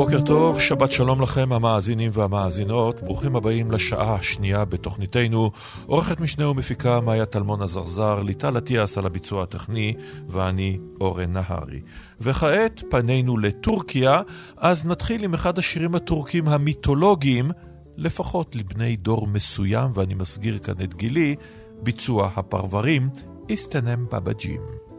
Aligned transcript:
בוקר 0.00 0.20
טוב, 0.20 0.60
שבת 0.60 0.92
שלום 0.92 1.22
לכם 1.22 1.52
המאזינים 1.52 2.10
והמאזינות, 2.14 3.02
ברוכים 3.02 3.36
הבאים 3.36 3.70
לשעה 3.70 4.14
השנייה 4.14 4.64
בתוכניתנו. 4.64 5.50
עורכת 5.86 6.20
משנה 6.20 6.48
ומפיקה 6.48 7.00
מאיה 7.00 7.26
טלמון 7.26 7.62
עזרזר, 7.62 8.20
ליטל 8.20 8.58
אטיאס 8.58 8.98
על 8.98 9.06
הביצוע 9.06 9.42
הטכני, 9.42 9.94
ואני 10.28 10.78
אורן 11.00 11.32
נהרי. 11.32 11.80
וכעת 12.20 12.82
פנינו 12.90 13.36
לטורקיה, 13.38 14.22
אז 14.56 14.86
נתחיל 14.86 15.24
עם 15.24 15.34
אחד 15.34 15.58
השירים 15.58 15.94
הטורקים 15.94 16.48
המיתולוגיים, 16.48 17.50
לפחות 17.96 18.56
לבני 18.56 18.96
דור 18.96 19.26
מסוים, 19.26 19.90
ואני 19.94 20.14
מסגיר 20.14 20.58
כאן 20.58 20.74
את 20.84 20.94
גילי, 20.94 21.34
ביצוע 21.82 22.30
הפרברים, 22.36 23.08
איסטנם 23.48 24.06
בבג'ים. 24.12 24.89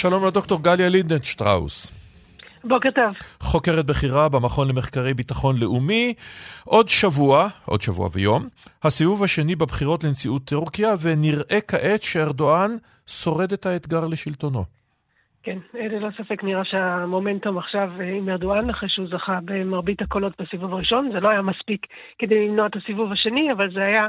שלום 0.00 0.26
לדוקטור 0.26 0.62
גליה 0.62 0.88
לינדנשטראוס. 0.88 1.90
בוקר 2.64 2.88
טוב. 2.94 3.14
חוקרת 3.40 3.86
בכירה 3.86 4.28
במכון 4.28 4.68
למחקרי 4.68 5.14
ביטחון 5.14 5.56
לאומי. 5.58 6.14
עוד 6.64 6.88
שבוע, 6.88 7.48
עוד 7.64 7.80
שבוע 7.80 8.08
ויום, 8.12 8.48
הסיבוב 8.82 9.24
השני 9.24 9.56
בבחירות 9.56 10.04
לנשיאות 10.04 10.44
טורקיה, 10.44 10.94
ונראה 11.00 11.58
כעת 11.68 12.02
שארדואן 12.02 12.76
שורד 13.06 13.52
את 13.52 13.66
האתגר 13.66 14.06
לשלטונו. 14.06 14.64
כן, 15.42 15.58
ללא 15.74 16.08
ספק 16.18 16.44
נראה 16.44 16.64
שהמומנטום 16.64 17.58
עכשיו 17.58 17.90
עם 18.18 18.28
ארדואן, 18.28 18.70
אחרי 18.70 18.88
שהוא 18.88 19.06
זכה 19.08 19.38
במרבית 19.44 20.02
הקולות 20.02 20.40
בסיבוב 20.40 20.74
הראשון, 20.74 21.10
זה 21.12 21.20
לא 21.20 21.28
היה 21.28 21.42
מספיק 21.42 21.86
כדי 22.18 22.48
למנוע 22.48 22.66
את 22.66 22.76
הסיבוב 22.76 23.12
השני, 23.12 23.52
אבל 23.52 23.72
זה 23.72 23.80
היה 23.80 24.08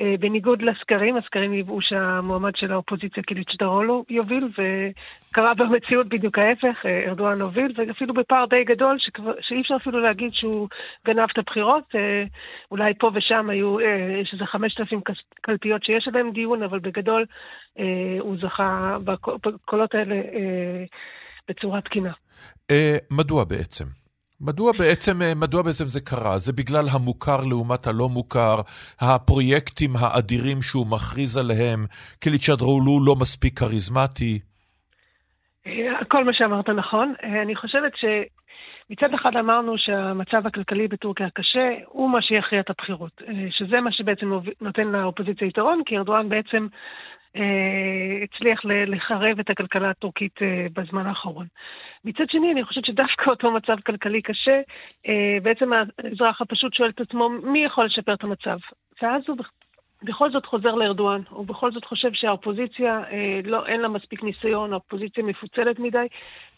אה, 0.00 0.14
בניגוד 0.20 0.62
לסקרים, 0.62 1.16
הסקרים 1.16 1.52
חיזו 1.52 1.80
שהמועמד 1.80 2.56
של 2.56 2.72
האופוזיציה 2.72 3.22
קיליצ'דרולו 3.22 4.04
יוביל, 4.08 4.48
וקרה 4.48 5.54
במציאות 5.54 6.08
בדיוק 6.08 6.38
ההפך, 6.38 6.86
אה, 6.86 7.04
ארדואן 7.08 7.40
הוביל, 7.40 7.72
ואפילו 7.76 8.14
בפער 8.14 8.46
די 8.46 8.64
גדול, 8.64 8.96
שכבר, 8.98 9.32
שאי 9.40 9.60
אפשר 9.60 9.76
אפילו 9.76 10.00
להגיד 10.00 10.30
שהוא 10.32 10.68
גנב 11.06 11.26
את 11.32 11.38
הבחירות, 11.38 11.84
אה, 11.94 12.24
אולי 12.70 12.92
פה 12.98 13.10
ושם 13.14 13.50
היו, 13.50 13.78
אה, 13.78 14.18
יש 14.22 14.30
איזה 14.32 14.46
5,000 14.46 15.00
קלפיות 15.40 15.84
שיש 15.84 16.08
עליהם 16.08 16.30
דיון, 16.30 16.62
אבל 16.62 16.78
בגדול 16.78 17.20
אה, 17.20 17.26
הוא 18.20 18.36
זכה 18.40 18.96
בקולות 19.46 19.94
האלה 19.94 20.14
אה, 20.14 20.84
בצורה 21.48 21.80
תקינה. 21.80 22.12
אה, 22.70 22.96
מדוע 23.10 23.44
בעצם? 23.44 23.84
מדוע 24.40 24.72
בעצם, 24.78 25.22
אה, 25.22 25.34
מדוע 25.34 25.62
בעצם 25.62 25.88
זה 25.88 26.00
קרה? 26.00 26.38
זה 26.38 26.52
בגלל 26.52 26.84
המוכר 26.92 27.40
לעומת 27.48 27.86
הלא 27.86 28.08
מוכר, 28.08 28.56
הפרויקטים 29.00 29.90
האדירים 30.00 30.62
שהוא 30.62 30.86
מכריז 30.86 31.36
עליהם, 31.36 31.86
קליצ'דרולו 32.20 33.04
לא 33.06 33.14
מספיק 33.20 33.58
כריזמטי. 33.58 34.38
אה, 35.66 36.04
כל 36.08 36.24
מה 36.24 36.32
שאמרת 36.32 36.68
נכון. 36.68 37.14
אה, 37.22 37.42
אני 37.42 37.56
חושבת 37.56 37.92
שמצד 37.96 39.14
אחד 39.14 39.36
אמרנו 39.36 39.78
שהמצב 39.78 40.46
הכלכלי 40.46 40.88
בטורקיה 40.88 41.30
קשה, 41.34 41.68
הוא 41.86 42.10
מה 42.10 42.22
שיכריע 42.22 42.60
את 42.60 42.70
הבחירות. 42.70 43.22
אה, 43.28 43.46
שזה 43.50 43.80
מה 43.80 43.92
שבעצם 43.92 44.32
נותן 44.60 44.86
לאופוזיציה 44.86 45.48
יתרון, 45.48 45.82
כי 45.86 45.96
ארדואן 45.96 46.28
בעצם 46.28 46.66
אה, 46.66 46.78
הצליח 48.22 48.60
לחרב 48.64 49.38
את 49.40 49.50
הכלכלה 49.50 49.90
הטורקית 49.90 50.42
אה, 50.42 50.66
בזמן 50.72 51.06
האחרון. 51.06 51.46
מצד 52.04 52.24
שני, 52.30 52.52
אני 52.52 52.64
חושבת 52.64 52.84
שדווקא 52.84 53.30
אותו 53.30 53.50
מצב 53.50 53.80
כלכלי 53.86 54.22
קשה, 54.22 54.60
אה, 55.08 55.38
בעצם 55.42 55.70
האזרח 55.72 56.40
הפשוט 56.40 56.74
שואל 56.74 56.90
את 56.90 57.00
עצמו, 57.00 57.28
מי 57.28 57.64
יכול 57.64 57.84
לשפר 57.84 58.14
את 58.14 58.24
המצב? 58.24 58.58
ואז 59.02 59.22
הוא 59.28 59.36
בכל 60.02 60.30
זאת 60.30 60.46
חוזר 60.46 60.74
לארדואן, 60.74 61.20
הוא 61.28 61.46
בכל 61.46 61.72
זאת 61.72 61.84
חושב 61.84 62.08
שהאופוזיציה, 62.12 63.00
אה, 63.10 63.40
לא, 63.44 63.66
אין 63.66 63.80
לה 63.80 63.88
מספיק 63.88 64.22
ניסיון, 64.22 64.72
האופוזיציה 64.72 65.24
מפוצלת 65.24 65.78
מדי, 65.78 66.06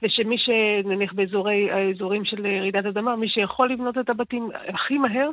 ושמי 0.03 0.37
שנניח 0.39 1.13
באזורי, 1.13 1.71
האזורים 1.71 2.25
של 2.25 2.47
רעידת 2.47 2.87
אדמה, 2.87 3.17
מי 3.17 3.29
שיכול 3.29 3.73
לבנות 3.73 3.99
את 3.99 4.11
הבתים 4.11 4.49
הכי 4.69 4.99
מהר, 4.99 5.31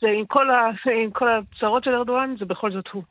זה 0.00 0.08
עם 0.08 0.26
כל, 0.26 0.50
ה, 0.50 0.70
עם 1.02 1.10
כל 1.10 1.28
הצרות 1.28 1.84
של 1.84 1.94
ארדואן, 1.94 2.34
זה 2.38 2.44
בכל 2.44 2.72
זאת 2.72 2.88
הוא. 2.88 3.02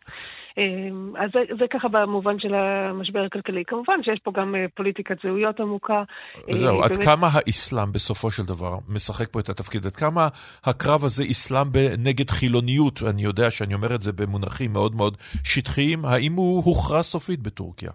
אז 1.15 1.29
זה, 1.33 1.39
זה 1.59 1.65
ככה 1.73 1.87
במובן 1.87 2.39
של 2.39 2.53
המשבר 2.55 3.23
הכלכלי. 3.23 3.63
כמובן 3.67 4.03
שיש 4.03 4.19
פה 4.23 4.31
גם 4.35 4.55
פוליטיקת 4.75 5.15
זהויות 5.23 5.59
עמוקה. 5.59 6.03
זהו, 6.51 6.77
באמת... 6.79 6.91
עד 6.91 7.03
כמה 7.03 7.27
האסלאם 7.31 7.91
בסופו 7.91 8.31
של 8.31 8.43
דבר 8.43 8.77
משחק 8.89 9.27
פה 9.31 9.39
את 9.39 9.49
התפקיד? 9.49 9.85
עד 9.85 9.95
כמה 9.95 10.27
הקרב 10.63 11.03
הזה 11.03 11.23
אסלאם 11.31 11.67
נגד 11.97 12.29
חילוניות, 12.29 13.01
אני 13.09 13.21
יודע 13.21 13.51
שאני 13.51 13.73
אומר 13.73 13.95
את 13.95 14.01
זה 14.01 14.11
במונחים 14.11 14.73
מאוד 14.73 14.95
מאוד 14.95 15.17
שטחיים, 15.43 16.05
האם 16.05 16.33
הוא 16.33 16.63
הוכרע 16.65 17.01
סופית 17.01 17.39
בטורקיה? 17.39 17.91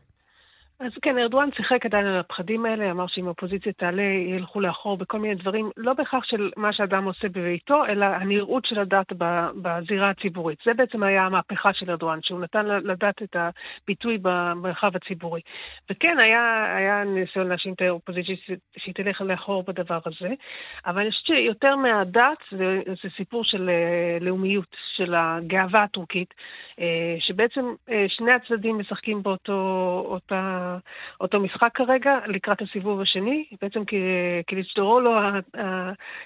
אז 0.80 0.92
כן, 1.02 1.18
ארדואן 1.18 1.48
שיחק 1.56 1.86
עדיין 1.86 2.06
על 2.06 2.20
הפחדים 2.20 2.66
האלה, 2.66 2.90
אמר 2.90 3.06
שאם 3.06 3.26
האופוזיציה 3.26 3.72
תעלה, 3.72 4.02
ילכו 4.02 4.60
לאחור 4.60 4.96
בכל 4.96 5.18
מיני 5.18 5.34
דברים, 5.34 5.70
לא 5.76 5.92
בהכרח 5.92 6.24
של 6.24 6.50
מה 6.56 6.72
שאדם 6.72 7.04
עושה 7.04 7.28
בביתו, 7.28 7.86
אלא 7.86 8.04
הנראות 8.06 8.64
של 8.64 8.78
הדת 8.78 9.12
בזירה 9.62 10.10
הציבורית. 10.10 10.58
זה 10.64 10.74
בעצם 10.74 11.02
היה 11.02 11.26
המהפכה 11.26 11.72
של 11.72 11.90
ארדואן, 11.90 12.18
שהוא 12.22 12.40
נתן 12.40 12.66
לדת 12.66 13.22
את 13.22 13.36
הביטוי 13.36 14.18
במרחב 14.22 14.96
הציבורי. 14.96 15.40
וכן, 15.90 16.18
היה, 16.18 16.74
היה 16.76 17.04
ניסיון 17.04 17.48
להאשים 17.48 17.72
את 17.72 17.82
האופוזיציה 17.82 18.34
שהיא 18.76 18.94
תלך 18.94 19.20
לאחור 19.20 19.62
בדבר 19.66 19.98
הזה, 20.06 20.34
אבל 20.86 21.00
אני 21.00 21.10
חושבת 21.10 21.26
שיותר 21.26 21.76
מהדת, 21.76 22.38
זה, 22.50 22.80
זה 22.86 23.08
סיפור 23.16 23.44
של 23.44 23.70
לאומיות, 24.20 24.76
של 24.96 25.14
הגאווה 25.14 25.82
הטורקית, 25.82 26.34
שבעצם 27.18 27.74
שני 28.08 28.32
הצדדים 28.32 28.78
משחקים 28.78 29.22
באותו, 29.22 30.02
אותה... 30.06 30.65
אותו 31.20 31.40
משחק 31.40 31.70
כרגע 31.74 32.18
לקראת 32.26 32.62
הסיבוב 32.62 33.00
השני. 33.00 33.44
בעצם 33.62 33.82
קליצ'דורולו, 34.46 35.18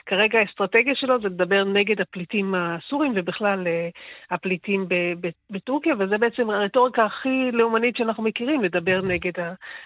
כרגע 0.06 0.38
האסטרטגיה 0.38 0.94
שלו 0.94 1.20
זה 1.20 1.28
לדבר 1.28 1.64
נגד 1.64 2.00
הפליטים 2.00 2.54
הסורים 2.54 3.12
ובכלל 3.14 3.66
הפליטים 4.30 4.86
בטורקיה, 5.50 5.94
וזה 5.98 6.18
בעצם 6.18 6.50
הרטוריקה 6.50 7.04
הכי 7.04 7.50
לאומנית 7.52 7.96
שאנחנו 7.96 8.22
מכירים, 8.22 8.62
לדבר 8.62 9.00
נגד 9.02 9.32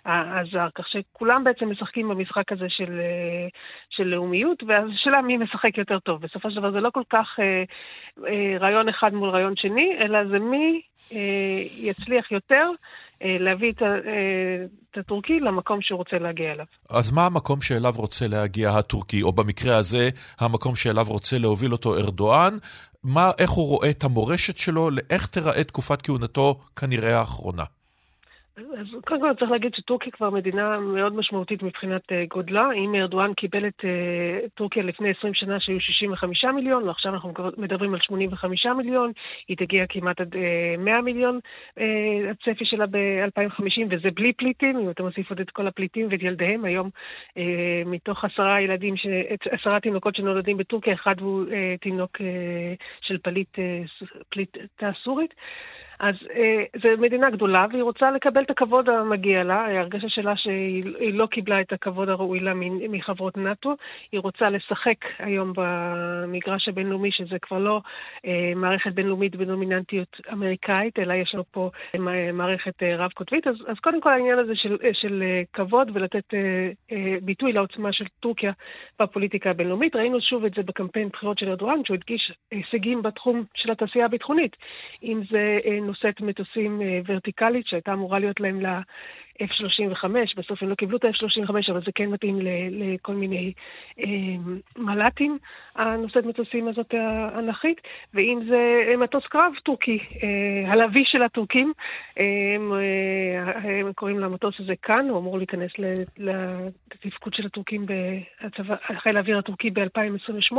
הזר. 0.06 0.68
כך 0.74 0.88
שכולם 0.88 1.44
בעצם 1.44 1.70
משחקים 1.70 2.08
במשחק 2.08 2.52
הזה 2.52 2.66
של, 2.68 3.00
של 3.90 4.04
לאומיות, 4.04 4.62
והשאלה 4.66 5.22
מי 5.22 5.36
משחק 5.36 5.78
יותר 5.78 5.98
טוב. 5.98 6.20
בסופו 6.20 6.50
של 6.50 6.56
דבר 6.56 6.70
זה 6.70 6.80
לא 6.80 6.90
כל 6.90 7.02
כך 7.10 7.38
רעיון 8.60 8.88
אחד 8.88 9.14
מול 9.14 9.28
רעיון 9.30 9.56
שני, 9.56 9.96
אלא 10.00 10.24
זה 10.24 10.38
מי 10.38 10.82
יצליח 11.80 12.32
יותר. 12.32 12.70
להביא 13.20 13.72
את, 13.72 13.82
את 14.90 14.98
הטורקי 14.98 15.40
למקום 15.40 15.82
שהוא 15.82 15.98
רוצה 15.98 16.18
להגיע 16.18 16.52
אליו. 16.52 16.66
אז 16.90 17.10
מה 17.10 17.26
המקום 17.26 17.60
שאליו 17.60 17.94
רוצה 17.96 18.26
להגיע 18.26 18.70
הטורקי, 18.70 19.22
או 19.22 19.32
במקרה 19.32 19.76
הזה, 19.76 20.10
המקום 20.40 20.76
שאליו 20.76 21.06
רוצה 21.08 21.38
להוביל 21.38 21.72
אותו 21.72 21.96
ארדואן? 21.96 22.56
מה, 23.04 23.30
איך 23.38 23.50
הוא 23.50 23.68
רואה 23.68 23.90
את 23.90 24.04
המורשת 24.04 24.56
שלו, 24.56 24.88
איך 25.10 25.26
תיראה 25.26 25.64
תקופת 25.64 26.02
כהונתו 26.02 26.60
כנראה 26.76 27.18
האחרונה? 27.18 27.64
אז 28.56 28.86
קודם 29.06 29.20
כל 29.20 29.34
צריך 29.38 29.50
להגיד 29.50 29.74
שטורקיה 29.74 30.12
כבר 30.12 30.30
מדינה 30.30 30.78
מאוד 30.78 31.14
משמעותית 31.14 31.62
מבחינת 31.62 32.02
uh, 32.02 32.14
גודלה. 32.28 32.68
אם 32.72 32.94
ארדואן 32.94 33.34
קיבל 33.34 33.66
את 33.66 33.80
uh, 33.80 34.48
טורקיה 34.54 34.82
לפני 34.82 35.10
20 35.18 35.34
שנה 35.34 35.60
שהיו 35.60 35.80
65 35.80 36.44
מיליון, 36.44 36.88
ועכשיו 36.88 37.14
אנחנו 37.14 37.32
מדברים 37.56 37.94
על 37.94 38.00
85 38.00 38.66
מיליון, 38.66 39.12
היא 39.48 39.56
תגיע 39.56 39.84
כמעט 39.88 40.20
עד 40.20 40.34
uh, 40.34 40.38
100 40.78 41.00
מיליון, 41.00 41.38
uh, 41.78 41.82
הצפי 42.30 42.64
שלה 42.64 42.86
ב-2050, 42.86 43.86
וזה 43.90 44.10
בלי 44.10 44.32
פליטים, 44.32 44.78
אם 44.78 44.90
אתה 44.90 45.02
מוסיף 45.02 45.30
עוד 45.30 45.40
את 45.40 45.50
כל 45.50 45.66
הפליטים 45.66 46.08
ואת 46.10 46.22
ילדיהם. 46.22 46.64
היום 46.64 46.90
מתוך 47.86 48.24
עשרה 48.24 48.60
ילדים, 48.60 48.96
ש... 48.96 49.06
עשרה 49.50 49.80
תינוקות 49.80 50.16
שנולדים 50.16 50.56
בטורקיה, 50.56 50.94
אחד 50.94 51.20
הוא 51.20 51.44
תינוק 51.80 52.18
של 53.00 53.18
פליט, 53.18 53.58
פליטה 54.28 54.90
סורית. 55.04 55.34
אז 56.00 56.14
אה, 56.34 56.64
זו 56.82 56.88
מדינה 56.98 57.30
גדולה, 57.30 57.66
והיא 57.70 57.82
רוצה 57.82 58.10
לקבל 58.10 58.42
את 58.42 58.50
הכבוד 58.50 58.88
המגיע 58.88 59.44
לה. 59.44 59.54
ההרגשה 59.54 60.08
שלה 60.08 60.36
שהיא 60.36 61.14
לא 61.14 61.26
קיבלה 61.26 61.60
את 61.60 61.72
הכבוד 61.72 62.08
הראוי 62.08 62.40
לה 62.40 62.52
מחברות 62.88 63.36
נאט"ו. 63.36 63.74
היא 64.12 64.20
רוצה 64.20 64.50
לשחק 64.50 64.96
היום 65.18 65.52
במגרש 65.56 66.68
הבינלאומי, 66.68 67.10
שזה 67.12 67.38
כבר 67.38 67.58
לא 67.58 67.80
אה, 68.26 68.52
מערכת 68.56 68.92
בינלאומית 68.92 69.36
בדומיננטיות 69.36 70.20
אמריקאית, 70.32 70.98
אלא 70.98 71.14
יש 71.14 71.34
לנו 71.34 71.44
פה 71.50 71.70
אה, 71.96 72.32
מערכת 72.32 72.82
אה, 72.82 72.96
רב-קוטבית. 72.96 73.46
אז, 73.46 73.54
אז 73.66 73.76
קודם 73.78 74.00
כל 74.00 74.10
העניין 74.10 74.38
הזה 74.38 74.52
של, 74.56 74.76
אה, 74.84 74.90
של 74.92 75.22
אה, 75.22 75.42
כבוד 75.52 75.90
ולתת 75.94 76.34
אה, 76.34 76.70
אה, 76.92 77.16
ביטוי 77.22 77.52
לעוצמה 77.52 77.92
של 77.92 78.04
טורקיה 78.20 78.52
בפוליטיקה 79.00 79.50
הבינלאומית. 79.50 79.96
ראינו 79.96 80.20
שוב 80.20 80.44
את 80.44 80.54
זה 80.54 80.62
בקמפיין 80.62 81.08
בחירות 81.08 81.38
של 81.38 81.48
ארדואן, 81.48 81.84
שהוא 81.84 81.94
הדגיש 81.94 82.32
הישגים 82.50 83.02
בתחום 83.02 83.44
של 83.54 83.70
התעשייה 83.70 84.04
הביטחונית. 84.04 84.56
אם 85.02 85.20
זה 85.30 85.58
אה, 85.66 85.80
נושאת 85.94 86.20
מטוסים 86.20 86.82
אה, 86.82 87.00
ורטיקלית, 87.06 87.66
שהייתה 87.66 87.92
אמורה 87.92 88.18
להיות 88.18 88.40
להם 88.40 88.60
F-35, 89.42 90.04
בסוף 90.36 90.62
הם 90.62 90.68
לא 90.68 90.74
קיבלו 90.74 90.96
את 90.96 91.04
ה-F-35, 91.04 91.50
אבל 91.70 91.80
זה 91.84 91.92
כן 91.94 92.06
מתאים 92.06 92.38
לכל 92.70 93.14
מיני 93.14 93.52
אה, 94.00 94.06
מל"טים, 94.76 95.38
הנושאת 95.76 96.24
מטוסים 96.24 96.68
הזאת 96.68 96.94
האנכית, 96.94 97.80
ואם 98.14 98.40
זה 98.48 98.94
מטוס 98.98 99.26
קרב 99.26 99.52
טורקי, 99.62 99.98
אה, 100.22 100.72
הלוי 100.72 101.02
של 101.06 101.22
הטורקים, 101.22 101.72
אה, 102.18 102.24
הם, 102.54 102.72
אה, 102.72 103.80
הם 103.80 103.92
קוראים 103.92 104.18
למטוס 104.18 104.54
הזה 104.58 104.72
כאן, 104.82 105.08
הוא 105.08 105.18
אמור 105.18 105.38
להיכנס 105.38 105.70
לתפקוד 106.18 107.34
של 107.34 107.46
הטורקים, 107.46 107.86
חיל 109.02 109.16
האוויר 109.16 109.38
הטורקי 109.38 109.70
ב-2028, 109.70 110.56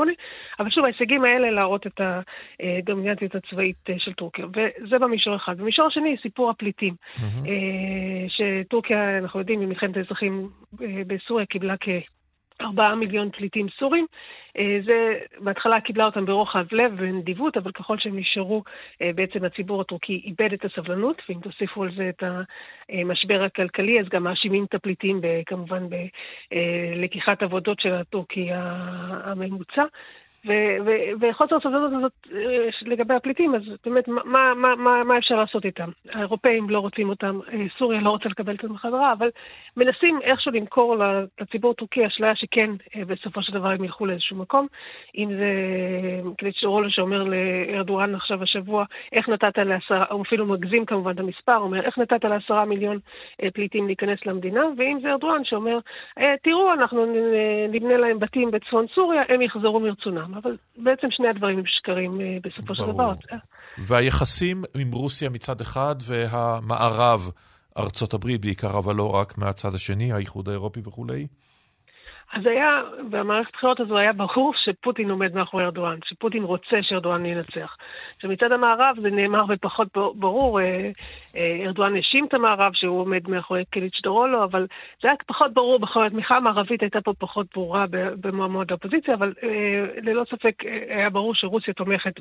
אבל 0.59 0.69
שוב, 0.69 0.85
ההישגים 0.85 1.23
האלה 1.23 1.51
להראות 1.51 1.87
את 1.87 2.01
הדומיננטיות 2.59 3.35
הצבאית 3.35 3.89
אה, 3.89 3.95
של 3.97 4.13
טורקיה, 4.13 4.45
וזה 4.45 4.99
במישור 4.99 5.35
אחד. 5.35 5.57
במישור 5.57 5.87
השני, 5.87 6.15
סיפור 6.21 6.49
הפליטים. 6.49 6.93
Mm-hmm. 6.93 7.21
אה, 7.47 8.27
טורקיה, 8.69 9.17
אנחנו 9.17 9.39
יודעים, 9.39 9.59
ממלחמת 9.59 9.97
האזרחים 9.97 10.49
אה, 10.81 11.01
בסוריה 11.07 11.45
קיבלה 11.45 11.75
כארבעה 11.77 12.95
מיליון 12.95 13.29
פליטים 13.31 13.67
סורים. 13.79 14.05
אה, 14.57 14.77
זה, 14.85 15.13
בהתחלה 15.39 15.81
קיבלה 15.81 16.05
אותם 16.05 16.25
ברוחב 16.25 16.65
לב 16.71 16.93
ונדיבות, 16.97 17.57
אבל 17.57 17.71
ככל 17.71 17.97
שהם 17.99 18.19
נשארו, 18.19 18.63
אה, 19.01 19.11
בעצם 19.15 19.45
הציבור 19.45 19.81
הטורקי 19.81 20.21
איבד 20.25 20.53
את 20.53 20.65
הסבלנות, 20.65 21.21
ואם 21.29 21.39
תוסיפו 21.39 21.83
על 21.83 21.91
זה 21.95 22.09
את 22.09 22.23
המשבר 22.89 23.43
הכלכלי, 23.43 23.99
אז 23.99 24.05
גם 24.09 24.23
מאשימים 24.23 24.65
את 24.65 24.73
הפליטים 24.73 25.21
כמובן 25.45 25.87
בלקיחת 25.89 27.43
עבודות 27.43 27.79
של 27.79 27.93
הטורקי 27.93 28.49
הממוצע. 28.51 29.83
וחוסר 31.19 31.55
הסבלנות 31.55 31.93
הזאת 31.93 32.11
אה, 32.33 32.69
לגבי 32.81 33.13
הפליטים, 33.13 33.55
אז 33.55 33.61
באמת, 33.85 34.07
מה, 34.07 34.53
מה, 34.53 34.75
מה, 34.75 35.03
מה 35.03 35.17
אפשר 35.17 35.35
לעשות 35.35 35.65
איתם? 35.65 35.89
האירופאים 36.11 36.69
לא 36.69 36.79
רוצים 36.79 37.09
אותם, 37.09 37.39
אה, 37.53 37.65
סוריה 37.77 38.01
לא 38.01 38.09
רוצה 38.09 38.29
לקבל 38.29 38.53
אותם 38.53 38.73
בחזרה, 38.73 39.13
אבל 39.13 39.29
מנסים 39.77 40.19
איכשהו 40.23 40.51
למכור 40.51 40.95
לציבור 41.41 41.71
הטורקי 41.71 42.07
אשליה 42.07 42.35
שכן, 42.35 42.69
אה, 42.95 43.05
בסופו 43.05 43.41
של 43.41 43.53
דבר 43.53 43.69
הם 43.69 43.83
ילכו 43.83 44.05
לאיזשהו 44.05 44.37
מקום. 44.37 44.67
אם 45.17 45.29
זה 45.29 45.49
קליט 46.37 46.55
שרולו 46.55 46.89
שאומר 46.91 47.23
לארדואן 47.23 48.15
עכשיו 48.15 48.43
השבוע, 48.43 48.85
איך 49.11 49.29
נתת 49.29 49.57
לעשרה, 49.57 50.05
הוא 50.11 50.21
אפילו 50.21 50.45
מגזים 50.45 50.85
כמובן 50.85 51.11
את 51.11 51.19
המספר, 51.19 51.57
אומר, 51.57 51.81
איך 51.81 51.97
נתת 51.97 52.25
לעשרה 52.25 52.65
מיליון 52.65 52.99
פליטים 53.53 53.87
להיכנס 53.87 54.25
למדינה, 54.25 54.61
ואם 54.77 54.99
זה 55.01 55.11
ארדואן 55.11 55.43
שאומר, 55.43 55.79
תראו, 56.43 56.73
אנחנו 56.73 57.05
נבנה 57.69 57.97
להם 57.97 58.19
בתים 58.19 58.51
בצפון 58.51 58.85
סוריה, 58.95 59.23
הם 59.29 59.41
יחזרו 59.41 59.79
מרצונם. 59.79 60.34
אבל 60.35 60.57
בעצם 60.77 61.07
שני 61.11 61.27
הדברים 61.27 61.57
הם 61.57 61.63
שקרים 61.65 62.21
אה, 62.21 62.37
בסופו 62.43 62.75
של 62.75 62.83
דבר. 62.83 63.13
והיחסים 63.77 64.63
עם 64.75 64.91
רוסיה 64.91 65.29
מצד 65.29 65.61
אחד 65.61 65.95
והמערב, 66.01 67.31
ארצות 67.77 68.13
הברית 68.13 68.41
בעיקר, 68.41 68.77
אבל 68.77 68.95
לא 68.95 69.15
רק 69.15 69.37
מהצד 69.37 69.75
השני, 69.75 70.13
האיחוד 70.13 70.49
האירופי 70.49 70.79
וכולי? 70.85 71.27
אז 72.35 72.45
היה, 72.45 72.81
במערכת 73.09 73.49
הבחירות 73.53 73.79
הזו 73.79 73.97
היה 73.97 74.13
ברור 74.13 74.53
שפוטין 74.55 75.09
עומד 75.09 75.35
מאחורי 75.35 75.63
ארדואן, 75.63 75.97
שפוטין 76.05 76.43
רוצה 76.43 76.77
שארדואן 76.81 77.25
ינצח. 77.25 77.77
שמצד 78.21 78.51
המערב 78.51 78.95
זה 79.01 79.09
נאמר 79.09 79.45
בפחות 79.45 79.87
ברור, 80.15 80.61
אה, 80.61 80.91
אה, 81.35 81.65
ארדואן 81.65 81.95
האשים 81.95 82.25
את 82.25 82.33
המערב 82.33 82.71
שהוא 82.73 82.99
עומד 82.99 83.29
מאחורי 83.29 83.63
קליץ' 83.69 83.99
דרולו, 84.03 84.43
אבל 84.43 84.67
זה 85.01 85.07
היה 85.07 85.17
פחות 85.27 85.53
ברור, 85.53 85.79
בכל 85.79 86.05
התמיכה 86.05 86.37
המערבית 86.37 86.81
הייתה 86.81 87.01
פה 87.01 87.13
פחות 87.19 87.47
ברורה 87.53 87.85
במועמד 88.21 88.71
האופוזיציה, 88.71 89.13
אבל 89.13 89.33
אה, 89.43 89.85
ללא 90.01 90.23
ספק 90.31 90.63
היה 90.89 91.09
ברור 91.09 91.35
שרוסיה 91.35 91.73
תומכת 91.73 92.13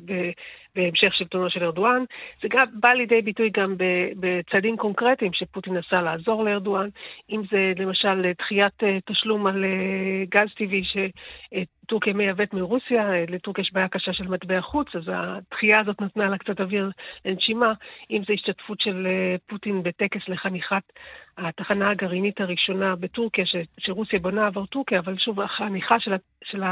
בהמשך 0.75 1.13
שלטונו 1.13 1.49
של 1.49 1.63
ארדואן. 1.63 2.03
זה 2.41 2.47
גם 2.51 2.65
בא 2.73 2.89
לידי 2.89 3.21
ביטוי 3.21 3.49
גם 3.49 3.75
בצעדים 4.19 4.77
קונקרטיים 4.77 5.33
שפוטין 5.33 5.77
עשה 5.77 6.01
לעזור 6.01 6.43
לארדואן, 6.43 6.87
אם 7.29 7.41
זה 7.51 7.73
למשל 7.77 8.31
דחיית 8.37 8.83
תשלום 9.05 9.47
על... 9.47 9.65
גז 10.29 10.47
טבעי 10.57 10.83
שטורקיה 10.83 12.13
מייבאת 12.13 12.53
מרוסיה, 12.53 13.25
לטורקיה 13.27 13.61
יש 13.61 13.73
בעיה 13.73 13.87
קשה 13.87 14.13
של 14.13 14.27
מטבע 14.27 14.61
חוץ, 14.61 14.95
אז 14.95 15.03
הדחייה 15.13 15.79
הזאת 15.79 16.01
נתנה 16.01 16.29
לה 16.29 16.37
קצת 16.37 16.61
אוויר 16.61 16.91
לנשימה, 17.25 17.73
אם 18.11 18.21
זה 18.27 18.33
השתתפות 18.33 18.81
של 18.81 19.07
אה, 19.07 19.35
פוטין 19.47 19.83
בטקס 19.83 20.21
לחניכת 20.27 20.83
התחנה 21.37 21.89
הגרעינית 21.89 22.41
הראשונה 22.41 22.95
בטורקיה, 22.95 23.45
ש, 23.45 23.55
שרוסיה 23.77 24.19
בונה 24.19 24.47
עבור 24.47 24.67
טורקיה, 24.67 24.99
אבל 24.99 25.17
שוב, 25.17 25.41
החניכה 25.41 25.99
של, 25.99 26.13
של, 26.43 26.63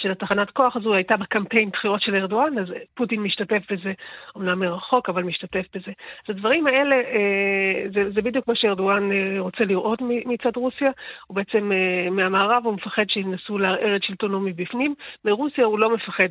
של 0.00 0.10
התחנת 0.10 0.50
כוח 0.50 0.76
הזו 0.76 0.94
הייתה 0.94 1.16
בקמפיין 1.16 1.70
בחירות 1.70 2.02
של 2.02 2.14
ארדואן, 2.14 2.58
אז 2.58 2.66
פוטין 2.94 3.22
משתתף 3.22 3.72
בזה, 3.72 3.92
אמנם 4.36 4.58
מרחוק, 4.60 5.08
אבל 5.08 5.22
משתתף 5.22 5.66
בזה. 5.74 5.92
אז 6.28 6.30
הדברים 6.36 6.66
האלה, 6.66 6.96
אה, 6.96 7.82
זה, 7.94 8.10
זה 8.10 8.22
בדיוק 8.22 8.48
מה 8.48 8.54
שארדואן 8.54 9.12
אה, 9.12 9.36
רוצה 9.38 9.64
לראות 9.64 9.98
מצד 10.02 10.56
רוסיה. 10.56 10.90
הוא 11.26 11.36
בעצם, 11.36 11.72
אה, 11.72 12.10
מהמערב 12.10 12.62
הוא 12.64 12.74
מפחד 12.74 13.04
שינסו 13.08 13.58
לערער 13.58 13.96
את 13.96 14.02
שלטונו 14.02 14.40
מבפנים. 14.40 14.94
מרוסיה 15.24 15.64
הוא 15.64 15.78
לא 15.78 15.94
מפחד 15.94 16.28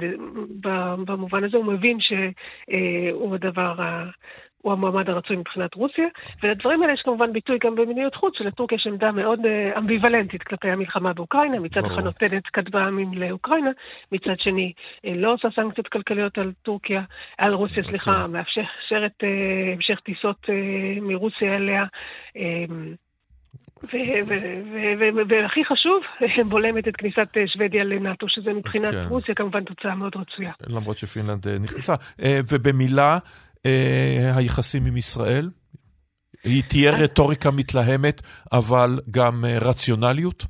במובן 1.06 1.44
הזה, 1.44 1.58
הוא 1.58 1.66
מבין 1.66 1.98
שהוא 2.00 3.36
הדבר 3.36 3.74
הוא 4.62 4.74
המועמד 4.74 5.10
הרצוי 5.10 5.36
מבחינת 5.36 5.74
רוסיה, 5.74 6.08
ולדברים 6.44 6.82
האלה 6.82 6.94
יש 6.94 7.02
כמובן 7.02 7.34
ביטוי 7.34 7.58
גם 7.64 7.76
במדיניות 7.76 8.16
חוץ, 8.16 8.38
שלטורקיה 8.38 8.76
יש 8.76 8.88
עמדה 8.88 9.12
מאוד 9.12 9.40
uh, 9.40 9.78
אמביוולנטית 9.78 10.44
כלפי 10.44 10.70
המלחמה 10.70 11.14
באוקראינה, 11.14 11.60
מצד 11.60 11.86
אחד 11.86 12.04
נותנת 12.04 12.44
כטב"מים 12.54 13.14
לאוקראינה, 13.14 13.70
מצד 14.12 14.40
שני 14.40 14.74
uh, 14.76 15.10
לא 15.16 15.34
עושה 15.34 15.48
סנקציות 15.56 15.88
כלכליות 15.88 16.38
על 16.38 16.52
טורקיה, 16.64 17.02
על 17.38 17.54
רוסיה, 17.54 17.84
סליחה, 17.84 18.28
מאפשרת 18.28 19.24
uh, 19.24 19.26
המשך 19.76 20.00
טיסות 20.00 20.50
מרוסיה 21.02 21.56
אליה. 21.56 21.86
Uh, 22.38 22.40
והכי 25.30 25.66
חשוב, 25.66 26.04
בולמת 26.50 26.88
את 26.88 26.96
כניסת 26.96 27.28
שוודיה 27.48 27.84
לנאט"ו, 27.84 28.30
שזה 28.30 28.54
מבחינת 28.54 28.92
כן. 28.92 29.06
רוסיה 29.10 29.36
כמובן 29.36 29.64
תוצאה 29.64 29.96
מאוד 29.96 30.14
רצויה. 30.16 30.52
למרות 30.68 30.98
שפינלנד 30.98 31.48
נכנסה. 31.48 31.96
ובמילה, 32.52 33.14
אה, 33.14 33.18
היחסים 34.36 34.86
עם 34.86 34.98
ישראל? 34.98 35.50
היא 36.44 36.64
תהיה 36.68 36.92
רטוריקה 36.92 37.52
מתלהמת, 37.52 38.22
אבל 38.52 39.00
גם 39.12 39.46
אה, 39.46 39.58
רציונליות? 39.58 40.46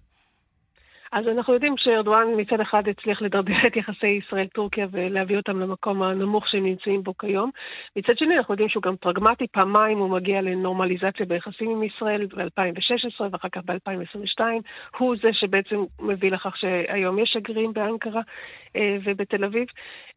אז 1.11 1.27
אנחנו 1.27 1.53
יודעים 1.53 1.75
שארדואן 1.77 2.27
מצד 2.37 2.61
אחד 2.61 2.83
הצליח 2.87 3.21
לדרדר 3.21 3.67
את 3.67 3.75
יחסי 3.75 4.07
ישראל-טורקיה 4.07 4.87
ולהביא 4.91 5.37
אותם 5.37 5.59
למקום 5.59 6.03
הנמוך 6.03 6.47
שהם 6.47 6.65
נמצאים 6.65 7.03
בו 7.03 7.17
כיום. 7.17 7.51
מצד 7.95 8.17
שני, 8.17 8.37
אנחנו 8.37 8.53
יודעים 8.53 8.69
שהוא 8.69 8.83
גם 8.83 8.95
פרגמטי, 8.95 9.47
פעמיים 9.47 9.97
הוא 9.97 10.09
מגיע 10.09 10.41
לנורמליזציה 10.41 11.25
ביחסים 11.25 11.69
עם 11.69 11.83
ישראל 11.83 12.25
ב-2016 12.25 13.21
ואחר 13.31 13.49
כך 13.49 13.61
ב-2022. 13.65 14.41
הוא 14.97 15.15
זה 15.21 15.33
שבעצם 15.33 15.83
מביא 15.99 16.31
לכך 16.31 16.57
שהיום 16.57 17.19
יש 17.19 17.29
שגרירים 17.33 17.73
באנקרה 17.73 18.21
אה, 18.75 18.97
ובתל 19.03 19.43
אביב. 19.43 19.67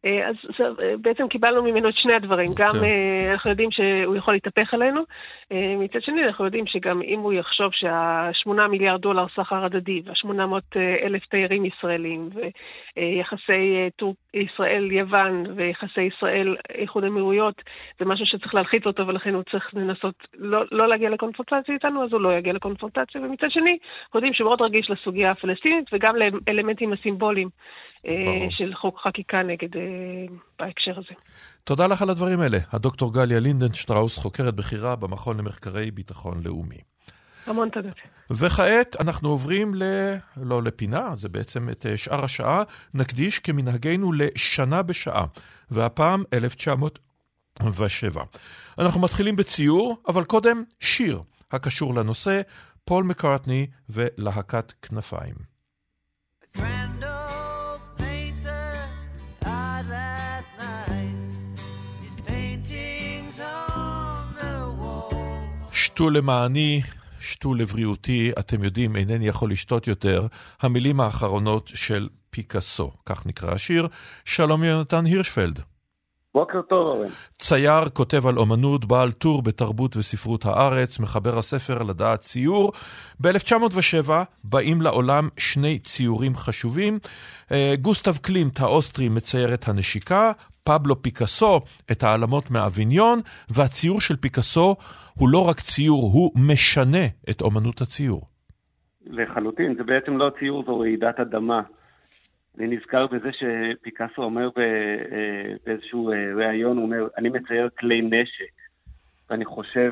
אה, 0.05 0.29
אז 0.29 0.35
בעצם 1.01 1.27
קיבלנו 1.27 1.63
ממנו 1.63 1.89
את 1.89 1.97
שני 1.97 2.13
הדברים. 2.13 2.51
גם 2.55 2.69
כן. 2.69 2.83
אה, 2.83 3.31
אנחנו 3.31 3.49
יודעים 3.49 3.71
שהוא 3.71 4.15
יכול 4.15 4.33
להתהפך 4.33 4.73
עלינו, 4.73 5.01
מצד 5.51 6.01
שני 6.01 6.25
אנחנו 6.25 6.45
יודעים 6.45 6.67
שגם 6.67 7.01
אם 7.01 7.19
הוא 7.19 7.33
יחשוב 7.33 7.71
שה-8 7.73 8.67
מיליארד 8.69 9.01
דולר 9.01 9.25
סחר 9.35 9.65
הדדי 9.65 10.01
וה-800 10.05 10.82
אלף 11.03 11.25
תיירים 11.25 11.65
ישראלים, 11.65 12.29
ויחסי 12.35 13.89
ישראל-יוון 14.33 15.43
ויחסי 15.55 16.01
ישראל-איחוד 16.01 17.03
אמירויות, 17.03 17.61
זה 17.99 18.05
משהו 18.05 18.25
שצריך 18.25 18.55
להלחיץ 18.55 18.85
אותו 18.85 19.07
ולכן 19.07 19.33
הוא 19.33 19.43
צריך 19.51 19.69
לנסות 19.73 20.15
לא, 20.37 20.63
לא 20.71 20.87
להגיע 20.87 21.09
לקונפרונטציה 21.09 21.75
איתנו, 21.75 22.03
אז 22.03 22.13
הוא 22.13 22.21
לא 22.21 22.37
יגיע 22.37 22.53
לקונפרונטציה. 22.53 23.21
ומצד 23.21 23.47
שני, 23.49 23.77
אנחנו 24.05 24.17
יודעים 24.17 24.33
שמאוד 24.33 24.61
רגיש 24.61 24.89
לסוגיה 24.89 25.31
הפלסטינית 25.31 25.85
וגם 25.93 26.15
לאלמנטים 26.47 26.93
הסימבוליים 26.93 27.49
ברור. 28.07 28.47
של 28.49 28.73
חוק 28.73 28.99
חקיקה 28.99 29.43
נגד 29.43 29.69
בהקשר 30.59 30.91
הזה. 30.91 31.15
תודה 31.63 31.87
לך 31.87 32.01
על 32.01 32.09
הדברים 32.09 32.39
האלה. 32.39 32.57
הדוקטור 32.73 33.13
גליה 33.13 33.39
לינדנשטראוס, 33.39 34.17
חוקרת 34.17 34.55
בכירה 34.55 34.95
במכון 34.95 35.37
למחקרי 35.37 35.91
ביטחון 35.91 36.33
לאומי. 36.45 36.92
המון 37.45 37.69
תודות. 37.69 37.95
וכעת 38.29 38.95
אנחנו 38.99 39.29
עוברים 39.29 39.75
ל... 39.75 39.83
לא 40.37 40.63
לפינה, 40.63 41.15
זה 41.15 41.29
בעצם 41.29 41.69
את 41.69 41.85
שאר 41.95 42.23
השעה. 42.23 42.63
נקדיש 42.93 43.39
כמנהגנו 43.39 44.11
לשנה 44.11 44.81
בשעה, 44.83 45.25
והפעם 45.71 46.23
1907. 46.33 48.23
אנחנו 48.79 49.01
מתחילים 49.01 49.35
בציור, 49.35 49.97
אבל 50.07 50.23
קודם 50.23 50.63
שיר 50.79 51.21
הקשור 51.51 51.93
לנושא, 51.93 52.41
פול 52.85 53.03
מקארטני 53.03 53.67
ולהקת 53.89 54.73
כנפיים. 54.81 55.53
שתו 65.71 66.09
למעני, 66.09 66.81
שתו 67.23 67.53
לבריאותי, 67.53 68.31
אתם 68.39 68.63
יודעים, 68.63 68.95
אינני 68.95 69.27
יכול 69.27 69.51
לשתות 69.51 69.87
יותר. 69.87 70.27
המילים 70.61 70.99
האחרונות 70.99 71.67
של 71.67 72.07
פיקאסו, 72.29 72.91
כך 73.05 73.25
נקרא 73.25 73.51
השיר. 73.51 73.87
שלום 74.25 74.63
יונתן 74.63 75.05
הירשפלד. 75.05 75.59
בוקר 76.33 76.61
טוב, 76.61 76.87
אורן. 76.87 77.07
צייר, 77.39 77.89
כותב 77.89 78.27
על 78.27 78.37
אומנות, 78.37 78.85
בעל 78.85 79.11
טור 79.11 79.41
בתרבות 79.41 79.97
וספרות 79.97 80.45
הארץ, 80.45 80.99
מחבר 80.99 81.37
הספר 81.37 81.83
לדעת 81.83 82.19
ציור. 82.19 82.71
ב-1907 83.21 84.09
באים 84.43 84.81
לעולם 84.81 85.29
שני 85.37 85.79
ציורים 85.79 86.35
חשובים. 86.35 86.99
אה, 87.51 87.73
גוסטב 87.81 88.17
קלימט 88.17 88.59
האוסטרי 88.59 89.09
מצייר 89.09 89.53
את 89.53 89.67
הנשיקה, 89.67 90.31
פבלו 90.63 91.01
פיקאסו 91.01 91.61
את 91.91 92.03
העלמות 92.03 92.51
מאביניון, 92.51 93.19
והציור 93.55 94.01
של 94.01 94.15
פיקאסו 94.15 94.75
הוא 95.13 95.29
לא 95.29 95.49
רק 95.49 95.59
ציור, 95.59 96.11
הוא 96.13 96.31
משנה 96.47 97.05
את 97.29 97.41
אומנות 97.41 97.81
הציור. 97.81 98.21
לחלוטין, 99.05 99.75
זה 99.75 99.83
בעצם 99.83 100.17
לא 100.17 100.31
ציור, 100.39 100.63
זו 100.65 100.79
רעידת 100.79 101.19
אדמה. 101.19 101.61
אני 102.57 102.75
נזכר 102.75 103.07
בזה 103.07 103.29
שפיקאסו 103.31 104.23
אומר 104.23 104.49
אה, 104.57 105.55
באיזשהו 105.65 106.11
אה, 106.11 106.33
ראיון, 106.35 106.77
הוא 106.77 106.85
אומר, 106.85 107.07
אני 107.17 107.29
מצייר 107.29 107.69
כלי 107.79 108.01
נשק. 108.01 108.53
ואני 109.29 109.45
חושב 109.45 109.91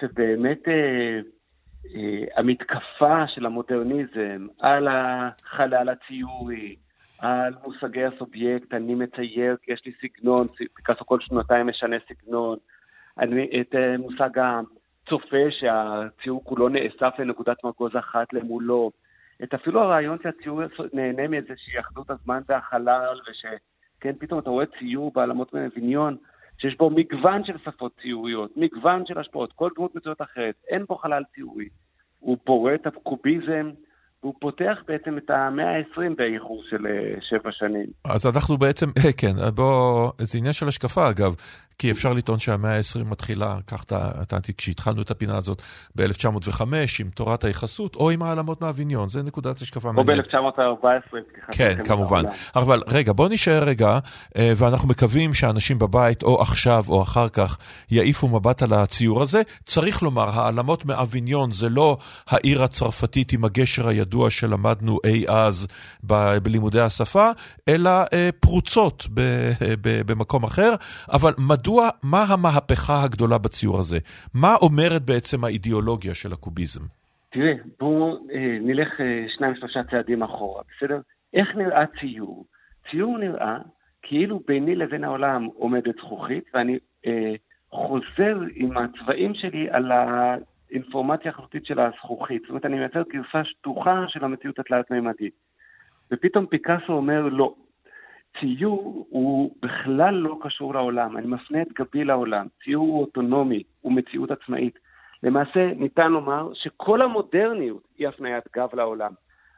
שבאמת 0.00 0.68
אה, 0.68 1.20
המתקפה 2.36 3.26
של 3.34 3.46
המודרניזם 3.46 4.46
על 4.58 4.88
החלל 4.90 5.88
הציורי, 5.88 6.76
על 7.20 7.54
מושגי 7.64 8.04
הסובייקט, 8.04 8.74
אני 8.74 8.94
מצייר 8.94 9.56
כי 9.62 9.72
יש 9.72 9.82
לי 9.86 9.92
סגנון, 10.00 10.46
פיקאסו 10.74 11.06
כל 11.06 11.20
שנתיים 11.20 11.66
משנה 11.66 11.96
סגנון, 12.08 12.58
אני, 13.18 13.60
את 13.60 13.74
uh, 13.74 13.98
מושג 13.98 14.30
הצופה 14.38 15.50
שהציור 15.50 16.44
כולו 16.44 16.68
נאסף 16.68 17.14
לנקודת 17.18 17.64
מגוז 17.64 17.96
אחת 17.96 18.32
למולו, 18.32 18.90
את 19.42 19.54
אפילו 19.54 19.80
הרעיון 19.80 20.18
שהציור 20.22 20.60
נהנה 20.92 21.28
מאיזושהי 21.28 21.80
אחדות 21.80 22.10
הזמן 22.10 22.40
והחלל, 22.48 23.20
ושכן, 23.30 24.12
פתאום 24.18 24.40
אתה 24.40 24.50
רואה 24.50 24.66
ציור 24.78 25.12
בעלמות 25.14 25.54
מביניון, 25.54 26.16
שיש 26.58 26.76
בו 26.76 26.90
מגוון 26.90 27.44
של 27.44 27.58
שפות 27.58 27.92
ציוריות, 28.02 28.56
מגוון 28.56 29.06
של 29.06 29.18
השפעות, 29.18 29.52
כל 29.52 29.70
דמות 29.76 29.94
מצויות 29.94 30.22
אחרת, 30.22 30.54
אין 30.68 30.84
בו 30.84 30.96
חלל 30.96 31.22
ציורי. 31.34 31.68
הוא 32.18 32.36
בורא 32.46 32.74
את 32.74 32.86
הקוביזם, 32.86 33.70
והוא 34.22 34.34
פותח 34.40 34.76
בעצם 34.88 35.18
את 35.18 35.30
המאה 35.30 35.76
ה-20 35.76 36.14
באיחור 36.16 36.62
של 36.70 36.86
אה, 36.86 37.20
שבע 37.20 37.50
שנים. 37.52 37.86
אז 38.04 38.26
אנחנו 38.26 38.56
בעצם, 38.58 38.86
אה, 38.98 39.12
כן, 39.12 39.34
בוא, 39.54 40.10
זה 40.18 40.38
עניין 40.38 40.52
של 40.52 40.68
השקפה 40.68 41.10
אגב, 41.10 41.34
כי 41.80 41.90
אפשר 41.90 42.12
לטעון 42.12 42.38
שהמאה 42.38 42.76
ה-20 42.76 43.04
מתחילה, 43.04 43.56
כך 43.66 43.84
טענתי 44.28 44.54
כשהתחלנו 44.54 45.02
את 45.02 45.10
הפינה 45.10 45.36
הזאת 45.36 45.62
ב-1905 45.96 46.62
עם 47.00 47.10
תורת 47.14 47.44
היחסות, 47.44 47.96
או 47.96 48.10
עם 48.10 48.22
העלמות 48.22 48.60
מאביניון, 48.62 49.08
זה 49.08 49.22
נקודת 49.22 49.60
השקפה 49.60 49.92
מעניינת. 49.92 50.34
או 50.34 50.52
ב-1914, 50.52 51.16
כן, 51.52 51.78
כמובן. 51.84 52.22
אבל 52.56 52.82
רגע, 52.88 53.12
בוא 53.12 53.28
נשאר 53.28 53.64
רגע, 53.64 53.98
אה, 54.36 54.52
ואנחנו 54.56 54.88
מקווים 54.88 55.34
שאנשים 55.34 55.78
בבית, 55.78 56.22
או 56.22 56.40
עכשיו 56.40 56.84
או 56.88 57.02
אחר 57.02 57.28
כך, 57.28 57.58
יעיפו 57.90 58.28
מבט 58.28 58.62
על 58.62 58.72
הציור 58.72 59.22
הזה. 59.22 59.42
צריך 59.64 60.02
לומר, 60.02 60.28
העלמות 60.40 60.84
מאביניון 60.84 61.52
זה 61.52 61.68
לא 61.68 61.96
העיר 62.28 62.62
הצרפתית 62.62 63.32
עם 63.32 63.44
הגשר 63.44 63.88
הידוע 63.88 64.30
שלמדנו 64.30 64.98
אי 65.04 65.24
אז 65.28 65.66
ב- 66.06 66.38
בלימודי 66.38 66.80
השפה, 66.80 67.28
אלא 67.68 67.90
אה, 67.90 68.30
פרוצות 68.40 69.06
ב- 69.14 69.52
ב- 69.60 70.12
במקום 70.12 70.44
אחר. 70.44 70.74
אבל 71.12 71.34
מדוע... 71.38 71.69
מדוע, 71.70 71.88
מה 72.02 72.22
המהפכה 72.28 73.04
הגדולה 73.04 73.38
בציור 73.38 73.78
הזה? 73.78 73.98
מה 74.34 74.54
אומרת 74.62 75.02
בעצם 75.02 75.44
האידיאולוגיה 75.44 76.14
של 76.14 76.32
הקוביזם? 76.32 76.80
תראה, 77.30 77.52
בואו 77.80 78.16
אה, 78.32 78.58
נלך 78.60 79.00
אה, 79.00 79.26
שניים 79.36 79.54
שלושה 79.54 79.80
צעדים 79.90 80.22
אחורה, 80.22 80.62
בסדר? 80.76 81.00
איך 81.34 81.48
נראה 81.56 81.84
ציור? 82.00 82.44
ציור 82.90 83.18
נראה 83.18 83.58
כאילו 84.02 84.40
ביני 84.46 84.74
לבין 84.74 85.04
העולם 85.04 85.44
עומדת 85.44 85.94
זכוכית, 85.96 86.44
ואני 86.54 86.78
אה, 87.06 87.34
חוזר 87.70 88.40
עם 88.54 88.76
הצבעים 88.76 89.34
שלי 89.34 89.70
על 89.70 89.92
האינפורמציה 89.92 91.30
החלוטית 91.30 91.66
של 91.66 91.80
הזכוכית. 91.80 92.42
זאת 92.42 92.50
אומרת, 92.50 92.66
אני 92.66 92.78
מייצר 92.78 93.02
גרסה 93.12 93.44
שטוחה 93.44 94.04
של 94.08 94.24
המציאות 94.24 94.58
התלת-מימדית. 94.58 95.34
ופתאום 96.12 96.46
פיקאסו 96.46 96.92
אומר, 96.92 97.22
לא, 97.22 97.54
ציור 98.40 99.06
הוא 99.10 99.54
בכלל 99.62 100.14
לא 100.14 100.38
קשור 100.40 100.74
לעולם, 100.74 101.16
אני 101.16 101.26
מפנה 101.26 101.62
את 101.62 101.72
גבי 101.72 102.04
לעולם. 102.04 102.46
ציור 102.64 102.86
הוא 102.86 103.00
אוטונומי, 103.00 103.62
הוא 103.80 103.92
מציאות 103.92 104.30
עצמאית. 104.30 104.78
למעשה, 105.22 105.66
ניתן 105.76 106.12
לומר 106.12 106.50
שכל 106.54 107.02
המודרניות 107.02 107.82
היא 107.98 108.08
הפניית 108.08 108.44
גב 108.56 108.68
לעולם. 108.72 109.12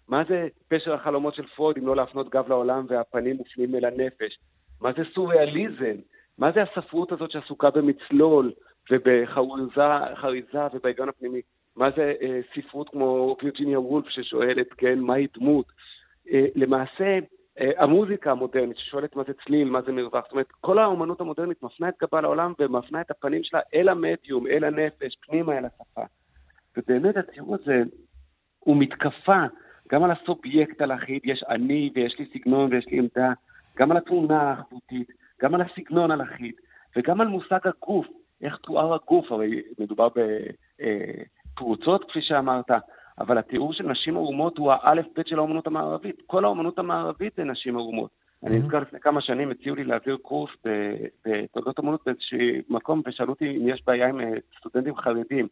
מה 0.09 0.23
זה 0.29 0.49
פשר 0.69 0.95
החלומות 0.95 1.35
של 1.35 1.47
פרויד 1.47 1.79
אם 1.79 1.87
לא 1.87 1.97
להפנות 1.97 2.29
גב 2.29 2.49
לעולם 2.49 2.87
והפנים 2.89 3.37
מופנים 3.37 3.75
אל 3.75 3.85
הנפש? 3.85 4.39
מה 4.81 4.93
זה 4.93 5.03
סוריאליזם? 5.15 5.97
מה 6.39 6.53
זה 6.53 6.63
הספרות 6.63 7.13
הזאת 7.13 7.31
שעסוקה 7.31 7.71
במצלול 7.71 8.53
ובחריזה 8.91 10.67
ובהיגיון 10.75 11.09
הפנימי? 11.09 11.41
מה 11.77 11.91
זה 11.97 12.15
אה, 12.23 12.41
ספרות 12.55 12.89
כמו 12.89 13.37
וירג'יניה 13.43 13.81
וולף 13.81 14.09
ששואלת, 14.09 14.73
כן, 14.73 14.99
מהי 14.99 15.27
דמות? 15.35 15.67
אה, 16.33 16.47
למעשה, 16.55 17.19
המוזיקה 17.57 18.31
המודרנית 18.31 18.77
ששואלת 18.77 19.17
מה 19.17 19.23
זה 19.27 19.33
צליל, 19.45 19.71
מה 19.71 19.83
זה 19.83 19.93
מרווח, 19.93 20.25
זאת 20.25 20.33
אומרת, 20.33 20.53
כל 20.61 20.79
האומנות 20.79 21.21
המודרנית 21.21 21.63
מפנה 21.63 21.89
את 21.89 21.95
גבה 22.03 22.21
לעולם 22.21 22.53
ומפנה 22.59 23.01
את 23.01 23.11
הפנים 23.11 23.45
שלה 23.45 23.61
אל 23.75 23.89
המדיום, 23.89 24.47
אל 24.47 24.65
הנפש, 24.65 25.17
פנימה 25.27 25.59
אל 25.59 25.65
השפה. 25.65 26.03
ובאמת 26.77 27.17
הציור 27.17 27.55
הזה 27.55 27.83
הוא 28.59 28.77
מתקפה 28.77 29.43
גם 29.93 30.05
על 30.05 30.11
הסובייקט 30.11 30.81
הלחיד, 30.81 31.21
יש 31.25 31.45
אני 31.49 31.91
ויש 31.95 32.19
לי 32.19 32.27
סגנון 32.35 32.73
ויש 32.73 32.87
לי 32.87 32.99
עמדה, 32.99 33.33
גם 33.77 33.91
על 33.91 33.97
התמונה 33.97 34.43
האחדותית, 34.43 35.09
גם 35.43 35.55
על 35.55 35.61
הסגנון 35.61 36.11
הלחיד, 36.11 36.55
וגם 36.97 37.21
על 37.21 37.29
מושג 37.29 37.59
הגוף, 37.65 38.07
איך 38.43 38.57
תואר 38.57 38.95
הגוף, 38.95 39.33
הרי 39.33 39.63
מדובר 39.79 40.09
בפרוצות 41.55 42.11
כפי 42.11 42.23
שאמרת, 42.23 42.71
אבל 43.19 43.39
התיאור 43.39 43.73
של 43.73 43.89
נשים 43.89 44.17
ערומות 44.17 44.59
הוא 44.59 44.73
האלף-בית 44.73 45.27
של 45.27 45.39
האומנות 45.39 45.67
המערבית. 45.67 46.23
כל 46.27 46.45
האומנות 46.45 46.79
המערבית 46.79 47.33
זה 47.37 47.45
נשים 47.45 47.77
ערומות. 47.77 48.11
Mm-hmm. 48.11 48.47
אני 48.47 48.59
נזכר 48.59 48.81
לפני 48.81 49.01
כמה 49.01 49.21
שנים, 49.21 49.51
הציעו 49.51 49.77
לי 49.77 49.85
להעביר 49.85 50.17
קורס 50.17 50.51
בתולדות 51.27 51.79
אומנות 51.79 52.01
באיזשהו 52.07 52.39
מקום, 52.69 53.03
ושאלו 53.07 53.33
אותי 53.33 53.57
אם 53.57 53.69
יש 53.69 53.83
בעיה 53.87 54.09
עם 54.09 54.21
אה, 54.21 54.33
סטודנטים 54.59 54.97
חרדים. 54.97 55.49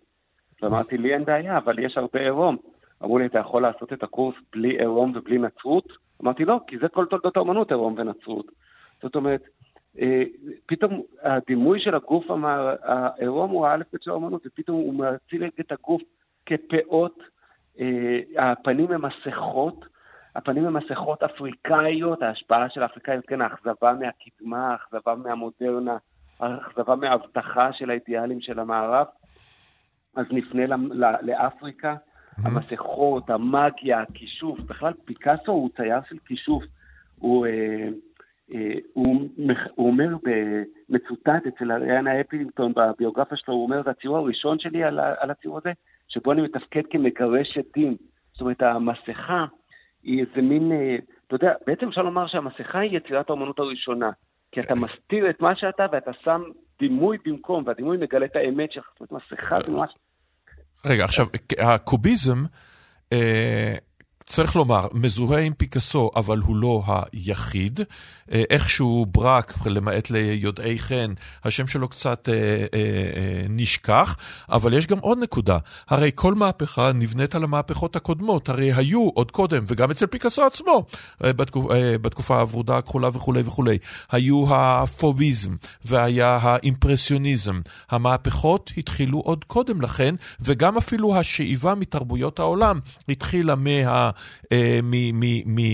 ואמרתי, 0.63 0.99
לי 0.99 1.15
אין 1.15 1.25
בעיה, 1.25 1.59
אבל 1.59 1.79
יש 1.79 1.97
הרבה 1.97 2.21
עירום. 2.21 2.57
אמרו 3.03 3.19
לי, 3.19 3.27
אתה 3.27 3.39
יכול 3.39 3.63
לעשות 3.63 3.93
את 3.93 4.03
הקורס 4.03 4.35
בלי 4.53 4.79
עירום 4.79 5.13
ובלי 5.15 5.39
נצרות? 5.39 5.93
אמרתי, 6.23 6.45
לא, 6.45 6.61
כי 6.67 6.79
זה 6.79 6.89
כל 6.89 7.07
תולדות 7.07 7.37
האומנות, 7.37 7.71
עירום 7.71 7.95
ונצרות. 7.99 8.47
זאת 9.03 9.17
אומרת, 9.17 9.43
אה, 10.01 10.23
פתאום 10.67 11.03
הדימוי 11.23 11.81
של 11.81 11.95
הגוף 11.95 12.25
העירום 12.83 13.51
הוא 13.51 13.67
האלף-בית 13.67 14.03
של 14.03 14.11
האומנות, 14.11 14.47
ופתאום 14.47 14.77
הוא 14.77 14.95
מציג 14.95 15.43
את 15.61 15.73
הגוף 15.73 16.03
כפאות 16.47 17.23
הפנים 18.39 18.93
הם 18.93 19.05
מסכות, 19.05 19.85
הפנים 20.37 20.67
הם 20.67 20.77
מסכות 20.77 21.23
אפריקאיות, 21.23 22.23
ההשפעה 22.23 22.69
של 22.69 22.83
האפריקאיות, 22.83 23.27
כן, 23.27 23.41
האכזבה 23.41 23.93
מהקדמה, 23.93 24.73
האכזבה 24.73 25.15
מהמודרנה, 25.15 25.97
האכזבה 26.41 26.95
מההבטחה 26.95 27.73
של 27.73 27.91
האידיאלים 27.91 28.41
של 28.41 28.59
המערב. 28.59 29.07
אז 30.17 30.27
נפנה 30.31 30.77
לאפריקה, 31.23 31.95
המסכות, 32.37 33.31
המאגיה, 33.31 34.01
הכישוף. 34.01 34.61
בכלל, 34.61 34.93
פיקאסו 35.05 35.53
הוא 35.53 35.71
צייר 35.77 36.01
של 36.09 36.17
כישוף. 36.27 36.63
הוא, 37.19 37.47
אה, 37.47 37.89
אה, 38.55 38.75
הוא, 38.93 39.29
הוא 39.75 39.87
אומר 39.87 40.17
במצוטט 40.23 41.47
אצל 41.49 41.73
אריאנה 41.73 42.21
אפלינגטון 42.21 42.73
בביוגרפיה 42.77 43.37
שלו, 43.37 43.55
הוא 43.55 43.65
אומר, 43.65 43.83
זה 43.83 43.91
הציור 43.91 44.17
הראשון 44.17 44.59
שלי 44.59 44.85
על, 44.85 45.01
על 45.01 45.31
הציור 45.31 45.59
הזה, 45.59 45.73
שבו 46.11 46.33
אני 46.33 46.43
מתפקד 46.43 46.83
כמגרש 46.91 47.59
עדים. 47.59 47.97
זאת 48.33 48.41
אומרת, 48.41 48.63
המסכה 48.63 49.45
היא 50.03 50.25
איזה 50.25 50.43
מין, 50.43 50.73
אה, 50.73 50.97
אתה 51.27 51.35
יודע, 51.35 51.53
בעצם 51.67 51.89
אפשר 51.89 52.03
לומר 52.03 52.27
שהמסכה 52.27 52.79
היא 52.79 52.97
יצירת 52.97 53.31
האומנות 53.31 53.59
הראשונה. 53.59 54.11
כי 54.53 54.61
אתה 54.61 54.75
מסתיר 54.75 55.31
את 55.31 55.41
מה 55.41 55.57
שאתה 55.57 55.87
ואתה 55.93 56.11
שם 56.25 56.43
דימוי 56.79 57.19
במקום, 57.25 57.65
והדימוי 57.67 57.97
מגלה 57.97 58.27
את 58.27 58.37
האמת 58.37 58.73
שלך. 58.73 58.91
זאת 59.01 59.11
אומרת, 59.11 59.25
מסכה 59.33 59.61
זה 59.67 59.73
ממש... 59.73 59.91
רגע, 60.87 61.05
עכשיו, 61.05 61.27
הקוביזם, 61.59 62.45
צריך 64.31 64.57
לומר, 64.57 64.87
מזוהה 64.93 65.41
עם 65.41 65.53
פיקאסו, 65.55 66.11
אבל 66.17 66.39
הוא 66.39 66.57
לא 66.57 66.83
היחיד. 66.87 67.81
אה, 68.33 68.43
איכשהו 68.51 69.07
ברק, 69.07 69.67
למעט 69.67 70.11
ליודעי 70.11 70.79
חן, 70.79 71.13
השם 71.45 71.67
שלו 71.67 71.89
קצת 71.89 72.29
אה, 72.29 72.35
אה, 72.35 72.59
אה, 72.75 73.47
נשכח, 73.49 74.17
אבל 74.49 74.75
יש 74.75 74.87
גם 74.87 74.99
עוד 74.99 75.19
נקודה. 75.19 75.59
הרי 75.89 76.11
כל 76.15 76.35
מהפכה 76.35 76.93
נבנית 76.93 77.35
על 77.35 77.45
המהפכות 77.45 77.97
הקודמות, 77.97 78.49
הרי 78.49 78.73
היו 78.73 79.09
עוד 79.15 79.31
קודם, 79.31 79.65
וגם 79.67 79.91
אצל 79.91 80.07
פיקאסו 80.07 80.43
עצמו, 80.43 80.85
אה, 81.25 81.33
בתקופ, 81.33 81.71
אה, 81.71 81.99
בתקופה 81.99 82.41
הוורודה 82.41 82.79
הכחולה 82.79 83.09
וכולי 83.13 83.41
וכולי, 83.45 83.79
היו 84.11 84.45
הפוביזם 84.55 85.57
והיה 85.85 86.39
האימפרסיוניזם. 86.43 87.61
המהפכות 87.91 88.73
התחילו 88.77 89.19
עוד 89.19 89.45
קודם 89.45 89.81
לכן, 89.81 90.15
וגם 90.41 90.77
אפילו 90.77 91.17
השאיבה 91.17 91.75
מתרבויות 91.75 92.39
העולם 92.39 92.81
התחילה 93.09 93.55
מה... 93.55 94.11
אה, 94.53 94.79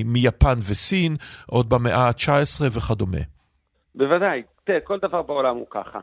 מיפן 0.04 0.58
וסין, 0.70 1.16
עוד 1.50 1.68
במאה 1.68 2.08
ה-19 2.08 2.64
וכדומה. 2.76 3.22
בוודאי. 3.94 4.42
תראה, 4.64 4.80
כל 4.80 4.98
דבר 4.98 5.22
בעולם 5.22 5.56
הוא 5.56 5.66
ככה. 5.70 6.00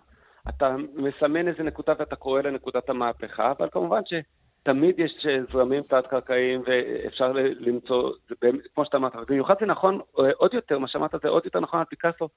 אתה 0.50 0.76
מסמן 0.96 1.48
איזה 1.48 1.64
נקודה 1.64 1.94
ואתה 2.00 2.16
קורא 2.16 2.42
לנקודת 2.42 2.90
המהפכה, 2.90 3.52
אבל 3.58 3.70
כמובן 3.72 4.02
שתמיד 4.06 5.00
יש 5.00 5.26
זרמים 5.54 5.84
תת-קרקעיים 5.84 6.62
ואפשר 6.66 7.32
למצוא, 7.60 8.12
כמו 8.76 8.86
שאתה 8.86 8.98
אמרת, 8.98 9.14
במיוחד 9.28 9.54
זה 9.60 9.66
נכון, 9.66 10.00
אה, 10.20 10.32
עוד 10.38 10.54
יותר, 10.54 10.80
מה 10.80 10.88
שאמרת 10.88 11.16
זה 11.24 11.30
עוד 11.30 11.46
יותר 11.46 11.60
נכון 11.60 11.80
על 11.80 11.86
פיקאסו, 11.86 12.30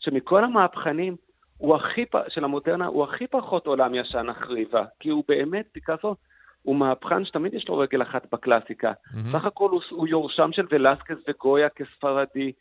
שמכל 0.00 0.44
המהפכנים, 0.44 1.16
הוא 1.58 1.76
הכי, 1.76 2.04
של 2.28 2.44
המודרנה, 2.44 2.86
הוא 2.86 3.04
הכי 3.04 3.26
פחות 3.26 3.66
עולם 3.66 3.94
ישן 3.94 4.28
החריבה, 4.28 4.84
כי 5.00 5.08
הוא 5.08 5.24
באמת, 5.28 5.66
פיקאסו, 5.72 6.14
הוא 6.62 6.76
מהפכן 6.76 7.24
שתמיד 7.24 7.54
יש 7.54 7.68
לו 7.68 7.78
רגל 7.78 8.02
אחת 8.02 8.26
בקלאסיקה. 8.32 8.92
Mm-hmm. 8.92 9.32
סך 9.32 9.44
הכל 9.44 9.70
הוא, 9.70 9.80
הוא 9.90 10.08
יורשם 10.08 10.50
של 10.52 10.66
ולסקס 10.70 11.16
וגויה 11.28 11.68
כספרדי, 11.68 12.52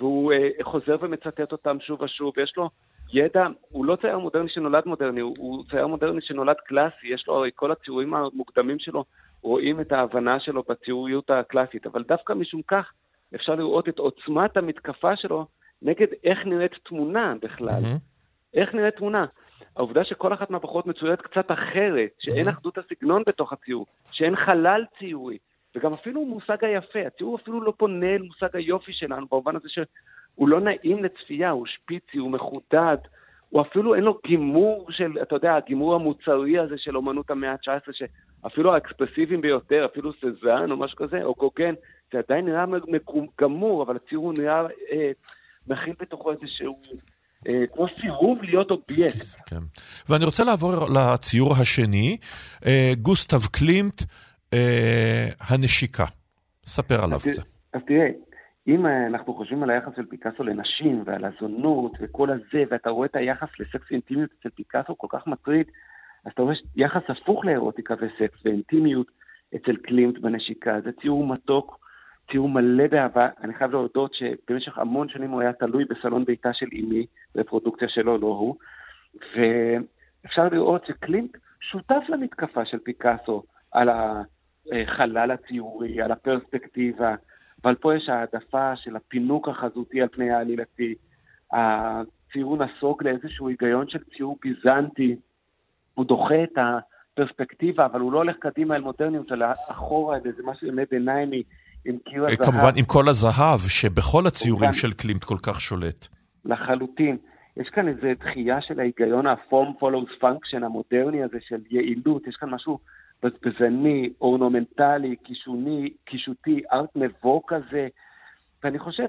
והוא 0.00 0.32
אה, 0.32 0.48
חוזר 0.62 0.96
ומצטט 1.00 1.52
אותם 1.52 1.76
שוב 1.80 2.02
ושוב, 2.02 2.32
ויש 2.36 2.52
לו 2.56 2.70
ידע, 3.12 3.46
הוא 3.68 3.84
לא 3.84 3.96
צייר 3.96 4.18
מודרני 4.18 4.48
שנולד 4.48 4.82
מודרני, 4.86 5.20
הוא, 5.20 5.34
הוא 5.38 5.64
צייר 5.64 5.86
מודרני 5.86 6.20
שנולד 6.22 6.56
קלאסי, 6.66 7.08
יש 7.08 7.24
לו 7.28 7.34
הרי 7.34 7.50
כל 7.54 7.72
הציורים 7.72 8.14
המוקדמים 8.14 8.78
שלו, 8.78 9.04
רואים 9.42 9.80
את 9.80 9.92
ההבנה 9.92 10.40
שלו 10.40 10.62
בציוריות 10.68 11.30
הקלאסית, 11.30 11.86
אבל 11.86 12.02
דווקא 12.08 12.32
משום 12.32 12.62
כך 12.68 12.92
אפשר 13.34 13.54
לראות 13.54 13.88
את 13.88 13.98
עוצמת 13.98 14.56
המתקפה 14.56 15.16
שלו 15.16 15.46
נגד 15.82 16.06
איך 16.24 16.38
נראית 16.46 16.72
תמונה 16.84 17.34
בכלל. 17.42 17.82
Mm-hmm. 17.82 18.07
איך 18.54 18.74
נראית 18.74 18.96
תמונה. 18.96 19.26
העובדה 19.76 20.04
שכל 20.04 20.32
אחת 20.32 20.50
מהבחורות 20.50 20.86
מצוירת 20.86 21.20
קצת 21.20 21.50
אחרת, 21.50 22.10
שאין 22.18 22.48
אחדות 22.48 22.78
הסגנון 22.78 23.22
בתוך 23.26 23.52
הציור, 23.52 23.86
שאין 24.12 24.36
חלל 24.36 24.84
ציורי, 24.98 25.38
וגם 25.76 25.92
אפילו 25.92 26.24
מושג 26.24 26.64
היפה, 26.64 27.06
הציור 27.06 27.38
אפילו 27.42 27.60
לא 27.60 27.72
פונה 27.76 28.14
אל 28.14 28.22
מושג 28.22 28.56
היופי 28.56 28.92
שלנו, 28.92 29.26
במובן 29.30 29.56
הזה 29.56 29.68
שהוא 29.68 30.48
לא 30.48 30.60
נעים 30.60 31.04
לצפייה, 31.04 31.50
הוא 31.50 31.66
שפיצי, 31.66 32.18
הוא 32.18 32.30
מחודד, 32.30 32.96
הוא 33.48 33.62
אפילו 33.62 33.94
אין 33.94 34.04
לו 34.04 34.18
גימור 34.26 34.86
של, 34.90 35.22
אתה 35.22 35.34
יודע, 35.34 35.54
הגימור 35.56 35.94
המוצרי 35.94 36.58
הזה 36.58 36.78
של 36.78 36.96
אומנות 36.96 37.30
המאה 37.30 37.52
ה-19, 37.52 37.92
שאפילו 37.92 38.74
האקספרסיביים 38.74 39.40
ביותר, 39.40 39.86
אפילו 39.92 40.12
סזן 40.12 40.70
או 40.70 40.76
משהו 40.76 40.96
כזה, 40.96 41.24
או 41.24 41.34
גוגן, 41.34 41.74
זה 42.12 42.18
עדיין 42.18 42.44
נראה 42.44 42.64
גמור, 43.40 43.82
אבל 43.82 43.96
הציור 43.96 44.24
הוא 44.24 44.34
נראה, 44.38 44.66
אה, 44.92 45.10
מכיל 45.68 45.94
בתוכו 46.00 46.32
איזשהו 46.32 46.74
כמו 47.74 47.86
סירוב 47.96 48.42
להיות 48.42 48.70
אובייקט. 48.70 49.26
כן. 49.46 49.62
ואני 50.08 50.24
רוצה 50.24 50.44
לעבור 50.44 50.72
לציור 50.72 51.52
השני, 51.60 52.16
אה, 52.66 52.92
גוסטב 53.02 53.46
קלימט, 53.52 54.02
אה, 54.52 55.28
הנשיקה. 55.40 56.04
ספר 56.64 57.04
עליו 57.04 57.18
קצת. 57.18 57.42
אז 57.72 57.80
תראה, 57.86 58.08
אם 58.68 58.86
אנחנו 58.86 59.34
חושבים 59.34 59.62
על 59.62 59.70
היחס 59.70 59.92
של 59.96 60.06
פיקאסו 60.06 60.42
לנשים 60.42 61.02
ועל 61.06 61.24
הזונות 61.24 61.92
וכל 62.00 62.30
הזה, 62.30 62.64
ואתה 62.70 62.90
רואה 62.90 63.06
את 63.06 63.16
היחס 63.16 63.48
לסקס 63.60 63.90
ואינטימיות 63.90 64.30
אצל 64.40 64.48
פיקאסו 64.54 64.98
כל 64.98 65.06
כך 65.10 65.26
מטריד, 65.26 65.66
אז 66.24 66.32
אתה 66.32 66.42
רואה 66.42 66.54
יחס 66.76 67.02
הפוך 67.08 67.44
לאירוטיקה 67.44 67.94
וסקס 67.94 68.38
ואינטימיות 68.44 69.06
אצל 69.56 69.76
קלימט 69.76 70.18
בנשיקה. 70.18 70.80
זה 70.84 70.90
ציור 71.00 71.26
מתוק. 71.26 71.87
תיאור 72.28 72.48
מלא 72.48 72.86
באהבה. 72.86 73.28
אני 73.40 73.54
חייב 73.54 73.70
להודות 73.70 74.14
שבמשך 74.14 74.78
המון 74.78 75.08
שנים 75.08 75.30
הוא 75.30 75.40
היה 75.40 75.52
תלוי 75.52 75.84
בסלון 75.84 76.24
ביתה 76.24 76.52
של 76.52 76.66
אמי, 76.72 77.06
בפרודוקציה 77.34 77.88
שלו, 77.88 78.18
לא 78.18 78.26
הוא. 78.26 78.56
ואפשר 79.14 80.48
לראות 80.48 80.86
שקלינק 80.86 81.38
שותף 81.60 82.02
למתקפה 82.08 82.64
של 82.64 82.78
פיקאסו 82.78 83.42
על 83.72 83.88
החלל 83.88 85.30
הציורי, 85.30 86.02
על 86.02 86.12
הפרספקטיבה, 86.12 87.14
אבל 87.64 87.74
פה 87.74 87.96
יש 87.96 88.08
העדפה 88.08 88.76
של 88.76 88.96
הפינוק 88.96 89.48
החזותי 89.48 90.02
על 90.02 90.08
פני 90.08 90.30
העלילתי. 90.30 90.94
הציור 91.52 92.56
נסוג 92.56 93.04
לאיזשהו 93.04 93.48
היגיון 93.48 93.88
של 93.88 93.98
ציור 94.16 94.38
ביזנטי. 94.42 95.16
הוא 95.94 96.04
דוחה 96.04 96.42
את 96.42 96.58
הפרספקטיבה, 96.58 97.86
אבל 97.86 98.00
הוא 98.00 98.12
לא 98.12 98.18
הולך 98.18 98.36
קדימה 98.36 98.76
אל 98.76 98.80
מודרניות, 98.80 99.32
אלא 99.32 99.46
אחורה, 99.70 100.16
אל 100.16 100.20
איזה 100.24 100.42
משהו 100.44 100.66
ימי 100.66 100.82
ביניימי. 100.90 101.42
עם 101.88 101.98
קיר 102.04 102.24
הזהב. 102.24 102.36
כמובן, 102.36 102.72
עם 102.76 102.84
כל 102.84 103.08
הזהב, 103.08 103.60
שבכל 103.68 104.26
הציורים 104.26 104.72
של 104.72 104.92
קלימט 104.92 105.24
כל 105.24 105.38
כך 105.42 105.60
שולט. 105.60 106.06
לחלוטין. 106.44 107.16
יש 107.56 107.68
כאן 107.68 107.88
איזו 107.88 108.06
דחייה 108.20 108.60
של 108.60 108.80
ההיגיון 108.80 109.26
ה-form 109.26 109.82
follows 109.82 110.22
function 110.22 110.64
המודרני 110.64 111.22
הזה 111.22 111.38
של 111.48 111.60
יעילות, 111.70 112.26
יש 112.26 112.36
כאן 112.36 112.50
משהו 112.50 112.78
בזבזני, 113.22 114.10
אורנומנטלי, 114.20 115.16
קישוני, 115.16 115.90
קישוטי, 116.04 116.60
ארט 116.72 116.90
נובו 116.96 117.42
כזה, 117.46 117.88
ואני 118.64 118.78
חושב 118.78 119.06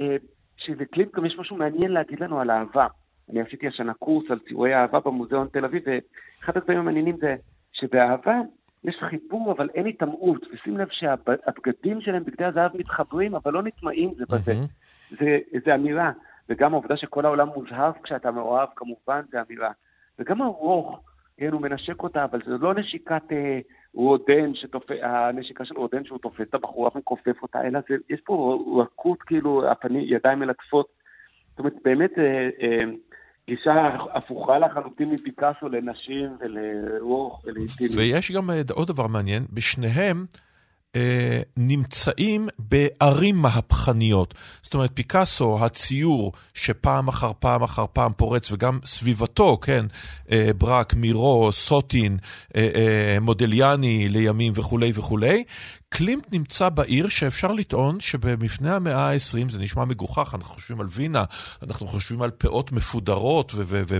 אה, 0.00 0.16
שבקלימט 0.56 1.16
גם 1.16 1.26
יש 1.26 1.36
משהו 1.38 1.56
מעניין 1.56 1.92
להגיד 1.92 2.20
לנו 2.20 2.40
על 2.40 2.50
אהבה. 2.50 2.86
אני 3.30 3.40
עשיתי 3.40 3.68
השנה 3.68 3.94
קורס 3.94 4.30
על 4.30 4.38
ציורי 4.48 4.74
אהבה 4.74 5.00
במוזיאון 5.00 5.48
תל 5.52 5.64
אביב, 5.64 5.82
ואחד 5.86 6.56
הדברים 6.56 6.78
המעניינים 6.78 7.16
זה 7.20 7.34
שבאהבה 7.72 8.40
יש 8.84 8.96
חיבור, 9.00 9.52
אבל 9.52 9.68
אין 9.74 9.86
היטמעות, 9.86 10.46
ושים 10.52 10.76
לב 10.76 10.88
שהבגדים 10.90 12.00
שלהם, 12.00 12.24
בגדי 12.24 12.44
הזהב, 12.44 12.76
מתחברים, 12.76 13.34
אבל 13.34 13.52
לא 13.52 13.62
נטמעים 13.62 14.14
זה 14.14 14.24
בזה. 14.28 14.52
Mm-hmm. 14.52 15.16
זה, 15.18 15.38
זה 15.64 15.74
אמירה. 15.74 16.12
וגם 16.48 16.72
העובדה 16.72 16.96
שכל 16.96 17.24
העולם 17.24 17.48
מוזהב 17.48 17.94
כשאתה 18.02 18.30
מאוהב, 18.30 18.68
כמובן, 18.76 19.20
זה 19.30 19.38
אמירה. 19.48 19.70
וגם 20.18 20.42
הרוך, 20.42 21.00
כן, 21.36 21.52
הוא 21.52 21.60
מנשק 21.60 22.02
אותה, 22.02 22.24
אבל 22.24 22.40
זה 22.46 22.52
לא 22.60 22.74
נשיקת 22.74 23.32
אה, 23.32 23.60
רודן, 23.94 24.54
שתופ... 24.54 24.90
הנשיקה 25.02 25.64
של 25.64 25.74
רודן 25.74 26.04
שהוא 26.04 26.18
תופס 26.18 26.40
את 26.40 26.54
הבחורה 26.54 26.90
ומכופף 26.94 27.42
אותה, 27.42 27.66
אלא 27.66 27.80
זה, 27.88 27.94
יש 28.10 28.20
פה 28.20 28.64
רכות, 28.80 29.22
כאילו, 29.22 29.70
הפנים, 29.70 30.04
ידיים 30.06 30.38
מלטפות. 30.38 30.86
זאת 31.50 31.58
אומרת, 31.58 31.74
באמת, 31.84 32.18
אה, 32.18 32.50
אה, 32.60 32.78
גישה 33.48 33.72
הפוכה 34.14 34.58
לחלוטין 34.58 35.10
מפיקאסו 35.10 35.68
לנשים 35.68 36.36
ולרוח 36.40 37.40
ולאינטימיות. 37.44 37.96
ויש 37.96 38.32
גם 38.32 38.50
אה, 38.50 38.60
עוד 38.72 38.88
דבר 38.88 39.06
מעניין, 39.06 39.46
בשניהם 39.52 40.26
אה, 40.96 41.40
נמצאים 41.56 42.48
בערים 42.58 43.34
מהפכניות. 43.36 44.34
זאת 44.62 44.74
אומרת, 44.74 44.90
פיקאסו, 44.94 45.64
הציור 45.64 46.32
שפעם 46.54 47.08
אחר 47.08 47.32
פעם 47.38 47.62
אחר 47.62 47.84
פעם 47.92 48.12
פורץ, 48.12 48.52
וגם 48.52 48.78
סביבתו, 48.84 49.56
כן, 49.56 49.86
אה, 50.30 50.50
ברק, 50.58 50.94
מירו, 50.94 51.52
סוטין, 51.52 52.16
מודליאני 53.20 54.08
לימים 54.08 54.52
וכולי 54.56 54.92
וכולי, 54.94 55.44
קלימט 55.92 56.32
נמצא 56.32 56.68
בעיר 56.68 57.08
שאפשר 57.08 57.52
לטעון 57.52 58.00
שבמפנה 58.00 58.76
המאה 58.76 59.10
ה-20, 59.10 59.50
זה 59.50 59.58
נשמע 59.58 59.84
מגוחך, 59.84 60.34
אנחנו 60.34 60.54
חושבים 60.54 60.80
על 60.80 60.86
וינה, 60.90 61.24
אנחנו 61.62 61.86
חושבים 61.86 62.22
על 62.22 62.30
פאות 62.30 62.72
מפודרות 62.72 63.54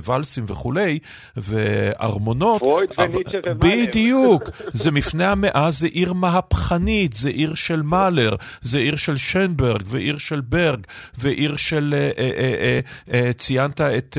וואלסים 0.04 0.44
וכולי, 0.48 0.98
וארמונות. 1.36 2.60
פרויד 2.60 2.90
וניטשה 2.98 3.38
ומאלר. 3.46 3.86
בדיוק, 3.86 4.42
זה 4.72 4.90
מפנה 4.90 5.32
המאה, 5.32 5.70
זה 5.70 5.86
עיר 5.86 6.12
מהפכנית, 6.12 7.12
זה 7.12 7.28
עיר 7.28 7.54
של 7.54 7.82
מאלר, 7.82 8.36
זה 8.62 8.78
עיר 8.78 8.96
של 8.96 9.16
שנברג, 9.16 9.82
ועיר 9.86 10.18
של 10.18 10.40
ברג, 10.40 10.86
ועיר 11.18 11.56
של, 11.56 11.94
אה, 11.96 12.10
אה, 12.18 12.80
אה, 13.12 13.32
ציינת 13.32 13.80
את... 13.80 14.16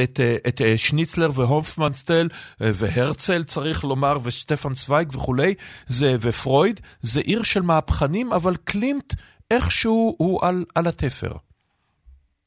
אה, 0.00 0.36
את, 0.48 0.48
את 0.48 0.60
שניצלר 0.76 1.28
והופמנסטל 1.36 2.26
והרצל, 2.60 3.42
צריך 3.42 3.84
לומר, 3.84 4.16
ושטפן 4.24 4.72
צוויג 4.72 5.08
וכולי, 5.08 5.54
זה, 5.86 6.06
ופרויד, 6.28 6.80
זה 7.00 7.20
עיר 7.20 7.42
של 7.42 7.62
מהפכנים, 7.62 8.32
אבל 8.32 8.52
קלימט 8.64 9.14
איכשהו 9.50 10.16
הוא 10.18 10.46
על, 10.46 10.64
על 10.74 10.84
התפר. 10.86 11.32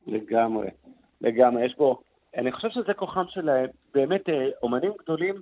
לגמרי, 0.08 0.68
לגמרי. 1.22 1.66
יש 1.66 1.74
פה, 1.78 2.00
אני 2.38 2.52
חושב 2.52 2.70
שזה 2.70 2.94
כוחם 2.94 3.26
שלהם. 3.30 3.68
באמת, 3.94 4.22
אומנים 4.64 4.92
גדולים 5.04 5.36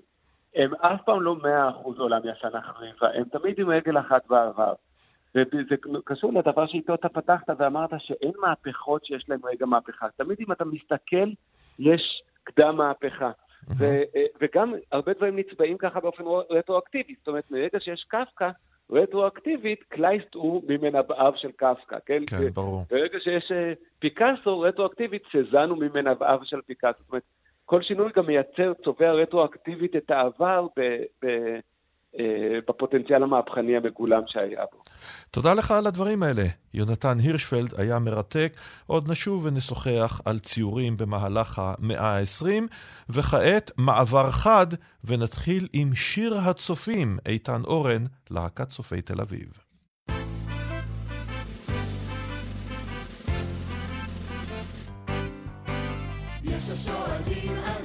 הם 0.56 0.74
אף 0.76 1.02
פעם 1.06 1.21
לא 1.21 1.36
מאה 1.36 1.69
אחוז 1.69 2.00
עולם 2.00 2.21
ישן 2.26 2.58
החריבה, 2.58 3.08
הם 3.13 3.24
תמיד 3.24 3.60
עם 3.60 3.69
רגל 3.69 4.00
אחת 4.00 4.28
בעבר. 4.28 4.74
וזה 5.36 5.76
קשור 6.06 6.34
לדבר 6.34 6.67
שאיתו 6.67 6.93
אתה 6.93 7.10
פתחת 7.10 7.50
ואמרת 7.58 7.89
שאין 7.97 8.32
מהפכות 8.41 9.06
שיש 9.06 9.26
להן 9.30 9.39
רגע 9.43 9.65
מהפכה. 9.65 10.08
תמיד 10.17 10.38
אם 10.39 10.52
אתה 10.52 10.65
מסתכל, 10.65 11.30
יש 11.81 12.21
קדם 12.43 12.75
מהפכה. 12.77 13.31
ו- 13.77 14.03
וגם 14.41 14.73
הרבה 14.91 15.13
דברים 15.13 15.39
נצבעים 15.39 15.77
ככה 15.77 15.99
באופן 15.99 16.23
רטרואקטיבי. 16.49 17.15
זאת 17.17 17.27
אומרת, 17.27 17.51
מרגע 17.51 17.79
שיש 17.79 18.05
קפקא, 18.07 18.49
רטרואקטיבית, 18.91 19.83
קלייסט 19.83 20.33
הוא 20.33 20.63
ממנבאיו 20.67 21.33
של 21.35 21.51
קפקא, 21.51 21.97
כן? 22.05 22.23
כן, 22.29 22.49
ברור. 22.49 22.83
ברגע 22.91 23.19
שיש 23.19 23.51
פיקאסו, 23.99 24.59
רטרואקטיבית, 24.59 25.23
סזן 25.31 25.69
הוא 25.69 25.77
ממנבאיו 25.77 26.39
של 26.43 26.61
פיקאסו. 26.61 26.99
זאת 26.99 27.09
אומרת, 27.09 27.23
כל 27.65 27.81
שינוי 27.81 28.11
גם 28.15 28.25
מייצר, 28.25 28.73
צובע 28.83 29.11
רטרואקטיבית 29.11 29.95
את 29.95 30.11
העבר 30.11 30.67
ב, 30.77 30.81
ב, 31.21 31.25
אה, 31.25 31.59
בפוטנציאל 32.67 33.24
המהפכני 33.24 33.78
המגולם 33.78 34.21
שהיה 34.28 34.63
בו. 34.71 34.80
תודה 35.32 35.54
לך 35.54 35.71
על 35.71 35.88
הדברים 35.88 36.24
האלה. 36.24 36.43
יונתן 36.74 37.19
הירשפלד 37.19 37.80
היה 37.80 38.00
מרתק. 38.00 38.54
עוד 38.88 39.12
נשוב 39.12 39.45
ונשוחח 39.45 40.21
על 40.26 40.39
ציורים 40.39 40.97
במהלך 40.97 41.60
המאה 41.60 42.17
ה-20, 42.17 42.45
וכעת 43.10 43.71
מעבר 43.78 44.32
חד, 44.32 44.67
ונתחיל 45.04 45.67
עם 45.74 45.95
שיר 45.95 46.38
הצופים, 46.38 47.17
איתן 47.26 47.62
אורן, 47.63 48.06
להקת 48.32 48.67
צופי 48.67 49.02
תל 49.02 49.21
אביב. 49.21 49.47
יש 56.43 56.69
השואלים 56.69 57.52
עלינו, 57.52 57.80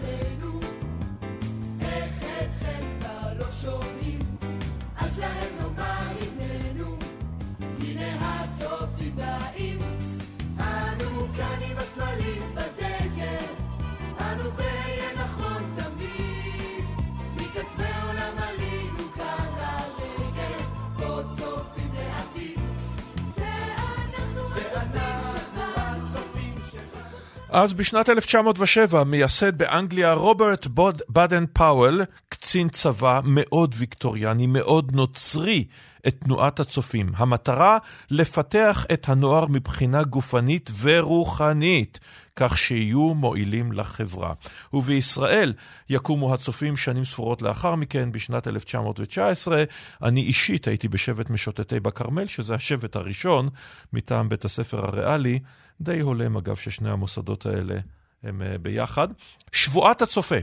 אז 27.59 27.75
בשנת 27.75 28.09
1907 28.09 29.05
מייסד 29.05 29.59
באנגליה 29.59 30.13
רוברט 30.13 30.67
בדן 31.11 31.45
פאוול, 31.53 32.03
קצין 32.29 32.69
צבא 32.69 33.21
מאוד 33.25 33.75
ויקטוריאני, 33.79 34.47
מאוד 34.47 34.93
נוצרי, 34.95 35.65
את 36.07 36.15
תנועת 36.21 36.61
הצופים. 36.61 37.13
המטרה, 37.17 37.79
לפתח 38.11 38.87
את 38.93 39.09
הנוער 39.09 39.47
מבחינה 39.47 40.03
גופנית 40.03 40.71
ורוחנית, 40.81 42.01
כך 42.37 42.59
שיהיו 42.59 43.15
מועילים 43.15 43.73
לחברה. 43.73 44.33
ובישראל 44.73 45.53
יקומו 45.91 46.35
הצופים 46.35 46.77
שנים 46.77 47.05
ספורות 47.05 47.43
לאחר 47.43 47.75
מכן, 47.75 48.13
בשנת 48.13 48.49
1919. 48.49 49.65
אני 50.03 50.21
אישית 50.21 50.69
הייתי 50.69 50.89
בשבט 50.89 51.31
משוטטי 51.31 51.81
בכרמל, 51.81 52.27
שזה 52.27 52.55
השבט 52.55 52.97
הראשון 52.97 53.49
מטעם 53.93 54.29
בית 54.29 54.45
הספר 54.45 54.87
הריאלי. 54.87 55.39
די 55.81 56.01
הולם, 56.01 56.37
אגב, 56.37 56.57
ששני 56.57 56.91
המוסדות 56.91 57.47
האלה 57.47 57.79
הם 58.23 58.43
uh, 58.43 58.59
ביחד. 58.59 59.09
שבועת 59.53 60.03
הצופה, 60.03 60.37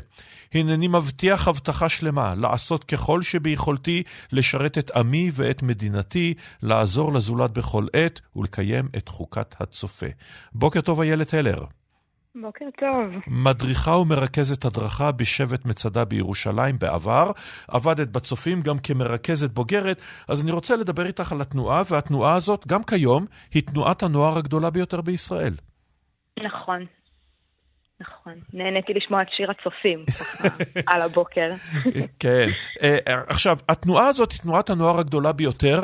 הנני 0.54 0.88
מבטיח 0.88 1.48
הבטחה 1.48 1.90
שלמה, 1.90 2.36
לעשות 2.36 2.84
ככל 2.84 3.22
שביכולתי 3.22 4.04
לשרת 4.32 4.78
את 4.78 4.92
עמי 4.92 5.32
ואת 5.34 5.64
מדינתי, 5.64 6.34
לעזור 6.62 7.14
לזולת 7.14 7.52
בכל 7.52 7.88
עת 7.94 8.22
ולקיים 8.36 8.90
את 8.98 9.10
חוקת 9.10 9.56
הצופה. 9.60 10.08
בוקר 10.54 10.82
טוב, 10.82 11.02
איילת 11.02 11.34
הלר. 11.34 11.64
בוקר 12.42 12.66
טוב. 12.80 13.22
מדריכה 13.28 13.92
ומרכזת 13.92 14.66
הדרכה 14.66 15.12
בשבט 15.12 15.66
מצדה 15.66 16.06
בירושלים 16.06 16.80
בעבר, 16.80 17.32
עבדת 17.68 18.08
בצופים 18.08 18.62
גם 18.62 18.78
כמרכזת 18.78 19.52
בוגרת, 19.52 20.02
אז 20.28 20.44
אני 20.44 20.52
רוצה 20.52 20.76
לדבר 20.76 21.06
איתך 21.06 21.32
על 21.32 21.42
התנועה, 21.42 21.82
והתנועה 21.92 22.36
הזאת, 22.36 22.68
גם 22.68 22.84
כיום, 22.84 23.26
היא 23.54 23.64
תנועת 23.64 24.04
הנוער 24.04 24.38
הגדולה 24.38 24.70
ביותר 24.70 25.02
בישראל. 25.02 25.54
נכון. 26.44 26.86
נכון. 28.02 28.34
נהניתי 28.54 28.94
לשמוע 28.94 29.22
את 29.22 29.28
שיר 29.38 29.52
הצופים, 29.52 30.06
ככה, 30.06 30.48
על 30.86 31.02
הבוקר. 31.02 31.50
כן. 32.20 32.50
עכשיו, 33.06 33.58
התנועה 33.70 34.08
הזאת 34.08 34.32
היא 34.32 34.40
תנועת 34.40 34.70
הנוער 34.70 35.00
הגדולה 35.00 35.32
ביותר. 35.32 35.84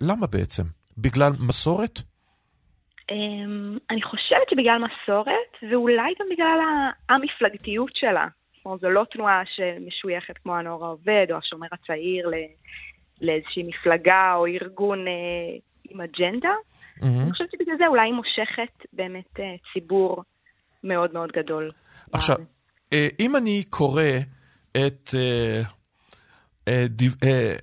למה 0.00 0.26
בעצם? 0.26 0.62
בגלל 0.98 1.32
מסורת? 1.38 2.02
Um, 3.10 3.78
אני 3.90 4.02
חושבת 4.02 4.48
שבגלל 4.50 4.78
מסורת, 4.78 5.70
ואולי 5.70 6.14
גם 6.20 6.26
בגלל 6.30 6.58
המפלגתיות 7.08 7.90
שלה. 7.94 8.26
זאת 8.56 8.64
אומרת, 8.64 8.80
זו 8.80 8.90
לא 8.90 9.04
תנועה 9.10 9.42
שמשויכת 9.46 10.38
כמו 10.38 10.56
הנוער 10.56 10.84
העובד 10.84 11.26
או 11.30 11.36
השומר 11.36 11.66
הצעיר 11.72 12.30
לאיזושהי 13.20 13.62
מפלגה 13.62 14.34
או 14.34 14.46
ארגון 14.46 15.06
uh, 15.06 15.60
עם 15.90 16.00
אג'נדה. 16.00 16.48
Mm-hmm. 16.48 17.04
אני 17.04 17.32
חושבת 17.32 17.50
שבגלל 17.50 17.76
זה 17.78 17.86
אולי 17.86 18.02
היא 18.02 18.14
מושכת 18.14 18.86
באמת 18.92 19.36
uh, 19.36 19.72
ציבור 19.72 20.22
מאוד 20.84 21.12
מאוד 21.12 21.32
גדול. 21.32 21.70
עכשיו, 22.12 22.36
uh, 22.36 22.96
אם 23.20 23.36
אני 23.36 23.64
קורא 23.70 24.02
את, 24.72 25.14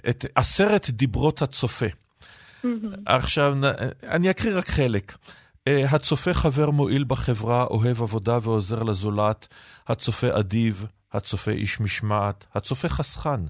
את 0.10 0.25
עשרת 0.36 0.89
דיברות 0.89 1.41
הצופה, 1.41 1.86
עכשיו, 3.06 3.58
אני 4.04 4.30
אקריא 4.30 4.58
רק 4.58 4.67
חלק. 4.67 5.17
הצופה 5.67 6.34
חבר 6.34 6.69
מועיל 6.69 7.04
בחברה, 7.04 7.63
אוהב 7.63 8.02
עבודה 8.02 8.38
ועוזר 8.41 8.84
לזולת. 8.84 9.47
הצופה 9.88 10.39
אדיב, 10.39 10.86
הצופה 11.13 11.52
איש 11.52 11.80
משמעת, 11.80 12.45
הצופה 12.56 12.89
חסכן. 12.89 13.41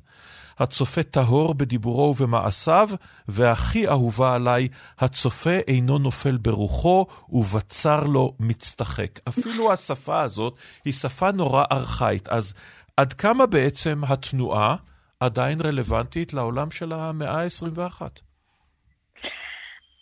הצופה 0.59 1.03
טהור 1.03 1.53
בדיבורו 1.53 2.09
ובמעשיו, 2.09 2.89
והכי 3.27 3.87
אהובה 3.87 4.35
עליי, 4.35 4.67
הצופה 4.99 5.57
אינו 5.67 5.97
נופל 5.97 6.37
ברוחו, 6.37 7.05
ובצר 7.29 8.03
לו 8.03 8.33
מצטחק. 8.39 9.19
אפילו 9.27 9.71
השפה 9.71 10.21
הזאת 10.21 10.55
היא 10.85 10.93
שפה 10.93 11.31
נורא 11.31 11.63
ארכאית. 11.71 12.29
אז 12.29 12.53
עד 12.97 13.13
כמה 13.13 13.45
בעצם 13.45 14.01
התנועה 14.07 14.75
עדיין 15.19 15.61
רלוונטית 15.61 16.33
לעולם 16.33 16.71
של 16.71 16.93
המאה 16.93 17.43
ה-21? 17.43 18.01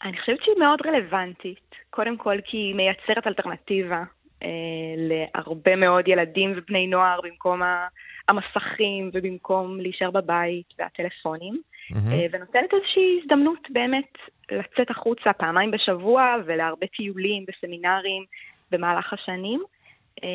אני 0.04 0.18
חושבת 0.18 0.44
שהיא 0.44 0.56
מאוד 0.60 0.80
רלוונטית. 0.86 1.76
קודם 1.90 2.18
כל 2.18 2.38
כי 2.46 2.58
היא 2.58 2.76
מייצרת 2.76 3.28
אלטרנטיבה 3.28 4.04
אה, 4.44 4.50
להרבה 4.98 5.76
מאוד 5.76 6.08
ילדים 6.08 6.54
ובני 6.56 6.88
נוער 6.88 7.20
במקום 7.24 7.62
המסכים 8.28 9.10
ובמקום 9.14 9.80
להישאר 9.80 10.12
בבית 10.12 10.74
והטלפונים, 10.80 11.62
mm-hmm. 11.92 12.12
אה, 12.12 12.26
ונותנת 12.32 12.74
איזושהי 12.74 13.20
הזדמנות 13.22 13.68
באמת 13.70 14.18
לצאת 14.52 14.90
החוצה 14.90 15.34
פעמיים 15.34 15.72
בשבוע 15.72 16.36
ולהרבה 16.46 16.88
טיולים 16.88 17.46
וסמינרים 17.48 18.26
במהלך 18.72 19.14
השנים. 19.14 19.64
אה, 20.24 20.30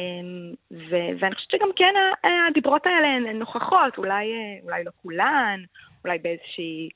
ו- 0.71 1.19
ואני 1.21 1.35
חושבת 1.35 1.51
שגם 1.51 1.69
כן 1.77 1.95
הדיברות 2.51 2.87
האלה 2.87 3.09
הן 3.09 3.39
נוכחות, 3.39 3.99
אולי, 3.99 4.33
אה, 4.33 4.59
אולי 4.65 4.85
לא 4.85 4.91
כולן, 5.03 5.61
אולי 6.05 6.19
באיזושהי... 6.19 6.89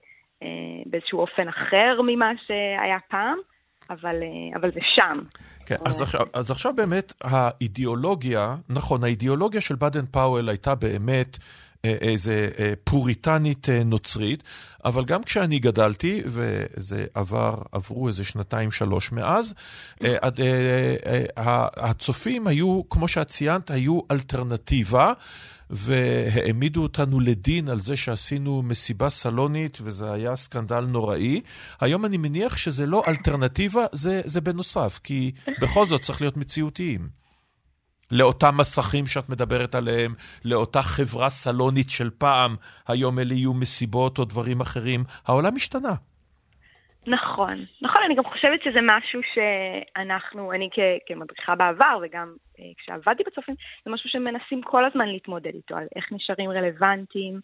אה, 0.42 0.48
באיזשהו 0.86 1.18
אופן 1.18 1.48
אחר 1.48 2.02
ממה 2.06 2.30
שהיה 2.46 2.98
פעם, 3.10 3.38
אבל, 3.90 4.16
אה, 4.22 4.60
אבל 4.60 4.70
זה 4.74 4.80
שם. 4.94 5.16
כן, 5.66 5.76
אז 5.84 6.02
עכשיו, 6.02 6.26
אז 6.34 6.50
עכשיו 6.50 6.72
באמת 6.76 7.12
האידיאולוגיה, 7.22 8.56
נכון, 8.68 9.04
האידיאולוגיה 9.04 9.60
של 9.60 9.74
באדן 9.74 10.06
פאוול 10.06 10.48
הייתה 10.48 10.74
באמת 10.74 11.38
אה, 11.84 11.90
איזה 12.00 12.48
פוריטנית 12.84 13.68
נוצרית, 13.84 14.42
אבל 14.84 15.04
גם 15.04 15.22
כשאני 15.22 15.58
גדלתי, 15.58 16.22
וזה 16.26 17.06
עבר, 17.14 17.54
עברו 17.72 18.06
איזה 18.06 18.24
שנתיים, 18.24 18.70
שלוש 18.70 19.12
מאז, 19.12 19.54
הצופים 21.76 22.46
היו, 22.46 22.82
כמו 22.90 23.08
שאת 23.08 23.28
ציינת, 23.28 23.70
היו 23.70 24.00
אלטרנטיבה. 24.10 25.12
והעמידו 25.70 26.82
אותנו 26.82 27.20
לדין 27.20 27.68
על 27.68 27.80
זה 27.80 27.96
שעשינו 27.96 28.62
מסיבה 28.62 29.10
סלונית, 29.10 29.78
וזה 29.82 30.12
היה 30.12 30.36
סקנדל 30.36 30.80
נוראי. 30.80 31.40
היום 31.80 32.04
אני 32.04 32.16
מניח 32.16 32.56
שזה 32.56 32.86
לא 32.86 33.02
אלטרנטיבה, 33.08 33.84
זה, 33.92 34.20
זה 34.24 34.40
בנוסף, 34.40 35.00
כי 35.04 35.32
בכל 35.60 35.86
זאת 35.86 36.00
צריך 36.00 36.20
להיות 36.20 36.36
מציאותיים. 36.36 37.08
לאותם 38.10 38.56
מסכים 38.56 39.06
שאת 39.06 39.28
מדברת 39.28 39.74
עליהם, 39.74 40.14
לאותה 40.44 40.82
חברה 40.82 41.30
סלונית 41.30 41.90
של 41.90 42.10
פעם, 42.18 42.56
היום 42.88 43.18
אלה 43.18 43.34
יהיו 43.34 43.54
מסיבות 43.54 44.18
או 44.18 44.24
דברים 44.24 44.60
אחרים. 44.60 45.04
העולם 45.26 45.56
השתנה. 45.56 45.94
נכון, 47.06 47.64
נכון, 47.82 48.02
אני 48.06 48.14
גם 48.14 48.24
חושבת 48.24 48.62
שזה 48.62 48.78
משהו 48.82 49.20
שאנחנו, 49.34 50.52
אני 50.52 50.68
כ- 50.72 51.06
כמדריכה 51.06 51.54
בעבר 51.54 51.98
וגם 52.02 52.34
אה, 52.58 52.64
כשעבדתי 52.78 53.22
בצופים, 53.26 53.54
זה 53.84 53.90
משהו 53.90 54.08
שמנסים 54.10 54.62
כל 54.62 54.84
הזמן 54.84 55.08
להתמודד 55.08 55.54
איתו, 55.54 55.76
על 55.76 55.86
איך 55.96 56.12
נשארים 56.12 56.50
רלוונטיים, 56.50 57.40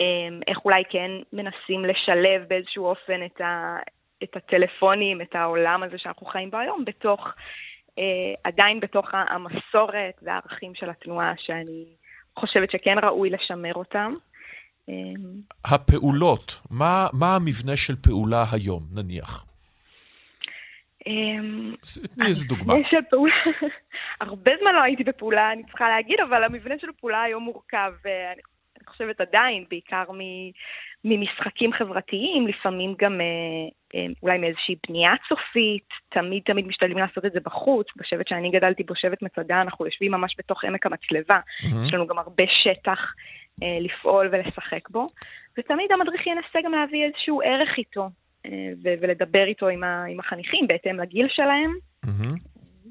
אה, 0.00 0.28
איך 0.46 0.64
אולי 0.64 0.82
כן 0.90 1.10
מנסים 1.32 1.84
לשלב 1.84 2.44
באיזשהו 2.48 2.86
אופן 2.86 3.24
את, 3.24 3.40
ה, 3.40 3.76
את 4.22 4.36
הטלפונים, 4.36 5.20
את 5.20 5.34
העולם 5.34 5.82
הזה 5.82 5.98
שאנחנו 5.98 6.26
חיים 6.26 6.50
בו 6.50 6.56
היום, 6.56 6.84
בתוך, 6.84 7.28
אה, 7.98 8.34
עדיין 8.44 8.80
בתוך 8.80 9.10
המסורת 9.14 10.14
והערכים 10.22 10.74
של 10.74 10.90
התנועה, 10.90 11.32
שאני 11.36 11.84
חושבת 12.38 12.70
שכן 12.70 12.96
ראוי 13.02 13.30
לשמר 13.30 13.74
אותם. 13.74 14.14
הפעולות, 15.64 16.60
מה, 16.70 17.06
מה 17.12 17.36
המבנה 17.36 17.76
של 17.76 17.96
פעולה 17.96 18.44
היום, 18.52 18.82
נניח? 18.94 19.46
תני 22.14 22.26
איזה 22.26 22.44
דוגמה. 22.44 22.74
של 22.90 22.96
פעולה, 23.10 23.34
הרבה 24.20 24.50
זמן 24.60 24.74
לא 24.74 24.82
הייתי 24.82 25.04
בפעולה, 25.04 25.52
אני 25.52 25.62
צריכה 25.64 25.88
להגיד, 25.88 26.20
אבל 26.28 26.44
המבנה 26.44 26.74
של 26.80 26.86
פעולה 27.00 27.22
היום 27.22 27.42
מורכב, 27.42 27.92
ואני 28.04 28.42
חושבת 28.86 29.20
עדיין, 29.20 29.64
בעיקר 29.70 30.04
ממשחקים 31.04 31.72
חברתיים, 31.72 32.46
לפעמים 32.46 32.94
גם 32.98 33.20
אה, 33.20 33.26
אה, 33.94 34.06
אולי 34.22 34.38
מאיזושהי 34.38 34.76
בנייה 34.88 35.12
צופית, 35.28 35.88
תמיד 36.08 36.42
תמיד 36.46 36.66
משתדלים 36.66 36.98
לעשות 36.98 37.24
את 37.24 37.32
זה 37.32 37.40
בחוץ. 37.44 37.86
בשבט 37.96 38.28
שאני 38.28 38.50
גדלתי 38.50 38.82
בו, 38.82 38.94
שבט 38.96 39.22
מצדה, 39.22 39.60
אנחנו 39.60 39.86
יושבים 39.86 40.12
ממש 40.12 40.34
בתוך 40.38 40.64
עמק 40.64 40.86
המצלבה, 40.86 41.38
mm-hmm. 41.38 41.86
יש 41.86 41.94
לנו 41.94 42.06
גם 42.06 42.18
הרבה 42.18 42.44
שטח 42.62 42.98
אה, 42.98 43.41
לפעול 43.60 44.28
ולשחק 44.32 44.88
בו, 44.90 45.06
ותמיד 45.58 45.92
המדריך 45.92 46.26
ינסה 46.26 46.58
גם 46.64 46.72
להביא 46.72 47.04
איזשהו 47.04 47.40
ערך 47.44 47.78
איתו, 47.78 48.08
ולדבר 49.00 49.44
איתו 49.44 49.68
עם, 49.68 50.20
החניכים 50.20 50.66
בהתאם 50.66 51.00
לגיל 51.00 51.26
שלהם, 51.30 51.74
mm-hmm. 52.06 52.38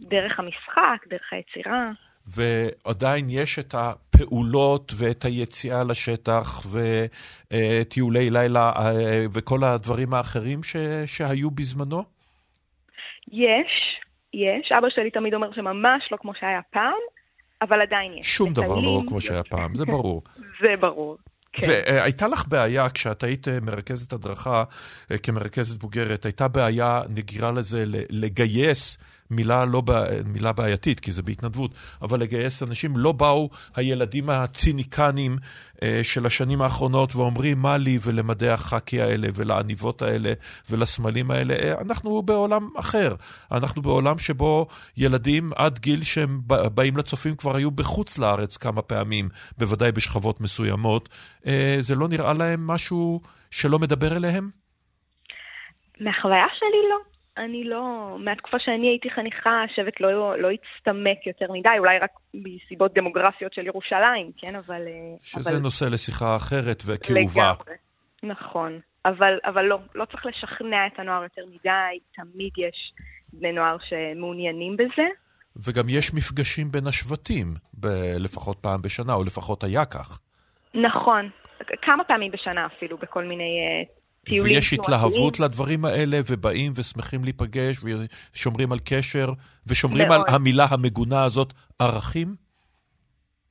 דרך 0.09 0.39
המשחק, 0.39 1.07
דרך 1.09 1.33
היצירה. 1.33 1.91
ועדיין 2.27 3.25
יש 3.29 3.59
את 3.59 3.73
הפעולות 3.73 4.91
ואת 4.99 5.25
היציאה 5.25 5.83
לשטח 5.83 6.61
וטיולי 6.71 8.29
לילה 8.29 8.71
אה, 8.79 9.25
וכל 9.35 9.63
הדברים 9.63 10.13
האחרים 10.13 10.63
ש, 10.63 10.75
שהיו 11.05 11.51
בזמנו? 11.51 12.03
יש, 13.31 13.99
יש. 14.33 14.71
אבא 14.71 14.87
שלי 14.89 15.11
תמיד 15.11 15.33
אומר 15.33 15.53
שממש 15.53 16.11
לא 16.11 16.17
כמו 16.17 16.33
שהיה 16.35 16.61
פעם, 16.69 17.01
אבל 17.61 17.81
עדיין 17.81 18.13
יש. 18.17 18.35
שום 18.35 18.53
דבר 18.53 18.79
לא 18.79 19.01
כמו 19.07 19.21
שהיה 19.21 19.43
פעם, 19.43 19.75
זה 19.75 19.85
ברור. 19.85 20.23
זה 20.61 20.67
ברור. 20.79 21.17
כן. 21.53 21.67
והייתה 21.69 22.27
לך 22.27 22.47
בעיה, 22.47 22.89
כשאת 22.89 23.23
היית 23.23 23.47
אה, 23.47 23.59
מרכזת 23.61 24.13
הדרכה 24.13 24.63
אה, 25.11 25.17
כמרכזת 25.17 25.81
בוגרת, 25.81 26.25
הייתה 26.25 26.47
בעיה, 26.47 27.01
נגירה 27.09 27.51
לזה, 27.51 27.83
לגייס 28.09 28.97
מילה, 29.31 29.65
לא, 29.65 29.83
מילה 30.25 30.51
בעייתית, 30.53 30.99
כי 30.99 31.11
זה 31.11 31.21
בהתנדבות, 31.21 31.71
אבל 32.01 32.19
לגייס 32.19 32.63
אנשים, 32.63 32.97
לא 32.97 33.11
באו 33.11 33.49
הילדים 33.75 34.29
הציניקנים 34.29 35.37
אה, 35.83 35.99
של 36.03 36.25
השנים 36.25 36.61
האחרונות 36.61 37.15
ואומרים 37.15 37.59
מה 37.59 37.77
לי 37.77 37.97
ולמדי 38.03 38.49
החאקי 38.49 39.01
האלה 39.01 39.27
ולעניבות 39.35 40.01
האלה 40.01 40.33
ולסמלים 40.69 41.31
האלה. 41.31 41.53
אה, 41.53 41.81
אנחנו 41.81 42.21
בעולם 42.21 42.69
אחר. 42.79 43.15
אנחנו 43.51 43.81
בעולם 43.81 44.17
שבו 44.17 44.67
ילדים 44.97 45.51
עד 45.55 45.79
גיל 45.79 46.03
שהם 46.03 46.41
באים 46.47 46.97
לצופים 46.97 47.35
כבר 47.35 47.55
היו 47.55 47.71
בחוץ 47.71 48.17
לארץ 48.17 48.57
כמה 48.57 48.81
פעמים, 48.81 49.29
בוודאי 49.57 49.91
בשכבות 49.91 50.41
מסוימות. 50.41 51.09
אה, 51.45 51.77
זה 51.79 51.95
לא 51.95 52.07
נראה 52.07 52.33
להם 52.33 52.67
משהו 52.67 53.21
שלא 53.51 53.79
מדבר 53.79 54.17
אליהם? 54.17 54.49
מהחוויה 55.99 56.45
שלי 56.59 56.89
לא. 56.89 57.10
אני 57.37 57.63
לא, 57.63 57.97
מהתקופה 58.19 58.57
שאני 58.59 58.87
הייתי 58.87 59.09
חניכה, 59.09 59.63
השבט 59.63 59.99
לא, 59.99 60.37
לא 60.37 60.49
הצטמק 60.51 61.27
יותר 61.27 61.51
מדי, 61.51 61.69
אולי 61.79 61.99
רק 61.99 62.11
מסיבות 62.33 62.93
דמוגרפיות 62.93 63.53
של 63.53 63.65
ירושלים, 63.65 64.31
כן, 64.37 64.55
אבל... 64.55 64.81
אה, 64.87 65.15
שזה 65.21 65.49
אבל... 65.49 65.59
נושא 65.59 65.85
לשיחה 65.85 66.35
אחרת 66.35 66.83
וכאובה. 66.85 67.21
לגמרי, 67.21 67.75
נכון. 68.23 68.79
אבל, 69.05 69.37
אבל 69.45 69.65
לא, 69.65 69.79
לא 69.95 70.05
צריך 70.05 70.25
לשכנע 70.25 70.87
את 70.87 70.99
הנוער 70.99 71.23
יותר 71.23 71.41
מדי, 71.45 71.99
תמיד 72.15 72.51
יש 72.57 72.93
בני 73.33 73.51
נוער 73.51 73.77
שמעוניינים 73.79 74.77
בזה. 74.77 75.07
וגם 75.55 75.89
יש 75.89 76.13
מפגשים 76.13 76.71
בין 76.71 76.87
השבטים, 76.87 77.47
ב- 77.73 77.87
לפחות 78.19 78.57
פעם 78.61 78.81
בשנה, 78.81 79.13
או 79.13 79.23
לפחות 79.23 79.63
היה 79.63 79.85
כך. 79.85 80.19
נכון, 80.73 81.29
כמה 81.81 82.03
פעמים 82.03 82.31
בשנה 82.31 82.65
אפילו, 82.65 82.97
בכל 82.97 83.23
מיני 83.23 83.43
uh, 83.43 84.00
טיולים 84.25 84.53
ויש 84.53 84.73
התלהבות 84.73 85.39
לדברים 85.39 85.85
האלה, 85.85 86.19
ובאים 86.29 86.71
ושמחים 86.75 87.23
להיפגש, 87.23 87.77
ושומרים 88.33 88.71
על 88.71 88.79
קשר, 88.85 89.29
ושומרים 89.67 90.07
מאוד. 90.07 90.21
על 90.27 90.35
המילה 90.35 90.65
המגונה 90.69 91.23
הזאת, 91.23 91.53
ערכים? 91.79 92.35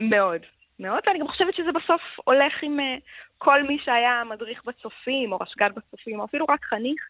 מאוד, 0.01 0.41
מאוד, 0.81 1.01
ואני 1.07 1.19
גם 1.19 1.29
חושבת 1.29 1.55
שזה 1.55 1.71
בסוף 1.73 2.01
הולך 2.25 2.53
עם 2.63 2.79
uh, 2.81 3.03
כל 3.39 3.63
מי 3.63 3.79
שהיה 3.85 4.23
מדריך 4.31 4.63
בצופים, 4.67 5.33
או 5.33 5.39
רשג"ד 5.41 5.71
בצופים, 5.77 6.21
או 6.21 6.25
אפילו 6.25 6.47
רק 6.49 6.65
חניך, 6.65 7.03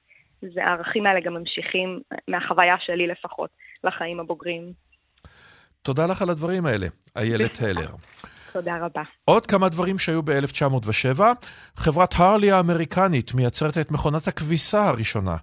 זה 0.55 0.65
הערכים 0.65 1.07
האלה 1.07 1.21
גם 1.21 1.35
ממשיכים, 1.35 2.01
מהחוויה 2.29 2.77
שלי 2.87 3.07
לפחות, 3.07 3.51
לחיים 3.85 4.21
הבוגרים. 4.21 4.73
תודה 5.83 6.07
לך 6.07 6.23
על 6.23 6.31
הדברים 6.31 6.67
האלה, 6.67 6.87
איילת 7.17 7.59
הלר. 7.63 7.91
תודה 8.53 8.77
רבה. 8.77 9.03
עוד 9.25 9.47
כמה 9.47 9.69
דברים 9.69 9.99
שהיו 9.99 10.23
ב-1907, 10.23 11.21
חברת 11.77 12.15
הרלי 12.17 12.51
האמריקנית 12.51 13.35
מייצרת 13.35 13.79
את 13.79 13.91
מכונת 13.91 14.29
הכביסה 14.29 14.89
הראשונה. 14.89 15.37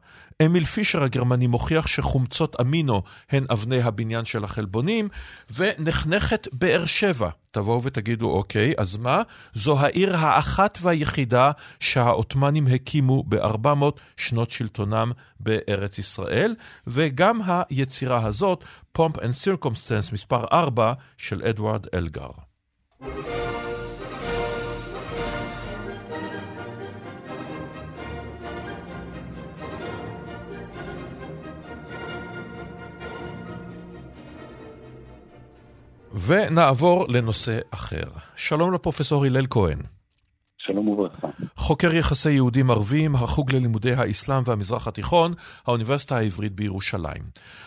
אמיל 0.45 0.65
פישר 0.65 1.03
הגרמני 1.03 1.47
מוכיח 1.47 1.87
שחומצות 1.87 2.61
אמינו 2.61 3.01
הן 3.29 3.45
אבני 3.51 3.81
הבניין 3.81 4.25
של 4.25 4.43
החלבונים, 4.43 5.09
ונחנכת 5.55 6.47
באר 6.53 6.85
שבע. 6.85 7.29
תבואו 7.51 7.83
ותגידו, 7.83 8.31
אוקיי, 8.31 8.73
אז 8.77 8.97
מה? 8.97 9.21
זו 9.53 9.79
העיר 9.79 10.17
האחת 10.17 10.77
והיחידה 10.81 11.51
שהעות'מאנים 11.79 12.67
הקימו 12.67 13.23
ב-400 13.23 13.99
שנות 14.17 14.49
שלטונם 14.49 15.11
בארץ 15.39 15.99
ישראל, 15.99 16.55
וגם 16.87 17.41
היצירה 17.45 18.25
הזאת, 18.25 18.63
Pomp 18.91 19.19
and 19.19 19.33
Circumstance 19.33 20.11
מספר 20.11 20.45
4 20.51 20.93
של 21.17 21.43
אדוארד 21.43 21.85
אלגר. 21.93 22.29
ונעבור 36.27 37.05
לנושא 37.09 37.59
אחר. 37.71 38.03
שלום 38.35 38.73
לפרופסור 38.73 39.25
הלל 39.25 39.45
כהן. 39.49 39.96
שלום 40.67 40.87
וברכה. 40.87 41.27
חוקר 41.55 41.95
יחסי 41.95 42.31
יהודים 42.31 42.71
ערבים, 42.71 43.15
החוג 43.15 43.51
ללימודי 43.51 43.93
האסלאם 43.93 44.43
והמזרח 44.45 44.87
התיכון, 44.87 45.33
האוניברסיטה 45.67 46.17
העברית 46.17 46.55
בירושלים. 46.55 47.23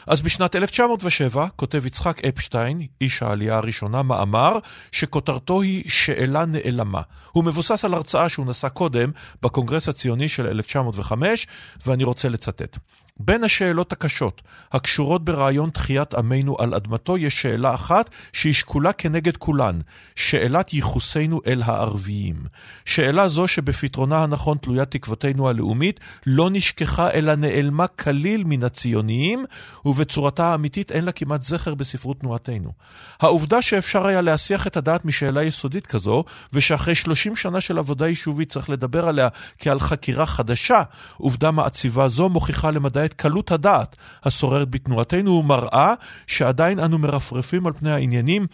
אז 0.07 0.23
בשנת 0.23 0.57
1907 0.57 1.47
כותב 1.57 1.87
יצחק 1.87 2.25
אפשטיין, 2.25 2.87
איש 3.01 3.23
העלייה 3.23 3.57
הראשונה, 3.57 4.03
מאמר 4.03 4.59
שכותרתו 4.93 5.63
היא 5.63 5.85
שאלה 5.91 6.45
נעלמה. 6.45 7.03
הוא 7.33 7.45
מבוסס 7.45 7.85
על 7.85 7.95
הרצאה 7.95 8.29
שהוא 8.29 8.47
נשא 8.47 8.69
קודם 8.69 9.11
בקונגרס 9.43 9.89
הציוני 9.89 10.29
של 10.29 10.47
1905, 10.47 11.47
ואני 11.87 12.05
רוצה 12.05 12.29
לצטט. 12.29 12.79
בין 13.23 13.45
השאלות 13.45 13.93
הקשות 13.93 14.43
הקשורות 14.73 15.25
ברעיון 15.25 15.71
תחיית 15.71 16.15
עמנו 16.15 16.57
על 16.59 16.75
אדמתו 16.75 17.19
יש 17.19 17.43
שאלה 17.43 17.75
אחת 17.75 18.11
שהיא 18.33 18.55
שקולה 18.55 18.93
כנגד 18.93 19.37
כולן, 19.37 19.79
שאלת 20.17 20.75
ייחוסנו 20.75 21.41
אל 21.47 21.63
הערביים. 21.65 22.37
שאלה 22.85 23.29
זו 23.29 23.49
שבפתרונה 23.49 24.23
הנכון 24.23 24.59
תלויה 24.59 24.85
תקוותנו 24.85 25.49
הלאומית, 25.49 26.01
לא 26.27 26.51
נשכחה 26.51 27.11
אלא 27.11 27.35
נעלמה 27.35 27.87
כליל 27.87 28.45
מן 28.45 28.65
הציוניים, 28.65 29.45
ובצורתה 29.85 30.47
האמיתית 30.47 30.93
אין 30.93 31.05
לה 31.05 31.13
כמעט 31.13 31.43
זכר 31.43 31.75
בספרות 31.75 32.21
תנועתנו. 32.21 32.73
העובדה 33.21 33.63
שאפשר 33.63 34.07
היה 34.07 34.21
להסיח 34.21 34.67
את 34.67 34.77
הדעת 34.77 35.05
משאלה 35.05 35.43
יסודית 35.43 35.87
כזו, 35.87 36.25
ושאחרי 36.53 36.95
30 36.95 37.37
שנה 37.37 37.61
של 37.61 37.79
עבודה 37.79 38.09
יישובית 38.09 38.53
צריך 38.53 38.71
לדבר 38.71 39.09
עליה 39.09 39.29
כעל 39.59 39.81
חקירה 39.81 40.27
חדשה, 40.27 40.83
עובדה 41.17 41.51
מעציבה 41.51 42.09
זו 42.09 42.29
מוכיחה 42.29 42.71
למדי 42.71 43.07
את 43.11 43.15
קלות 43.15 43.51
הדעת 43.51 43.97
השוררת 44.25 44.71
בתנועתנו 44.71 45.31
ומראה 45.31 45.95
שעדיין 46.27 46.79
אנו 46.79 46.99
מרפרפים 46.99 47.67
על 47.67 47.73
פני 47.73 47.93
העניינים 47.93 48.47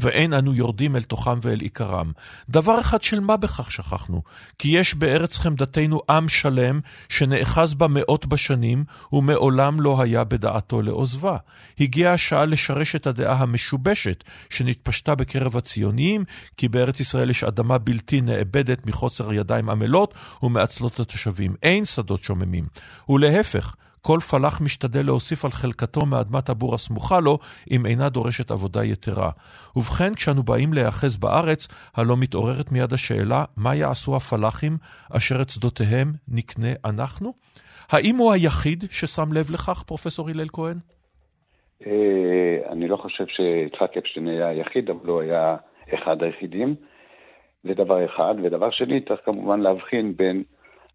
ואין 0.00 0.34
אנו 0.34 0.54
יורדים 0.54 0.96
אל 0.96 1.02
תוכם 1.02 1.38
ואל 1.42 1.60
עיקרם. 1.60 2.12
דבר 2.48 2.80
אחד 2.80 3.02
של 3.02 3.20
מה 3.20 3.36
בכך 3.36 3.72
שכחנו, 3.72 4.22
כי 4.58 4.68
יש 4.68 4.94
בארץ 4.94 5.38
חמדתנו 5.38 6.00
עם 6.10 6.28
שלם, 6.28 6.80
שנאחז 7.08 7.74
בה 7.74 7.86
מאות 7.88 8.26
בשנים, 8.26 8.84
ומעולם 9.12 9.80
לא 9.80 10.02
היה 10.02 10.24
בדעתו 10.24 10.82
לעוזבה. 10.82 11.36
הגיעה 11.80 12.12
השעה 12.12 12.44
לשרש 12.44 12.96
את 12.96 13.06
הדעה 13.06 13.34
המשובשת, 13.34 14.24
שנתפשטה 14.50 15.14
בקרב 15.14 15.56
הציוניים, 15.56 16.24
כי 16.56 16.68
בארץ 16.68 17.00
ישראל 17.00 17.30
יש 17.30 17.44
אדמה 17.44 17.78
בלתי 17.78 18.20
נאבדת 18.20 18.86
מחוסר 18.86 19.32
ידיים 19.32 19.70
עמלות 19.70 20.14
ומעצלות 20.42 21.00
התושבים. 21.00 21.54
אין 21.62 21.84
שדות 21.84 22.22
שוממים. 22.22 22.64
ולהפך, 23.08 23.74
כל 24.06 24.18
פלח 24.18 24.60
משתדל 24.60 25.06
להוסיף 25.06 25.44
על 25.44 25.50
חלקתו 25.50 26.06
מאדמת 26.06 26.48
הבור 26.48 26.74
הסמוכה 26.74 27.20
לו, 27.20 27.38
אם 27.70 27.86
אינה 27.86 28.08
דורשת 28.08 28.50
עבודה 28.50 28.84
יתרה. 28.84 29.30
ובכן, 29.76 30.14
כשאנו 30.14 30.42
באים 30.42 30.72
להיאחז 30.72 31.16
בארץ, 31.16 31.68
הלא 31.96 32.16
מתעוררת 32.16 32.72
מיד 32.72 32.92
השאלה, 32.92 33.44
מה 33.56 33.74
יעשו 33.74 34.16
הפלחים 34.16 34.72
אשר 35.16 35.42
את 35.42 35.50
שדותיהם 35.50 36.08
נקנה 36.28 36.72
אנחנו? 36.84 37.32
האם 37.92 38.16
הוא 38.16 38.32
היחיד 38.32 38.84
ששם 38.90 39.32
לב 39.32 39.46
לכך, 39.54 39.82
פרופסור 39.86 40.28
הלל 40.28 40.48
כהן? 40.52 40.78
אה, 41.86 42.72
אני 42.72 42.88
לא 42.88 42.96
חושב 42.96 43.24
שיצחק 43.26 43.96
אפשטיין 43.96 44.28
היה 44.28 44.48
היחיד, 44.48 44.90
אבל 44.90 45.08
הוא 45.08 45.20
היה 45.20 45.56
אחד 45.94 46.22
היחידים. 46.22 46.74
זה 47.64 47.74
דבר 47.74 48.04
אחד. 48.04 48.34
ודבר 48.42 48.68
שני, 48.70 49.00
צריך 49.00 49.20
כמובן 49.24 49.60
להבחין 49.60 50.16
בין 50.16 50.42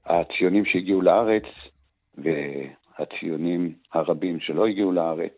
הציונים 0.06 0.66
שהגיעו 0.66 1.02
לארץ, 1.02 1.44
הציונים 3.00 3.74
הרבים 3.94 4.40
שלא 4.40 4.68
הגיעו 4.68 4.92
לארץ, 4.92 5.34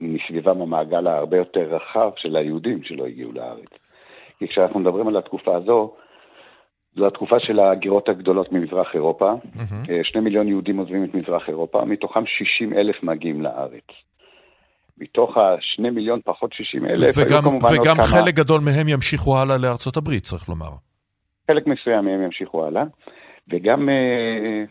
ומסביבם 0.00 0.60
המעגל 0.60 1.06
ההרבה 1.06 1.36
יותר 1.36 1.60
רחב 1.60 2.10
של 2.16 2.36
היהודים 2.36 2.82
שלא 2.82 3.06
הגיעו 3.06 3.32
לארץ. 3.32 3.70
כי 4.38 4.48
כשאנחנו 4.48 4.80
מדברים 4.80 5.08
על 5.08 5.16
התקופה 5.16 5.56
הזו, 5.56 5.94
זו 6.96 7.06
התקופה 7.06 7.36
של 7.40 7.60
ההגירות 7.60 8.08
הגדולות 8.08 8.52
ממזרח 8.52 8.94
אירופה. 8.94 9.32
Mm-hmm. 9.32 9.90
שני 10.02 10.20
מיליון 10.20 10.48
יהודים 10.48 10.78
עוזבים 10.78 11.04
את 11.04 11.14
מזרח 11.14 11.48
אירופה, 11.48 11.84
מתוכם 11.84 12.26
60 12.26 12.72
אלף 12.72 13.02
מגיעים 13.02 13.42
לארץ. 13.42 13.84
מתוך 15.00 15.36
השני 15.36 15.90
מיליון 15.90 16.20
פחות 16.24 16.52
60 16.52 16.86
אלף, 16.86 17.14
וגם, 17.18 17.46
וגם 17.46 17.96
חלק 18.00 18.20
כמה... 18.20 18.30
גדול 18.30 18.60
מהם 18.60 18.88
ימשיכו 18.88 19.38
הלאה 19.38 19.58
לארצות 19.58 19.96
הברית, 19.96 20.22
צריך 20.22 20.48
לומר. 20.48 20.70
חלק 21.50 21.66
מסוים 21.66 22.04
מהם 22.04 22.22
ימשיכו 22.22 22.66
הלאה, 22.66 22.82
וגם 23.48 23.88
אה, 23.88 24.64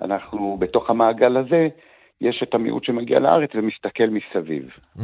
אנחנו, 0.00 0.56
בתוך 0.60 0.90
המעגל 0.90 1.36
הזה, 1.36 1.68
יש 2.20 2.42
את 2.42 2.54
המיעוט 2.54 2.84
שמגיע 2.84 3.18
לארץ 3.18 3.50
ומסתכל 3.54 4.06
מסביב. 4.06 4.68
Mm-hmm. 4.68 5.00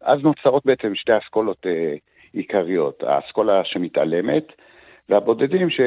ואז 0.00 0.20
נוצרות 0.22 0.66
בעצם 0.66 0.94
שתי 0.94 1.12
אסכולות 1.18 1.66
אה, 1.66 1.94
עיקריות, 2.32 3.02
האסכולה 3.02 3.64
שמתעלמת, 3.64 4.44
והבודדים 5.08 5.70
ש... 5.70 5.80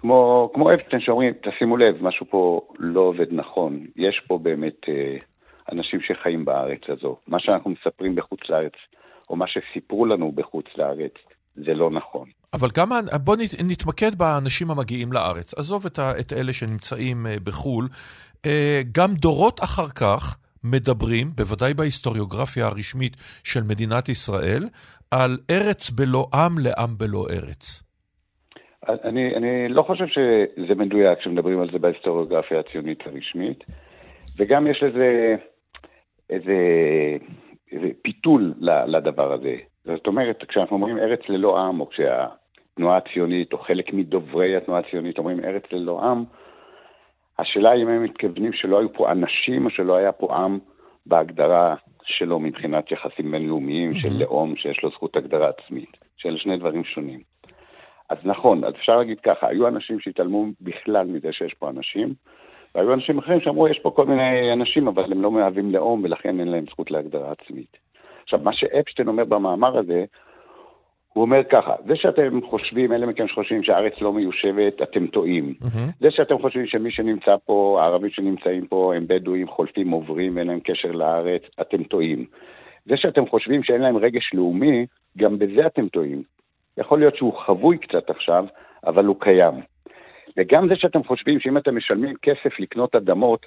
כמו, 0.00 0.50
כמו 0.54 0.74
אפשטיין 0.74 1.02
שאומרים, 1.02 1.34
תשימו 1.42 1.76
לב, 1.76 2.04
משהו 2.04 2.26
פה 2.30 2.60
לא 2.78 3.00
עובד 3.00 3.32
נכון. 3.32 3.86
יש 3.96 4.22
פה 4.28 4.38
באמת 4.38 4.88
אה, 4.88 5.16
אנשים 5.72 6.00
שחיים 6.00 6.44
בארץ 6.44 6.80
הזו. 6.88 7.16
מה 7.28 7.40
שאנחנו 7.40 7.70
מספרים 7.70 8.14
בחוץ 8.14 8.40
לארץ, 8.48 8.72
או 9.30 9.36
מה 9.36 9.44
שסיפרו 9.46 10.06
לנו 10.06 10.32
בחוץ 10.32 10.66
לארץ, 10.76 11.12
זה 11.56 11.74
לא 11.74 11.90
נכון. 11.90 12.28
אבל 12.54 12.68
גם, 12.76 12.88
בוא 13.24 13.36
נתמקד 13.64 14.14
באנשים 14.14 14.70
המגיעים 14.70 15.12
לארץ. 15.12 15.54
עזוב 15.54 15.86
את, 15.86 15.98
ה, 15.98 16.12
את 16.20 16.32
אלה 16.32 16.52
שנמצאים 16.52 17.26
אה, 17.26 17.36
בחו"ל. 17.44 17.88
אה, 18.46 18.80
גם 18.92 19.10
דורות 19.14 19.60
אחר 19.60 19.88
כך 19.88 20.36
מדברים, 20.64 21.26
בוודאי 21.36 21.74
בהיסטוריוגרפיה 21.74 22.66
הרשמית 22.66 23.16
של 23.44 23.60
מדינת 23.68 24.08
ישראל, 24.08 24.62
על 25.10 25.38
ארץ 25.50 25.90
בלא 25.90 26.26
עם 26.34 26.58
לעם 26.58 26.98
בלא 26.98 27.26
ארץ. 27.30 27.82
אני, 28.88 29.36
אני 29.36 29.68
לא 29.68 29.82
חושב 29.82 30.04
שזה 30.06 30.74
מדויק 30.74 31.18
כשמדברים 31.18 31.60
על 31.60 31.70
זה 31.72 31.78
בהיסטוריוגרפיה 31.78 32.60
הציונית 32.60 32.98
הרשמית, 33.06 33.64
וגם 34.36 34.66
יש 34.66 34.82
לזה 34.82 35.36
איזה, 36.30 36.56
איזה 37.72 37.86
פיתול 38.02 38.54
לדבר 38.86 39.32
הזה. 39.32 39.56
זאת 39.96 40.06
אומרת, 40.06 40.44
כשאנחנו 40.48 40.76
אומרים 40.76 40.98
ארץ 40.98 41.20
ללא 41.28 41.60
עם, 41.60 41.80
או 41.80 41.88
כשהתנועה 41.88 42.96
הציונית, 42.96 43.52
או 43.52 43.58
חלק 43.58 43.92
מדוברי 43.92 44.56
התנועה 44.56 44.80
הציונית 44.80 45.18
אומרים 45.18 45.44
ארץ 45.44 45.62
ללא 45.72 46.02
עם, 46.02 46.24
השאלה 47.38 47.70
היא 47.70 47.82
אם 47.82 47.88
הם 47.88 48.02
מתכוונים 48.02 48.52
שלא 48.52 48.78
היו 48.78 48.92
פה 48.92 49.12
אנשים, 49.12 49.64
או 49.64 49.70
שלא 49.70 49.96
היה 49.96 50.12
פה 50.12 50.36
עם 50.36 50.58
בהגדרה 51.06 51.74
שלו 52.04 52.40
מבחינת 52.40 52.92
יחסים 52.92 53.30
בינלאומיים 53.30 53.92
של 53.92 54.12
לאום 54.18 54.56
שיש 54.56 54.82
לו 54.82 54.90
זכות 54.90 55.16
הגדרה 55.16 55.48
עצמית, 55.48 55.96
שאלה 56.16 56.38
שני 56.38 56.56
דברים 56.56 56.84
שונים. 56.84 57.20
אז 58.10 58.18
נכון, 58.24 58.64
אז 58.64 58.74
אפשר 58.74 58.96
להגיד 58.96 59.20
ככה, 59.20 59.48
היו 59.48 59.68
אנשים 59.68 60.00
שהתעלמו 60.00 60.46
בכלל 60.60 61.06
מזה 61.06 61.32
שיש 61.32 61.54
פה 61.54 61.70
אנשים, 61.70 62.14
והיו 62.74 62.94
אנשים 62.94 63.18
אחרים 63.18 63.40
שאמרו, 63.40 63.68
יש 63.68 63.78
פה 63.78 63.90
כל 63.90 64.06
מיני 64.06 64.52
אנשים, 64.52 64.88
אבל 64.88 65.12
הם 65.12 65.22
לא 65.22 65.30
מהווים 65.30 65.72
לאום, 65.72 66.04
ולכן 66.04 66.40
אין 66.40 66.48
להם 66.48 66.64
זכות 66.70 66.90
להגדרה 66.90 67.32
עצמית. 67.32 67.89
עכשיו, 68.30 68.44
מה 68.44 68.52
שאפשטיין 68.52 69.08
אומר 69.08 69.24
במאמר 69.24 69.78
הזה, 69.78 70.04
הוא 71.12 71.22
אומר 71.22 71.40
ככה, 71.50 71.74
זה 71.86 71.96
שאתם 71.96 72.40
חושבים, 72.50 72.92
אלה 72.92 73.06
מכם 73.06 73.28
שחושבים 73.28 73.62
שהארץ 73.62 73.92
לא 74.00 74.12
מיושבת, 74.12 74.82
אתם 74.82 75.06
טועים. 75.06 75.54
Mm-hmm. 75.62 75.92
זה 76.00 76.10
שאתם 76.10 76.38
חושבים 76.38 76.66
שמי 76.66 76.90
שנמצא 76.90 77.36
פה, 77.44 77.78
הערבים 77.82 78.10
שנמצאים 78.10 78.66
פה, 78.66 78.92
הם 78.96 79.06
בדואים, 79.06 79.48
חולפים, 79.48 79.90
עוברים, 79.90 80.38
אין 80.38 80.46
להם 80.46 80.60
קשר 80.60 80.90
לארץ, 80.90 81.42
אתם 81.60 81.82
טועים. 81.82 82.24
זה 82.86 82.96
שאתם 82.96 83.26
חושבים 83.26 83.62
שאין 83.62 83.80
להם 83.80 83.96
רגש 83.96 84.30
לאומי, 84.34 84.86
גם 85.18 85.38
בזה 85.38 85.66
אתם 85.66 85.88
טועים. 85.88 86.22
יכול 86.78 86.98
להיות 86.98 87.16
שהוא 87.16 87.38
חבוי 87.46 87.78
קצת 87.78 88.10
עכשיו, 88.10 88.44
אבל 88.86 89.04
הוא 89.04 89.16
קיים. 89.20 89.54
וגם 90.36 90.68
זה 90.68 90.76
שאתם 90.76 91.04
חושבים 91.04 91.40
שאם 91.40 91.56
אתם 91.56 91.76
משלמים 91.76 92.14
כסף 92.22 92.60
לקנות 92.60 92.94
אדמות, 92.94 93.46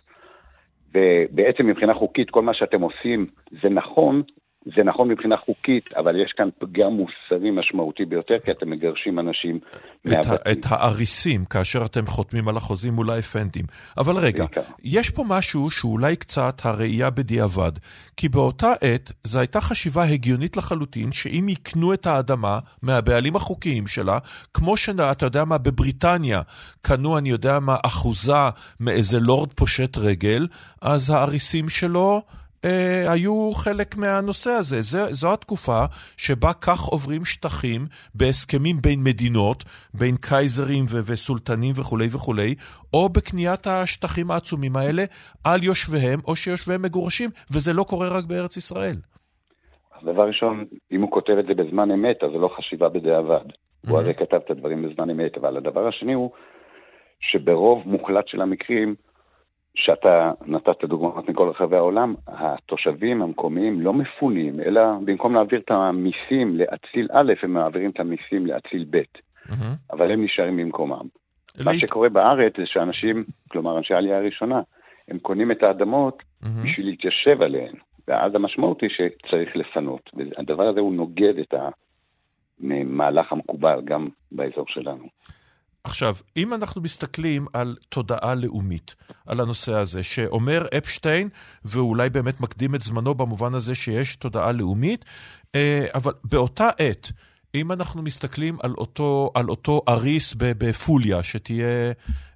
ובעצם 0.94 1.68
מבחינה 1.68 1.94
חוקית 1.94 2.30
כל 2.30 2.42
מה 2.42 2.54
שאתם 2.54 2.82
עושים 2.82 3.26
זה 3.62 3.70
נכון, 3.70 4.22
זה 4.66 4.84
נכון 4.84 5.08
מבחינה 5.08 5.38
חוקית, 5.38 5.94
אבל 5.98 6.26
יש 6.26 6.32
כאן 6.38 6.50
פגם 6.60 6.92
מוסרי 6.92 7.52
משמעותי 7.52 8.06
ביותר, 8.06 8.40
כי 8.46 8.52
אתם 8.52 8.70
מגרשים 8.70 9.20
אנשים 9.20 9.60
מהבתים. 10.06 10.34
את 10.52 10.66
האריסים, 10.70 11.46
כאשר 11.46 11.86
אתם 11.86 12.06
חותמים 12.06 12.48
על 12.48 12.58
החוזים 12.58 12.94
מול 12.94 13.10
האפנדים. 13.10 13.66
אבל 13.98 14.18
רגע, 14.18 14.46
בעיקר. 14.46 14.62
יש 14.84 15.10
פה 15.10 15.24
משהו 15.28 15.70
שאולי 15.70 16.16
קצת 16.16 16.62
הראייה 16.64 17.10
בדיעבד, 17.10 17.72
כי 18.18 18.30
באותה 18.30 18.74
עת 18.82 19.12
זו 19.24 19.40
הייתה 19.40 19.62
חשיבה 19.62 20.04
הגיונית 20.04 20.58
לחלוטין, 20.58 21.12
שאם 21.12 21.50
יקנו 21.50 21.94
את 21.94 22.06
האדמה 22.06 22.60
מהבעלים 22.82 23.36
החוקיים 23.36 23.88
שלה, 23.88 24.18
כמו 24.54 24.78
שאתה 24.78 25.26
יודע 25.26 25.46
מה, 25.46 25.58
בבריטניה 25.58 26.42
קנו, 26.82 27.18
אני 27.18 27.30
יודע 27.30 27.60
מה, 27.60 27.76
אחוזה 27.86 28.34
מאיזה 28.80 29.20
לורד 29.20 29.54
פושט 29.54 29.98
רגל, 29.98 30.48
אז 30.82 31.10
האריסים 31.10 31.70
שלו... 31.70 32.22
אה, 32.66 33.12
היו 33.12 33.52
חלק 33.54 33.98
מהנושא 33.98 34.50
הזה. 34.50 34.82
זה, 34.82 35.14
זו 35.14 35.34
התקופה 35.34 35.86
שבה 36.18 36.54
כך 36.54 36.80
עוברים 36.82 37.26
שטחים 37.26 37.82
בהסכמים 38.16 38.76
בין 38.84 39.00
מדינות, 39.04 39.64
בין 39.94 40.16
קייזרים 40.22 40.84
ו- 40.90 41.12
וסולטנים 41.12 41.74
וכולי 41.78 42.08
וכולי, 42.12 42.56
או 42.94 43.10
בקניית 43.10 43.68
השטחים 43.68 44.32
העצומים 44.32 44.76
האלה 44.76 45.04
על 45.44 45.64
יושביהם, 45.64 46.20
או 46.28 46.36
שיושביהם 46.36 46.82
מגורשים, 46.82 47.30
וזה 47.52 47.74
לא 47.74 47.84
קורה 47.84 48.08
רק 48.08 48.26
בארץ 48.26 48.58
ישראל. 48.58 48.96
דבר 50.04 50.28
ראשון, 50.28 50.66
אם 50.92 51.02
הוא 51.02 51.12
כותב 51.12 51.34
את 51.40 51.46
זה 51.46 51.54
בזמן 51.54 51.92
אמת, 51.92 52.24
אז 52.24 52.32
זה 52.32 52.38
לא 52.38 52.50
חשיבה 52.58 52.90
בדיעבד. 52.90 53.46
Mm-hmm. 53.46 53.90
הוא 53.90 53.98
הרי 53.98 54.14
כתב 54.14 54.40
את 54.46 54.52
הדברים 54.52 54.90
בזמן 54.90 55.10
אמת, 55.10 55.38
אבל 55.38 55.58
הדבר 55.58 55.88
השני 55.88 56.14
הוא 56.14 56.32
שברוב 57.20 57.84
מוחלט 57.86 58.28
של 58.28 58.42
המקרים, 58.42 58.96
שאתה 59.76 60.32
נתת 60.46 60.84
דוגמאות 60.84 61.30
מכל 61.30 61.50
רחבי 61.50 61.76
העולם, 61.76 62.16
התושבים 62.28 63.22
המקומיים 63.22 63.82
לא 63.82 63.94
מפונים, 63.94 64.60
אלא 64.60 64.82
במקום 65.06 65.34
להעביר 65.34 65.60
את 65.60 65.72
המיסים 65.72 66.56
לאציל 66.56 67.08
א', 67.14 67.34
הם 67.44 67.54
מעבירים 67.54 67.90
את 67.90 68.00
המיסים 68.00 68.46
לאציל 68.46 68.86
ב', 68.90 68.98
mm-hmm. 68.98 69.54
אבל 69.92 70.12
הם 70.12 70.24
נשארים 70.24 70.58
במקומם. 70.58 71.08
מה 71.66 71.80
שקורה 71.80 72.10
בארץ 72.10 72.54
זה 72.58 72.66
שאנשים, 72.66 73.24
כלומר 73.52 73.78
אנשי 73.78 73.94
העלייה 73.94 74.18
הראשונה, 74.18 74.62
הם 75.08 75.20
קונים 75.20 75.52
את 75.52 75.64
האדמות 75.64 76.24
mm-hmm. 76.24 76.48
בשביל 76.64 76.86
להתיישב 76.86 77.42
עליהן, 77.42 77.76
ואז 78.08 78.36
המשמעות 78.36 78.82
היא 78.82 78.90
שצריך 78.90 79.56
לפנות. 79.56 80.10
והדבר 80.14 80.68
הזה 80.68 80.80
הוא 80.80 80.94
נוגד 80.94 81.38
את 81.40 81.54
המהלך 82.62 83.32
המקובל 83.32 83.82
גם 83.84 84.08
באזור 84.32 84.66
שלנו. 84.68 85.08
עכשיו, 85.84 86.16
אם 86.38 86.54
אנחנו 86.54 86.82
מסתכלים 86.82 87.48
על 87.54 87.76
תודעה 87.90 88.36
לאומית, 88.36 88.96
על 89.26 89.40
הנושא 89.40 89.74
הזה, 89.74 90.04
שאומר 90.04 90.66
אפשטיין, 90.78 91.30
ואולי 91.66 92.10
באמת 92.10 92.42
מקדים 92.42 92.76
את 92.76 92.82
זמנו 92.82 93.16
במובן 93.16 93.54
הזה 93.54 93.76
שיש 93.76 94.16
תודעה 94.16 94.52
לאומית, 94.52 95.06
אה, 95.56 95.86
אבל 95.94 96.12
באותה 96.24 96.70
עת, 96.78 97.12
אם 97.56 97.72
אנחנו 97.72 98.02
מסתכלים 98.02 98.58
על 98.64 98.74
אותו, 98.78 99.32
על 99.36 99.50
אותו 99.50 99.82
אריס 99.88 100.34
בפוליה, 100.38 101.24
שתהיה 101.24 101.92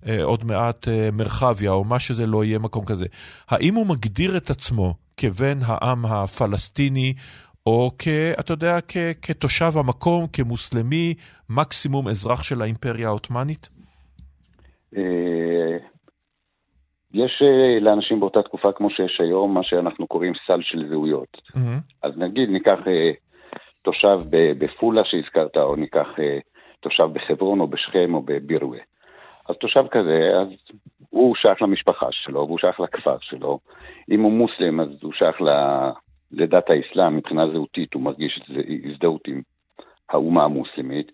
אה, 0.08 0.24
עוד 0.24 0.46
מעט 0.46 0.88
אה, 0.88 1.10
מרחביה, 1.12 1.72
או 1.72 1.84
מה 1.84 2.00
שזה 2.00 2.26
לא 2.26 2.44
יהיה 2.44 2.60
מקום 2.60 2.86
כזה, 2.86 3.06
האם 3.50 3.76
הוא 3.76 3.88
מגדיר 3.88 4.38
את 4.38 4.50
עצמו 4.50 4.96
כבן 5.18 5.60
העם 5.62 6.06
הפלסטיני, 6.06 7.14
או 7.68 7.90
כ... 8.00 8.08
אתה 8.40 8.54
יודע, 8.54 8.76
כ, 8.88 8.98
כתושב 9.22 9.72
המקום, 9.80 10.28
כמוסלמי, 10.34 11.14
מקסימום 11.50 12.08
אזרח 12.08 12.44
של 12.44 12.62
האימפריה 12.62 13.08
העות'מאנית? 13.08 13.70
אה, 14.98 15.78
יש 17.14 17.42
אה, 17.42 17.80
לאנשים 17.80 18.20
באותה 18.20 18.42
תקופה, 18.42 18.72
כמו 18.72 18.90
שיש 18.90 19.22
היום, 19.22 19.54
מה 19.54 19.64
שאנחנו 19.64 20.08
קוראים 20.08 20.34
סל 20.48 20.62
של 20.62 20.90
זהויות. 20.90 21.38
Mm-hmm. 21.38 21.80
אז 22.04 22.18
נגיד, 22.18 22.50
ניקח 22.50 22.80
אה, 22.88 23.12
תושב 23.82 24.20
בפולה 24.32 25.02
שהזכרת, 25.06 25.58
או 25.58 25.76
ניקח 25.76 26.08
תושב 26.80 27.08
בחברון, 27.14 27.60
או 27.60 27.68
בשכם, 27.68 28.14
או 28.14 28.22
בבירווה. 28.22 28.80
אז 29.50 29.56
תושב 29.56 29.84
כזה, 29.92 30.30
אז 30.42 30.48
הוא 31.10 31.36
שייך 31.36 31.62
למשפחה 31.62 32.08
שלו, 32.12 32.40
והוא 32.40 32.60
שייך 32.60 32.80
לכפר 32.80 33.18
שלו. 33.22 33.60
אם 34.12 34.22
הוא 34.22 34.32
מוסלם, 34.32 34.80
אז 34.80 34.90
הוא 35.02 35.14
שייך 35.14 35.42
לדת 36.32 36.70
האסלאם, 36.70 37.18
מבחינה 37.18 37.48
זהותית 37.52 37.94
הוא 37.94 38.02
מרגיש 38.02 38.42
הזדהות 38.86 39.28
עם 39.28 39.42
האומה 40.10 40.44
המוסלמית. 40.44 41.12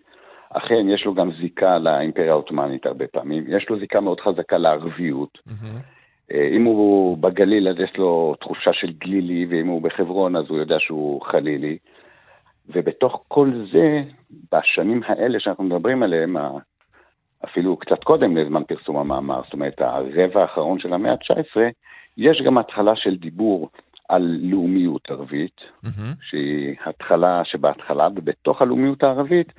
אכן, 0.50 0.90
יש 0.90 1.06
לו 1.06 1.14
גם 1.14 1.32
זיקה 1.42 1.78
לאימפריה 1.78 2.32
העות'מאנית 2.32 2.86
הרבה 2.86 3.08
פעמים. 3.08 3.44
יש 3.48 3.70
לו 3.70 3.80
זיקה 3.80 4.00
מאוד 4.00 4.20
חזקה 4.20 4.58
לערביות. 4.58 5.38
Mm-hmm. 5.48 6.34
אם 6.52 6.64
הוא 6.64 7.18
בגליל, 7.18 7.70
אז 7.70 7.76
יש 7.80 7.98
לו 7.98 8.36
תחושה 8.40 8.74
של 8.74 8.92
גלילי, 8.92 9.46
ואם 9.50 9.68
הוא 9.68 9.82
בחברון, 9.82 10.36
אז 10.36 10.46
הוא 10.50 10.58
יודע 10.58 10.80
שהוא 10.80 11.22
חלילי. 11.22 11.78
ובתוך 12.70 13.24
כל 13.28 13.52
זה, 13.72 14.04
בשנים 14.52 15.02
האלה 15.06 15.40
שאנחנו 15.40 15.64
מדברים 15.64 16.04
עליהם, 16.04 16.38
אפילו 17.46 17.78
קצת 17.78 18.04
קודם 18.04 18.38
לזמן 18.38 18.64
פרסום 18.64 18.98
המאמר, 18.98 19.44
זאת 19.44 19.54
אומרת, 19.54 19.82
הרבע 19.82 20.42
האחרון 20.42 20.80
של 20.80 20.94
המאה 20.94 21.12
ה-19, 21.12 21.58
יש 22.18 22.42
גם 22.46 22.58
התחלה 22.58 22.96
של 22.96 23.16
דיבור 23.16 23.70
על 24.10 24.40
לאומיות 24.42 25.12
ערבית, 25.12 25.62
mm-hmm. 25.62 26.02
שהיא 26.30 26.76
התחלה 26.86 27.42
שבהתחלה, 27.46 28.08
ובתוך 28.16 28.62
הלאומיות 28.62 29.04
הערבית, 29.04 29.54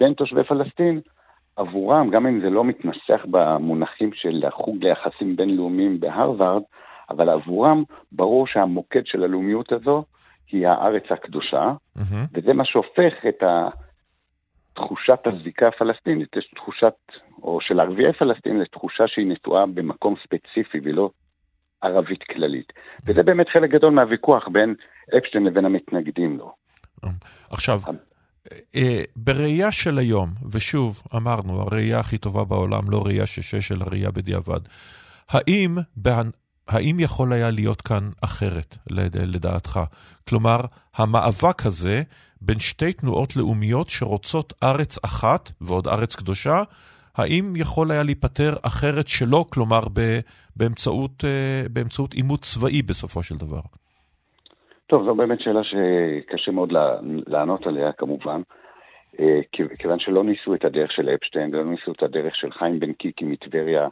בין 0.00 0.14
תושבי 0.14 0.44
פלסטין, 0.44 1.00
עבורם, 1.56 2.10
גם 2.10 2.26
אם 2.26 2.40
זה 2.40 2.50
לא 2.50 2.64
מתנסח 2.64 3.26
במונחים 3.30 4.10
של 4.14 4.44
החוג 4.46 4.84
ליחסים 4.84 5.36
בינלאומיים 5.36 6.00
בהרווארד, 6.00 6.62
אבל 7.10 7.28
עבורם 7.28 7.82
ברור 8.12 8.46
שהמוקד 8.46 9.06
של 9.06 9.24
הלאומיות 9.24 9.72
הזו 9.72 10.04
היא 10.52 10.68
הארץ 10.68 11.04
הקדושה, 11.10 11.72
mm-hmm. 11.98 12.16
וזה 12.34 12.52
מה 12.52 12.64
שהופך 12.64 13.26
את 13.28 13.42
תחושת 14.74 15.18
הזיקה 15.26 15.68
הפלסטינית, 15.68 16.36
יש 16.36 16.50
תחושת, 16.54 16.94
או 17.42 17.60
של 17.60 17.80
ערביי 17.80 18.12
פלסטין, 18.12 18.60
לתחושה 18.60 19.08
שהיא 19.08 19.26
נטועה 19.26 19.66
במקום 19.66 20.14
ספציפי 20.24 20.80
ולא 20.82 21.10
ערבית 21.82 22.22
כללית. 22.22 22.72
וזה 23.06 23.22
באמת 23.22 23.46
חלק 23.48 23.70
גדול 23.70 23.92
מהוויכוח 23.92 24.48
בין 24.48 24.74
אפשטיין 25.18 25.44
לבין 25.44 25.64
המתנגדים 25.64 26.38
לו. 26.38 26.54
עכשיו, 27.50 27.80
אה, 28.74 29.02
בראייה 29.16 29.72
של 29.72 29.98
היום, 29.98 30.30
ושוב, 30.50 31.02
אמרנו, 31.16 31.60
הראייה 31.60 31.98
הכי 31.98 32.18
טובה 32.18 32.44
בעולם, 32.44 32.90
לא 32.90 33.02
ראייה 33.06 33.26
שש, 33.26 33.72
אלא 33.72 33.84
ראייה 33.90 34.10
בדיעבד, 34.10 34.60
האם, 35.30 35.78
האם 36.68 37.00
יכול 37.00 37.32
היה 37.32 37.50
להיות 37.50 37.82
כאן 37.82 38.10
אחרת, 38.24 38.76
לדעתך? 39.26 39.80
כלומר, 40.28 40.60
המאבק 40.96 41.66
הזה 41.66 42.02
בין 42.40 42.58
שתי 42.58 42.92
תנועות 42.92 43.36
לאומיות 43.36 43.90
שרוצות 43.90 44.52
ארץ 44.62 44.98
אחת, 45.04 45.52
ועוד 45.60 45.88
ארץ 45.88 46.16
קדושה, 46.16 46.62
האם 47.16 47.52
יכול 47.56 47.90
היה 47.90 48.02
להיפטר 48.02 48.52
אחרת 48.66 49.08
שלא, 49.08 49.44
כלומר 49.52 49.80
באמצעות, 50.56 51.24
אה, 51.24 51.62
באמצעות 51.72 52.14
עימות 52.14 52.40
צבאי 52.40 52.82
בסופו 52.82 53.22
של 53.22 53.34
דבר? 53.36 53.60
טוב, 54.86 55.04
זו 55.04 55.14
באמת 55.14 55.40
שאלה 55.40 55.60
שקשה 55.64 56.50
מאוד 56.50 56.72
לענות 57.26 57.66
עליה 57.66 57.92
כמובן, 57.92 58.40
אה, 59.20 59.40
כיוון 59.78 59.98
שלא 59.98 60.24
ניסו 60.24 60.54
את 60.54 60.64
הדרך 60.64 60.92
של 60.92 61.08
אפשטיין, 61.08 61.54
ולא 61.54 61.64
ניסו 61.64 61.92
את 61.92 62.02
הדרך 62.02 62.36
של 62.36 62.52
חיים 62.52 62.80
בן 62.80 62.92
קיקי 62.92 63.24
מטבריה, 63.24 63.88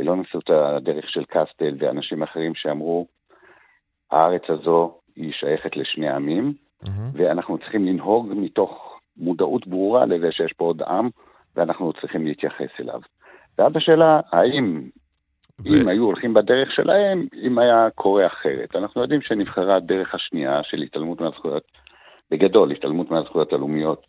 ולא 0.00 0.16
ניסו 0.16 0.38
את 0.38 0.50
הדרך 0.50 1.04
של 1.08 1.24
קסטל 1.24 1.74
ואנשים 1.78 2.22
אחרים 2.22 2.54
שאמרו, 2.54 3.06
הארץ 4.10 4.42
הזו 4.48 4.94
היא 5.16 5.32
שייכת 5.32 5.76
לשני 5.76 6.08
עמים, 6.08 6.52
mm-hmm. 6.84 6.88
ואנחנו 7.12 7.58
צריכים 7.58 7.86
לנהוג 7.86 8.32
מתוך 8.36 9.00
מודעות 9.16 9.66
ברורה 9.66 10.06
לזה 10.06 10.32
שיש 10.32 10.52
פה 10.52 10.64
עוד 10.64 10.82
עם, 10.82 11.08
ואנחנו 11.56 11.92
צריכים 12.00 12.26
להתייחס 12.26 12.70
אליו. 12.80 13.00
ואז 13.58 13.72
השאלה, 13.76 14.20
האם 14.32 14.82
ו... 15.60 15.74
אם 15.74 15.88
היו 15.88 16.04
הולכים 16.04 16.34
בדרך 16.34 16.68
שלהם, 16.74 17.26
אם 17.42 17.58
היה 17.58 17.88
קורה 17.94 18.26
אחרת. 18.26 18.76
אנחנו 18.76 19.02
יודעים 19.02 19.22
שנבחרה 19.22 19.76
הדרך 19.76 20.14
השנייה 20.14 20.60
של 20.62 20.82
התעלמות 20.82 21.20
מהזכויות, 21.20 21.62
בגדול, 22.30 22.72
התעלמות 22.72 23.10
מהזכויות 23.10 23.52
הלאומיות 23.52 24.06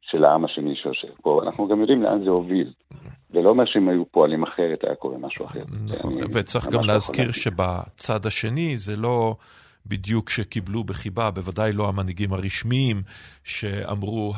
של 0.00 0.24
העם 0.24 0.44
השני 0.44 0.76
שיושב 0.76 1.08
פה. 1.22 1.40
אנחנו 1.44 1.68
גם 1.68 1.80
יודעים 1.80 2.02
לאן 2.02 2.24
זה 2.24 2.30
הוביל. 2.30 2.72
זה 3.32 3.40
לא 3.40 3.48
אומר 3.48 3.64
שאם 3.66 3.88
היו 3.88 4.04
פועלים 4.10 4.42
אחרת, 4.42 4.84
היה 4.84 4.94
קורה 4.94 5.18
משהו 5.18 5.44
אחר. 5.44 5.62
נכון, 5.84 6.18
וצריך 6.34 6.68
גם 6.68 6.84
להזכיר 6.84 7.32
שבצד 7.32 8.26
השני 8.26 8.76
זה 8.76 8.96
לא... 8.96 9.34
בדיוק 9.88 10.30
שקיבלו 10.30 10.84
בחיבה, 10.84 11.30
בוודאי 11.30 11.72
לא 11.72 11.88
המנהיגים 11.88 12.32
הרשמיים, 12.32 13.02
שאמרו, 13.44 14.34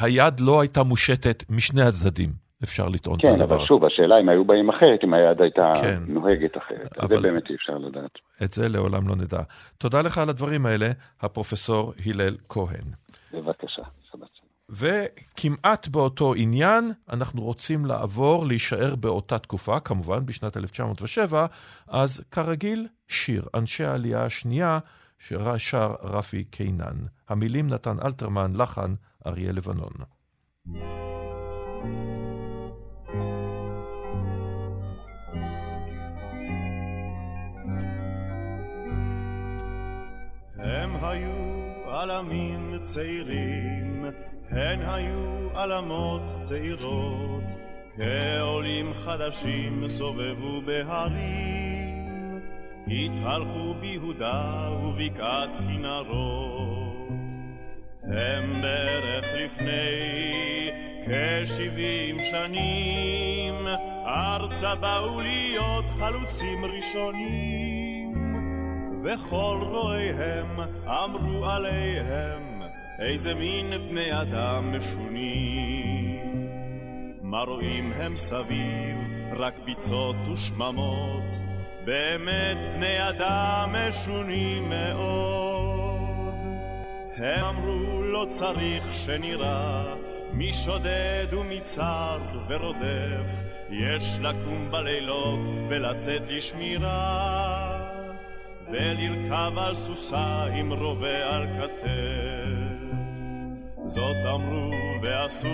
היד 0.00 0.40
לא 0.40 0.60
הייתה 0.60 0.82
מושטת 0.82 1.44
משני 1.50 1.82
הצדדים. 1.82 2.48
אפשר 2.62 2.88
לטעון 2.88 3.18
כן, 3.20 3.28
את 3.28 3.32
הדבר. 3.32 3.46
כן, 3.46 3.54
אבל 3.54 3.64
שוב, 3.66 3.84
השאלה 3.84 4.20
אם 4.20 4.28
היו 4.28 4.44
באים 4.44 4.68
אחרת, 4.68 5.04
אם 5.04 5.14
היד 5.14 5.42
הייתה 5.42 5.72
כן. 5.80 6.02
נוהגת 6.06 6.56
אחרת. 6.56 6.98
אבל... 6.98 7.08
זה 7.08 7.20
באמת 7.20 7.50
אי 7.50 7.54
אפשר 7.54 7.78
לדעת. 7.78 8.18
את 8.44 8.52
זה 8.52 8.68
לעולם 8.68 9.08
לא 9.08 9.16
נדע. 9.16 9.40
תודה 9.78 10.00
לך 10.00 10.18
על 10.18 10.28
הדברים 10.28 10.66
האלה, 10.66 10.90
הפרופסור 11.20 11.92
הלל 12.06 12.36
כהן. 12.48 12.88
בבקשה, 13.32 13.82
וכמעט 14.70 15.88
באותו 15.88 16.34
עניין, 16.34 16.92
אנחנו 17.10 17.42
רוצים 17.42 17.86
לעבור, 17.86 18.46
להישאר 18.46 18.96
באותה 18.96 19.38
תקופה, 19.38 19.80
כמובן, 19.80 20.26
בשנת 20.26 20.56
1907, 20.56 21.46
אז 21.88 22.22
כרגיל, 22.30 22.86
שיר, 23.08 23.48
אנשי 23.54 23.84
העלייה 23.84 24.24
השנייה, 24.24 24.78
ששר 25.18 25.94
רפי 26.02 26.44
קינן. 26.44 26.96
המילים 27.28 27.68
נתן 27.68 27.96
אלתרמן, 28.04 28.52
לחן 28.56 28.94
אריה 29.26 29.52
לבנון. 29.52 29.92
הם 40.58 41.04
היו 41.04 41.90
עלמים 41.90 42.78
צעירים 42.82 43.97
הן 44.50 44.80
היו 44.82 45.48
עלמות 45.54 46.22
צעירות, 46.40 47.44
כעולים 47.96 48.92
חדשים 49.04 49.88
סובבו 49.88 50.60
בהרים, 50.62 52.40
התהלכו 52.86 53.74
ביהודה 53.80 54.70
ובקעת 54.82 55.50
כנרות. 55.58 57.08
הם 58.02 58.62
בערך 58.62 59.24
לפני 59.34 60.70
כשבעים 61.06 62.18
שנים, 62.20 63.66
ארצה 64.06 64.74
באו 64.74 65.20
להיות 65.20 65.84
חלוצים 65.98 66.64
ראשונים, 66.64 68.14
וכל 69.04 69.58
רואיהם 69.62 70.60
אמרו 70.86 71.46
עליהם 71.46 72.47
איזה 72.98 73.34
מין 73.34 73.72
בני 73.88 74.22
אדם 74.22 74.76
משונים. 74.76 76.42
מה 77.22 77.42
רואים 77.42 77.92
הם 77.92 78.16
סביב? 78.16 78.96
רק 79.36 79.54
ביצות 79.64 80.16
ושממות, 80.32 81.24
באמת 81.84 82.56
בני 82.74 83.08
אדם 83.08 83.74
משונים 83.88 84.68
מאוד. 84.68 86.34
הם 87.16 87.44
אמרו 87.44 88.02
לא 88.02 88.26
צריך 88.28 88.84
שנראה 88.92 89.94
מי 90.32 90.52
שודד 90.52 91.26
ומצר 91.32 92.18
ורודף, 92.48 93.30
יש 93.70 94.18
לקום 94.20 94.70
בלילות 94.70 95.38
ולצאת 95.68 96.22
לשמירה, 96.28 97.80
ולרכב 98.72 99.58
על 99.58 99.74
סוסה 99.74 100.44
עם 100.44 100.72
רובה 100.72 101.34
על 101.34 101.46
כתף. 101.46 102.27
זאת 103.88 104.16
אמרו 104.34 104.70
ועשו 105.02 105.48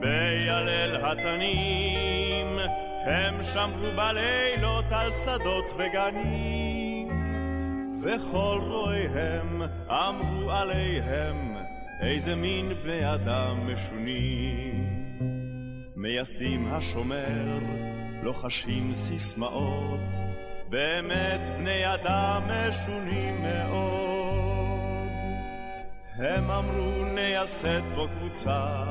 בילל 0.00 0.96
התנים, 1.04 2.58
הם 3.06 3.44
שמרו 3.44 3.96
בלילות 3.96 4.84
על 4.90 5.12
שדות 5.12 5.64
וגנים, 5.78 7.08
וכל 8.02 8.58
רואיהם 8.60 9.62
אמרו 9.88 10.50
עליהם 10.50 11.56
איזה 12.00 12.34
מין 12.36 12.72
בני 12.82 13.14
אדם 13.14 13.74
משונים. 13.74 14.84
מייסדים 15.96 16.74
השומר 16.74 17.58
לוחשים 18.22 18.94
סיסמאות 18.94 20.00
באמת 20.68 21.40
בני 21.58 21.94
אדם 21.94 22.42
משונים 22.48 23.42
מאוד. 23.42 24.04
הם 26.18 26.50
אמרו 26.50 26.93
נייסד 27.24 27.80
פה 27.94 28.06
קבוצה, 28.16 28.84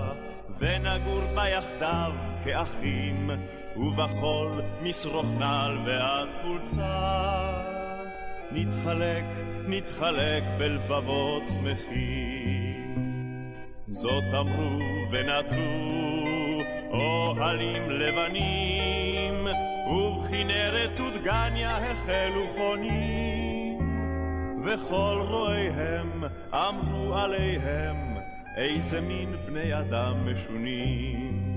ונגור 0.59 1.21
בה 1.35 1.49
יחדיו 1.49 2.11
כאחים, 2.43 3.29
ובכל 3.77 4.59
משרוך 4.81 5.25
נעל 5.39 5.77
ועד 5.85 6.27
חולצה. 6.41 7.61
נתחלק, 8.51 9.23
נתחלק 9.67 10.43
בלבבות 10.57 11.43
שמחים. 11.55 13.53
זאת 13.87 14.23
אמרו 14.39 14.79
ונטלו 15.11 16.61
אוהלים 16.91 17.89
לבנים, 17.89 19.47
ובכנרת 19.87 20.99
ודגניה 20.99 21.77
החלו 21.77 22.47
חונים, 22.57 23.77
וכל 24.65 25.25
רואיהם 25.29 26.23
אמרו 26.53 27.15
עליהם, 27.15 28.12
איזה 28.57 29.01
מין 29.01 29.35
בני 29.45 29.79
אדם 29.79 30.27
משונים. 30.27 31.53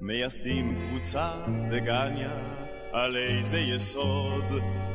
מייסדים 0.00 0.78
קבוצה 0.88 1.30
דגניה, 1.70 2.38
על 2.92 3.16
איזה 3.16 3.58
יסוד, 3.58 4.44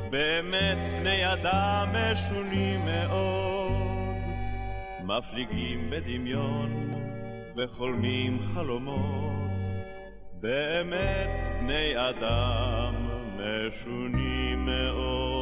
באמת 0.09 0.77
בני 0.99 1.33
אדם 1.33 1.87
משונים 1.93 2.85
מאוד. 2.85 4.17
מפליגים 5.03 5.89
בדמיון 5.89 6.93
וחולמים 7.57 8.39
חלומות, 8.53 9.49
באמת 10.41 11.51
בני 11.59 11.93
אדם 12.09 12.95
משונים 13.37 14.65
מאוד. 14.65 15.32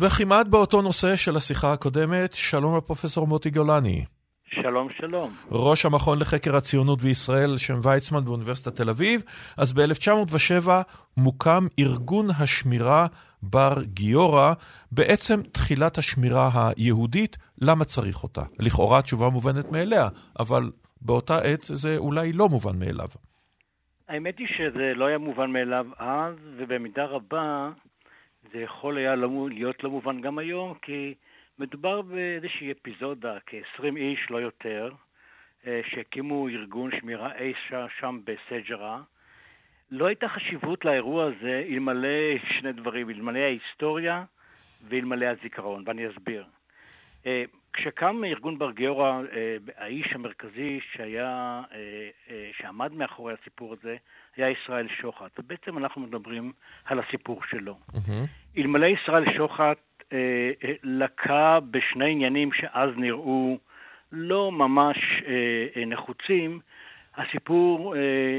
וכמעט 0.00 0.48
באותו 0.48 0.82
נושא 0.82 1.16
של 1.16 1.36
השיחה 1.36 1.72
הקודמת, 1.72 2.32
שלום 2.32 2.76
לפרופסור 2.76 3.26
מוטי 3.26 3.50
גולני. 3.50 4.04
שלום, 4.44 4.88
שלום. 4.96 5.32
ראש 5.50 5.86
המכון 5.86 6.18
לחקר 6.18 6.56
הציונות 6.56 6.98
וישראל, 7.02 7.58
שם 7.58 7.78
ויצמן 7.82 8.24
באוניברסיטת 8.24 8.76
תל 8.76 8.90
אביב. 8.90 9.22
אז 9.56 9.72
ב-1907 9.72 10.68
מוקם 11.16 11.66
ארגון 11.78 12.26
השמירה 12.30 13.06
בר 13.42 13.82
גיורא, 13.82 14.52
בעצם 14.92 15.42
תחילת 15.52 15.98
השמירה 15.98 16.50
היהודית, 16.76 17.38
למה 17.60 17.84
צריך 17.84 18.22
אותה? 18.22 18.42
לכאורה 18.58 18.98
התשובה 18.98 19.28
מובנת 19.28 19.72
מאליה, 19.72 20.08
אבל 20.40 20.70
באותה 21.00 21.38
עת 21.38 21.62
זה 21.62 21.96
אולי 21.96 22.32
לא 22.32 22.48
מובן 22.48 22.78
מאליו. 22.78 23.08
האמת 24.08 24.38
היא 24.38 24.46
שזה 24.56 24.92
לא 24.94 25.04
היה 25.04 25.18
מובן 25.18 25.50
מאליו 25.50 25.86
אז, 25.98 26.34
ובמידה 26.58 27.04
רבה 27.04 27.70
זה 28.52 28.60
יכול 28.60 28.96
היה 28.96 29.14
לא 29.14 29.48
להיות 29.50 29.84
לא 29.84 29.90
מובן 29.90 30.20
גם 30.20 30.38
היום, 30.38 30.74
כי 30.82 31.14
מדובר 31.58 32.02
באיזושהי 32.02 32.72
אפיזודה, 32.72 33.38
כ-20 33.46 33.96
איש, 33.96 34.30
לא 34.30 34.40
יותר, 34.40 34.90
אה, 35.66 35.80
שהקימו 35.90 36.48
ארגון 36.48 36.90
שמירה 37.00 37.34
אי 37.34 37.52
שם 38.00 38.20
בסג'רה. 38.24 39.02
לא 39.90 40.06
הייתה 40.06 40.28
חשיבות 40.28 40.84
לאירוע 40.84 41.24
הזה 41.24 41.64
אלמלא 41.68 42.38
שני 42.58 42.72
דברים, 42.72 43.10
אלמלא 43.10 43.38
ההיסטוריה 43.38 44.24
ואלמלא 44.88 45.26
הזיכרון, 45.26 45.82
ואני 45.86 46.08
אסביר. 46.08 46.44
אה, 47.76 47.82
כשקם 47.82 48.24
ארגון 48.24 48.58
בר 48.58 48.70
גיורא, 48.70 49.22
אה, 49.32 49.56
האיש 49.76 50.12
המרכזי 50.12 50.80
שהיה, 50.92 51.62
שעמד 52.52 52.92
מאחורי 52.92 53.34
הסיפור 53.40 53.72
הזה, 53.80 53.96
היה 54.36 54.50
ישראל 54.50 54.88
שוחט. 55.00 55.38
ובעצם 55.38 55.78
אנחנו 55.78 56.00
מדברים 56.00 56.52
על 56.84 56.98
הסיפור 56.98 57.40
שלו. 57.50 57.78
Mm-hmm. 57.90 58.58
אלמלא 58.58 58.86
ישראל 58.86 59.36
שוחט 59.36 59.78
אה, 60.12 60.50
אה, 60.64 60.72
לקה 60.82 61.58
בשני 61.70 62.10
עניינים 62.10 62.52
שאז 62.52 62.90
נראו 62.96 63.58
לא 64.12 64.52
ממש 64.52 64.96
אה, 65.26 65.84
נחוצים, 65.86 66.60
הסיפור 67.16 67.94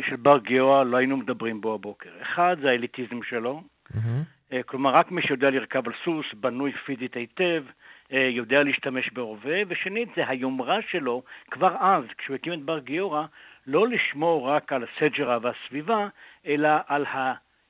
של 0.09 0.15
בר 0.15 0.37
גיורא, 0.37 0.83
לא 0.83 0.97
היינו 0.97 1.17
מדברים 1.17 1.61
בו 1.61 1.73
הבוקר. 1.73 2.09
אחד, 2.21 2.57
זה 2.61 2.69
האליטיזם 2.69 3.23
שלו. 3.23 3.61
Mm-hmm. 3.91 4.55
כלומר, 4.65 4.95
רק 4.95 5.11
מי 5.11 5.21
שיודע 5.21 5.49
לרכב 5.49 5.87
על 5.87 5.93
סוס, 6.03 6.25
בנוי 6.33 6.71
פיזית 6.85 7.15
היטב, 7.15 7.63
יודע 8.11 8.63
להשתמש 8.63 9.09
בהווה, 9.13 9.61
ושנית, 9.67 10.09
זה 10.15 10.27
היומרה 10.27 10.77
שלו, 10.89 11.23
כבר 11.51 11.75
אז, 11.79 12.03
כשהוא 12.17 12.35
הקים 12.35 12.53
את 12.53 12.59
בר 12.59 12.79
גיורא, 12.79 13.25
לא 13.67 13.87
לשמור 13.87 14.49
רק 14.49 14.73
על 14.73 14.83
הסג'רה 14.83 15.37
והסביבה, 15.41 16.07
אלא 16.47 16.69
על 16.87 17.05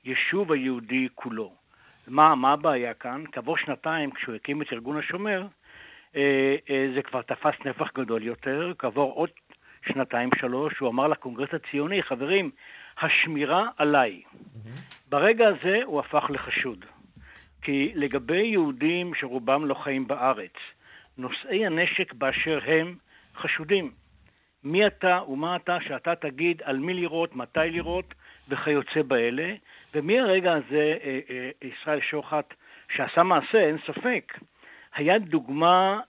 היישוב 0.03 0.51
היהודי 0.51 1.07
כולו. 1.15 1.51
מה, 2.07 2.35
מה 2.35 2.53
הבעיה 2.53 2.93
כאן? 2.93 3.23
כעבור 3.31 3.57
שנתיים, 3.57 4.11
כשהוא 4.11 4.35
הקים 4.35 4.61
את 4.61 4.73
ארגון 4.73 4.97
השומר, 4.97 5.47
אה, 6.15 6.55
אה, 6.69 6.87
זה 6.95 7.01
כבר 7.01 7.21
תפס 7.21 7.53
נפח 7.65 7.91
גדול 7.95 8.23
יותר. 8.23 8.73
כעבור 8.77 9.13
עוד 9.13 9.29
שנתיים, 9.87 10.29
שלוש, 10.39 10.79
הוא 10.79 10.89
אמר 10.89 11.07
לקונגרס 11.07 11.49
הציוני, 11.53 12.03
חברים, 12.03 12.51
השמירה 13.01 13.69
עליי. 13.77 14.21
Mm-hmm. 14.21 15.09
ברגע 15.09 15.47
הזה 15.47 15.79
הוא 15.85 15.99
הפך 15.99 16.25
לחשוד. 16.29 16.85
כי 17.63 17.91
לגבי 17.95 18.47
יהודים 18.47 19.15
שרובם 19.15 19.65
לא 19.65 19.73
חיים 19.73 20.07
בארץ, 20.07 20.53
נושאי 21.17 21.65
הנשק 21.65 22.13
באשר 22.13 22.59
הם 22.65 22.95
חשודים. 23.35 23.91
מי 24.63 24.87
אתה 24.87 25.19
ומה 25.27 25.55
אתה 25.55 25.77
שאתה 25.87 26.15
תגיד 26.15 26.61
על 26.65 26.77
מי 26.77 26.93
לירות, 26.93 27.35
מתי 27.35 27.59
לירות 27.71 28.13
וכיוצא 28.49 29.01
באלה, 29.01 29.53
ומהרגע 29.93 30.53
הזה 30.53 30.97
אה, 31.03 31.19
אה, 31.29 31.49
ישראל 31.61 32.01
שוחט, 32.01 32.53
שעשה 32.95 33.23
מעשה, 33.23 33.59
אין 33.59 33.77
ספק, 33.87 34.33
היה 34.95 35.19
דוגמה 35.19 35.99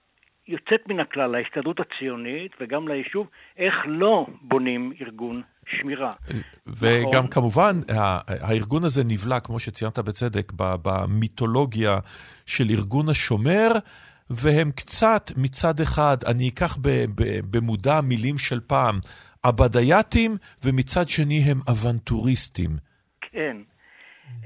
יוצאת 0.48 0.88
מן 0.88 1.00
הכלל 1.00 1.30
להסתדרות 1.30 1.80
הציונית 1.80 2.52
וגם 2.60 2.88
ליישוב, 2.88 3.28
איך 3.56 3.74
לא 3.86 4.26
בונים 4.40 4.92
ארגון 5.00 5.42
שמירה. 5.68 6.12
וגם 6.66 7.08
נכון. 7.08 7.30
כמובן, 7.30 7.80
הארגון 8.28 8.84
הזה 8.84 9.02
נבלע, 9.04 9.40
כמו 9.40 9.58
שציינת 9.58 9.98
בצדק, 9.98 10.52
במיתולוגיה 10.56 11.98
של 12.46 12.64
ארגון 12.70 13.08
השומר, 13.08 13.68
והם 14.30 14.70
קצת, 14.70 15.30
מצד 15.36 15.80
אחד, 15.80 16.16
אני 16.26 16.48
אקח 16.48 16.78
במודע 17.50 18.00
מילים 18.00 18.38
של 18.38 18.60
פעם, 18.60 18.98
עבדייתים, 19.42 20.36
ומצד 20.64 21.08
שני 21.08 21.38
הם 21.38 21.58
אוונטוריסטים. 21.68 22.70
כן. 23.20 23.56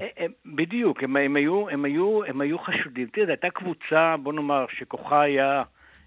אה, 0.01 0.07
אה, 0.19 0.25
בדיוק, 0.45 1.03
הם, 1.03 1.17
הם, 1.17 1.35
היו, 1.35 1.69
הם, 1.69 1.85
היו, 1.85 2.23
הם 2.25 2.41
היו 2.41 2.59
חשודים. 2.59 3.07
תראה, 3.13 3.25
זו 3.25 3.31
הייתה 3.31 3.47
קבוצה, 3.49 4.15
בוא 4.23 4.33
נאמר, 4.33 4.65
שכוחה 4.71 5.21
היה 5.21 5.63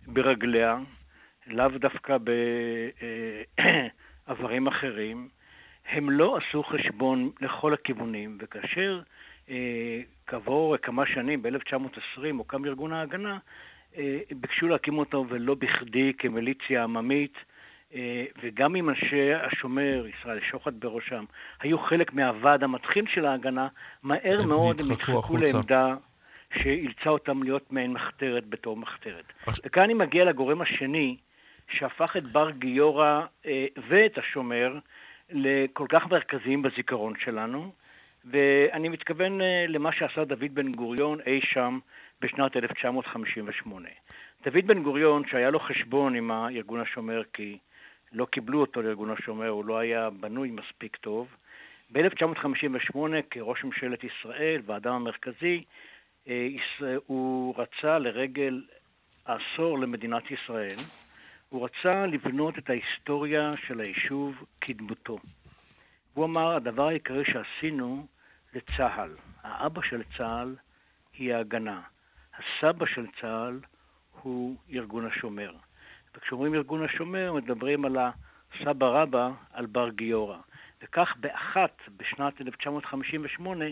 ברגליה, 0.07 0.79
לאו 1.47 1.69
דווקא 1.69 2.17
בעברים 4.29 4.67
אחרים. 4.67 5.29
הם 5.89 6.11
לא 6.11 6.37
עשו 6.37 6.63
חשבון 6.63 7.31
לכל 7.41 7.75
הכיוונים, 7.75 8.39
וכאשר 8.41 9.01
אה, 9.51 10.01
כעבור 10.27 10.77
כמה 10.77 11.07
שנים, 11.07 11.43
ב-1920, 11.43 12.23
הוקם 12.39 12.65
ארגון 12.65 12.93
ההגנה, 12.93 13.39
אה, 13.97 14.19
ביקשו 14.41 14.69
להקים 14.69 14.99
אותו, 14.99 15.25
ולא 15.29 15.55
בכדי, 15.55 16.13
כמיליציה 16.19 16.85
עממית, 16.85 17.35
אה, 17.95 18.25
וגם 18.43 18.77
אם 18.77 18.89
אנשי 18.91 19.35
השומר, 19.35 20.05
ישראל 20.07 20.41
שוחט 20.51 20.73
בראשם, 20.73 21.25
היו 21.61 21.79
חלק 21.79 22.13
מהוועד 22.13 22.63
המתחיל 22.65 23.05
של 23.15 23.27
ההגנה, 23.27 23.69
מהר 24.03 24.47
מאוד 24.47 24.81
הם 24.81 24.93
נדחקו 24.93 25.37
לעמדה 25.37 25.95
שאילצה 26.63 27.11
אותם 27.11 27.43
להיות 27.43 27.73
מעין 27.73 27.93
מחתרת 27.93 28.47
בתור 28.49 28.77
מחתרת. 28.77 29.33
וכאן 29.65 29.83
אני 29.83 29.95
מגיע 29.95 30.25
לגורם 30.25 30.63
השני, 30.63 31.17
שהפך 31.73 32.17
את 32.17 32.27
בר 32.27 32.51
גיורא 32.51 33.21
אה, 33.47 33.67
ואת 33.89 34.19
השומר 34.19 34.79
לכל 35.31 35.87
כך 35.89 36.07
מרכזיים 36.07 36.63
בזיכרון 36.63 37.15
שלנו, 37.25 37.73
ואני 38.25 38.89
מתכוון 38.89 39.41
אה, 39.41 39.65
למה 39.69 39.93
שעשה 39.93 40.25
דוד 40.25 40.55
בן 40.55 40.73
גוריון 40.73 41.19
אי 41.27 41.41
שם 41.43 41.79
בשנת 42.21 42.57
1958. 42.57 43.89
דוד 44.45 44.67
בן 44.67 44.83
גוריון, 44.83 45.23
שהיה 45.31 45.51
לו 45.51 45.61
חשבון 45.61 46.15
עם 46.15 46.31
הארגון 46.31 46.81
השומר, 46.81 47.23
כי 47.33 47.59
לא 48.13 48.25
קיבלו 48.25 48.61
אותו 48.61 48.83
לארגון 48.83 49.11
השומר, 49.11 49.49
הוא 49.49 49.65
לא 49.65 49.79
היה 49.79 50.11
בנוי 50.11 50.51
מספיק 50.51 50.97
טוב. 50.97 51.29
ב-1958, 51.93 52.97
כראש 53.31 53.65
ממשלת 53.65 54.05
ישראל 54.05 54.63
והאדם 54.67 54.95
המרכזי, 54.95 55.65
אה, 56.29 56.49
הוא 57.07 57.55
רצה 57.59 57.99
לרגל 57.99 58.63
העשור 59.27 59.79
למדינת 59.79 60.31
ישראל, 60.31 60.77
הוא 61.53 61.65
רצה 61.65 62.07
לבנות 62.07 62.59
את 62.59 62.71
ההיסטוריה 62.71 63.51
של 63.67 63.81
היישוב 63.81 64.35
כדמותו. 64.61 65.19
הוא 66.15 66.25
אמר, 66.25 66.57
הדבר 66.57 66.89
העיקרי 66.89 67.25
שעשינו 67.25 68.07
זה 68.53 68.61
צה"ל. 68.77 69.11
האבא 69.43 69.83
של 69.83 70.03
צה"ל 70.17 70.57
היא 71.19 71.35
ההגנה. 71.35 71.81
הסבא 72.35 72.87
של 72.87 73.07
צה"ל 73.21 73.61
הוא 74.23 74.57
ארגון 74.73 75.07
השומר. 75.07 75.53
וכשאומרים 76.17 76.55
ארגון 76.55 76.85
השומר, 76.85 77.33
מדברים 77.33 77.85
על 77.85 77.97
סבא 78.65 78.87
רבא 78.87 79.31
על 79.53 79.67
בר 79.67 79.89
גיורא. 79.89 80.39
וכך 80.83 81.15
באחת, 81.21 81.81
בשנת 81.97 82.41
1958, 82.41 83.65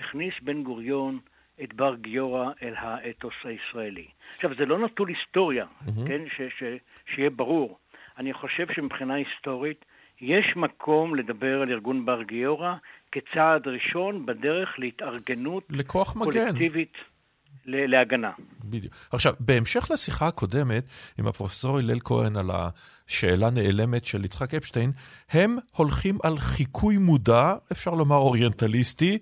הכניס 0.00 0.34
בן 0.42 0.62
גוריון 0.62 1.18
את 1.62 1.74
בר 1.74 1.94
גיורא 1.94 2.50
אל 2.62 2.74
האתוס 2.76 3.34
הישראלי. 3.44 4.06
עכשיו, 4.34 4.54
זה 4.54 4.66
לא 4.66 4.78
נטול 4.78 5.08
היסטוריה, 5.08 5.66
mm-hmm. 5.66 6.08
כן? 6.08 6.22
ש, 6.28 6.40
ש, 6.58 6.62
שיהיה 7.06 7.30
ברור. 7.30 7.78
אני 8.18 8.32
חושב 8.32 8.66
שמבחינה 8.74 9.14
היסטורית 9.14 9.84
יש 10.20 10.56
מקום 10.56 11.14
לדבר 11.14 11.62
על 11.62 11.70
ארגון 11.70 12.06
בר 12.06 12.22
גיורא 12.22 12.74
כצעד 13.12 13.68
ראשון 13.68 14.26
בדרך 14.26 14.68
להתארגנות 14.78 15.64
לכוח 15.70 16.16
מגן. 16.16 16.30
קולקטיבית 16.30 16.92
להגנה. 17.66 18.30
בדיוק. 18.64 18.94
עכשיו, 19.12 19.32
בהמשך 19.40 19.90
לשיחה 19.90 20.26
הקודמת 20.26 20.84
עם 21.18 21.26
הפרופסור 21.26 21.78
הלל 21.78 21.98
כהן 22.04 22.36
על 22.36 22.50
השאלה 22.50 23.50
נעלמת 23.50 24.04
של 24.04 24.24
יצחק 24.24 24.54
אפשטיין, 24.54 24.92
הם 25.30 25.56
הולכים 25.76 26.18
על 26.22 26.38
חיקוי 26.38 26.96
מודע, 26.98 27.54
אפשר 27.72 27.90
לומר 27.90 28.16
אוריינטליסטי, 28.16 29.18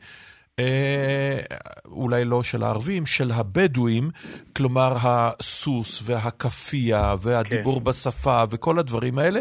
אולי 1.87 2.25
לא 2.25 2.43
של 2.43 2.63
הערבים, 2.63 3.07
של 3.07 3.31
הבדואים, 3.31 4.11
כלומר 4.57 4.97
הסוס 5.01 6.11
והכאפיה 6.11 7.15
והדיבור 7.23 7.79
כן. 7.79 7.85
בשפה 7.85 8.43
וכל 8.51 8.79
הדברים 8.79 9.19
האלה, 9.19 9.41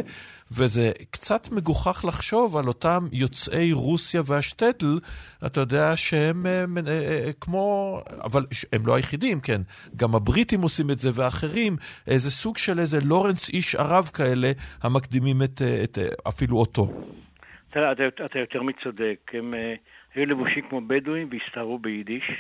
וזה 0.52 0.92
קצת 1.12 1.52
מגוחך 1.52 2.06
לחשוב 2.08 2.58
על 2.58 2.68
אותם 2.68 3.06
יוצאי 3.12 3.74
רוסיה 3.74 4.22
והשטטל, 4.28 5.00
אתה 5.46 5.62
יודע 5.62 5.96
שהם 5.96 6.46
אה, 6.46 6.66
אה, 6.88 6.92
אה, 6.92 7.32
כמו, 7.42 7.98
אבל 8.24 8.46
הם 8.74 8.88
לא 8.88 8.96
היחידים, 8.96 9.40
כן, 9.40 9.62
גם 9.96 10.16
הבריטים 10.16 10.62
עושים 10.62 10.92
את 10.92 11.00
זה 11.00 11.10
ואחרים, 11.14 11.76
איזה 12.08 12.32
סוג 12.32 12.58
של 12.58 12.80
איזה 12.80 12.98
לורנס 13.06 13.50
איש 13.50 13.76
ערב 13.76 14.10
כאלה, 14.14 14.52
המקדימים 14.82 15.42
את, 15.44 15.62
את 15.84 15.98
אפילו 16.28 16.58
אותו. 16.58 16.88
אתה, 17.70 17.92
אתה, 17.92 18.26
אתה 18.26 18.40
יותר 18.40 18.64
מצודק, 18.64 19.32
הם... 19.34 19.54
היו 20.16 20.26
לבושים 20.26 20.68
כמו 20.70 20.82
בדואים 20.82 21.30
והסתערו 21.32 21.80
ביידיש. 21.80 22.32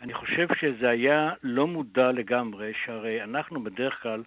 אני 0.00 0.14
חושב 0.14 0.48
שזה 0.60 0.88
היה 0.88 1.32
לא 1.42 1.66
מודע 1.66 2.12
לגמרי, 2.12 2.72
שהרי 2.84 3.22
אנחנו 3.22 3.64
בדרך 3.64 4.02
כלל 4.02 4.22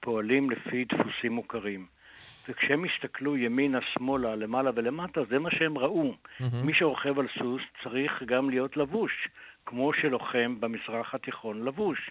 פועלים 0.00 0.50
לפי 0.50 0.84
דפוסים 0.84 1.32
מוכרים. 1.32 1.86
וכשהם 2.48 2.84
הסתכלו 2.84 3.36
ימינה, 3.36 3.78
שמאלה, 3.92 4.36
למעלה 4.36 4.70
ולמטה, 4.74 5.20
זה 5.30 5.38
מה 5.38 5.50
שהם 5.50 5.78
ראו. 5.78 6.12
Mm-hmm. 6.12 6.44
מי 6.62 6.74
שרוכב 6.74 7.18
על 7.18 7.26
סוס 7.38 7.62
צריך 7.82 8.22
גם 8.26 8.50
להיות 8.50 8.76
לבוש, 8.76 9.28
כמו 9.66 9.92
שלוחם 9.92 10.56
במזרח 10.60 11.14
התיכון 11.14 11.64
לבוש. 11.64 12.10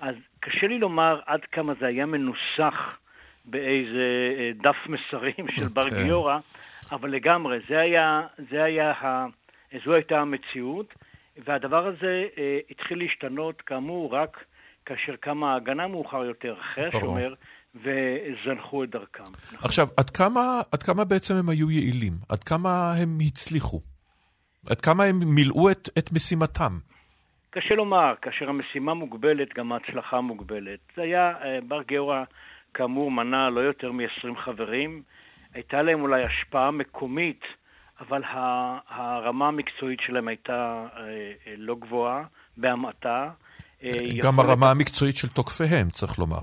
אז 0.00 0.14
קשה 0.40 0.66
לי 0.66 0.78
לומר 0.78 1.20
עד 1.26 1.40
כמה 1.44 1.72
זה 1.80 1.86
היה 1.86 2.06
מנוסח 2.06 2.98
באיזה 3.44 4.34
אה, 4.38 4.50
דף 4.54 4.76
מסרים 4.86 5.48
של 5.50 5.66
בר 5.66 5.90
כן. 5.90 6.02
גיורא, 6.02 6.38
אבל 6.92 7.10
לגמרי, 7.10 7.58
זה 7.68 7.78
היה, 7.78 8.22
זה 8.50 8.62
היה 8.64 8.90
ה... 8.90 9.26
זו 9.84 9.94
הייתה 9.94 10.20
המציאות, 10.20 10.94
והדבר 11.44 11.86
הזה 11.86 12.26
אה, 12.38 12.58
התחיל 12.70 12.98
להשתנות, 12.98 13.60
כאמור, 13.60 14.14
רק 14.14 14.44
כאשר 14.86 15.16
קמה 15.16 15.52
ההגנה 15.52 15.88
מאוחר 15.88 16.24
יותר, 16.24 16.54
אחרי 16.60 16.86
השומר, 16.86 17.34
וזנחו 17.74 18.84
את 18.84 18.90
דרכם. 18.90 19.22
נכון. 19.22 19.58
עכשיו, 19.64 19.88
עד 19.96 20.10
כמה, 20.10 20.60
עד 20.72 20.82
כמה 20.82 21.04
בעצם 21.04 21.34
הם 21.34 21.48
היו 21.48 21.70
יעילים? 21.70 22.12
עד 22.28 22.44
כמה 22.44 22.92
הם 22.92 23.18
הצליחו? 23.26 23.80
עד 24.70 24.80
כמה 24.80 25.04
הם 25.04 25.16
מילאו 25.34 25.70
את, 25.70 25.88
את 25.98 26.12
משימתם? 26.12 26.78
קשה 27.50 27.74
לומר, 27.74 28.14
כאשר 28.22 28.48
המשימה 28.48 28.94
מוגבלת, 28.94 29.54
גם 29.54 29.72
ההצלחה 29.72 30.20
מוגבלת. 30.20 30.78
זה 30.96 31.02
היה, 31.02 31.32
אה, 31.44 31.58
בר 31.68 31.82
גיורא, 31.82 32.24
כאמור, 32.74 33.10
מנה 33.10 33.50
לא 33.50 33.60
יותר 33.60 33.92
מ-20 33.92 34.36
חברים. 34.44 35.02
הייתה 35.54 35.82
להם 35.82 36.02
אולי 36.02 36.20
השפעה 36.26 36.70
מקומית 36.70 37.40
אבל 38.08 38.22
הרמה 38.88 39.48
המקצועית 39.48 40.00
שלהם 40.00 40.28
הייתה 40.28 40.86
אה, 40.96 41.02
אה, 41.46 41.54
לא 41.56 41.74
גבוהה, 41.74 42.24
בהמעטה. 42.56 43.30
אה, 43.82 43.90
גם 44.22 44.40
הרמה 44.40 44.70
המקצועית 44.70 45.16
של 45.16 45.28
תוקפיהם, 45.28 45.88
צריך 45.88 46.18
לומר. 46.18 46.40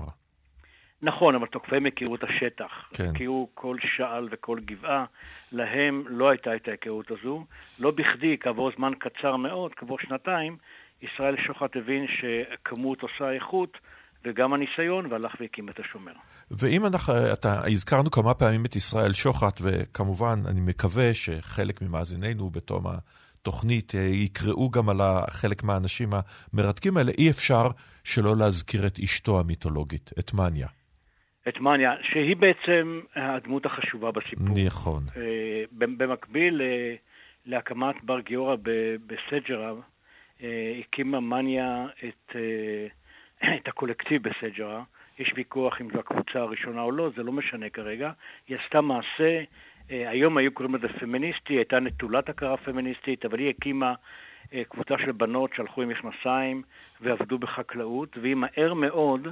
נכון, 1.02 1.34
אבל 1.34 1.46
תוקפיהם 1.46 1.86
הכירו 1.86 2.14
את 2.14 2.24
השטח. 2.24 2.88
כן. 2.94 3.10
הכירו 3.14 3.48
כל 3.54 3.76
שעל 3.96 4.28
וכל 4.30 4.58
גבעה. 4.64 5.04
להם 5.52 6.04
לא 6.08 6.30
הייתה 6.30 6.56
את 6.56 6.68
ההיכרות 6.68 7.10
הזו. 7.10 7.44
לא 7.78 7.90
בכדי, 7.90 8.36
כעבור 8.40 8.70
זמן 8.76 8.92
קצר 8.98 9.36
מאוד, 9.36 9.74
כעבור 9.74 9.98
שנתיים, 9.98 10.56
ישראל 11.02 11.36
שוחט 11.46 11.76
הבין 11.76 12.06
שכמות 12.06 13.02
עושה 13.02 13.32
איכות, 13.32 13.78
וגם 14.24 14.52
הניסיון, 14.52 15.12
והלך 15.12 15.34
והקים 15.40 15.68
את 15.68 15.80
השומר. 15.80 16.12
ואם 16.50 16.86
אנחנו, 16.86 17.14
אתה, 17.32 17.60
הזכרנו 17.66 18.10
כמה 18.10 18.34
פעמים 18.34 18.64
את 18.64 18.76
ישראל 18.76 19.12
שוחט, 19.12 19.60
וכמובן, 19.62 20.38
אני 20.46 20.60
מקווה 20.60 21.14
שחלק 21.14 21.82
ממאזיננו 21.82 22.50
בתום 22.50 22.84
התוכנית 22.86 23.94
אה, 23.94 24.00
יקראו 24.00 24.70
גם 24.70 24.88
על 24.88 24.96
חלק 25.30 25.64
מהאנשים 25.64 26.08
המרתקים 26.12 26.96
האלה, 26.96 27.12
אי 27.18 27.30
אפשר 27.30 27.68
שלא 28.04 28.36
להזכיר 28.36 28.86
את 28.86 28.98
אשתו 28.98 29.40
המיתולוגית, 29.40 30.10
את 30.18 30.34
מניה. 30.34 30.68
את 31.48 31.60
מניה, 31.60 31.92
שהיא 32.02 32.36
בעצם 32.36 33.00
הדמות 33.16 33.66
החשובה 33.66 34.10
בסיפור. 34.12 34.56
נכון. 34.66 35.02
אה, 35.16 35.62
במקביל 35.72 36.62
אה, 36.62 36.94
להקמת 37.46 38.04
בר 38.04 38.20
גיורא 38.20 38.56
בסג'רה, 39.06 39.72
הקימה 40.80 41.20
מניה 41.20 41.86
את... 42.04 42.36
את 43.44 43.68
הקולקטיב 43.68 44.28
בסג'רה. 44.28 44.82
יש 45.18 45.32
ויכוח 45.36 45.80
אם 45.80 45.88
זו 45.92 45.98
הקבוצה 45.98 46.38
הראשונה 46.38 46.82
או 46.82 46.92
לא, 46.92 47.10
זה 47.16 47.22
לא 47.22 47.32
משנה 47.32 47.70
כרגע. 47.70 48.10
היא 48.48 48.56
עשתה 48.64 48.80
מעשה, 48.80 49.42
אה, 49.90 50.10
היום 50.10 50.36
היו 50.36 50.52
קוראים 50.52 50.74
לזה 50.74 50.88
פמיניסטי, 50.88 51.54
הייתה 51.54 51.80
נטולת 51.80 52.28
הכרה 52.28 52.56
פמיניסטית, 52.56 53.24
אבל 53.24 53.38
היא 53.38 53.48
הקימה 53.48 53.94
אה, 54.52 54.62
קבוצה 54.68 54.94
של 54.98 55.12
בנות 55.12 55.50
שהלכו 55.54 55.82
עם 55.82 55.88
מכנסיים 55.88 56.62
ועבדו 57.00 57.38
בחקלאות, 57.38 58.18
והיא 58.22 58.34
מהר 58.34 58.74
מאוד 58.74 59.28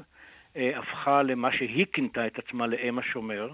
אה, 0.57 0.79
הפכה 0.79 1.23
למה 1.23 1.53
שהיא 1.53 1.87
כינתה 1.93 2.27
את 2.27 2.39
עצמה 2.39 2.67
לאם 2.67 2.99
השומר, 2.99 3.51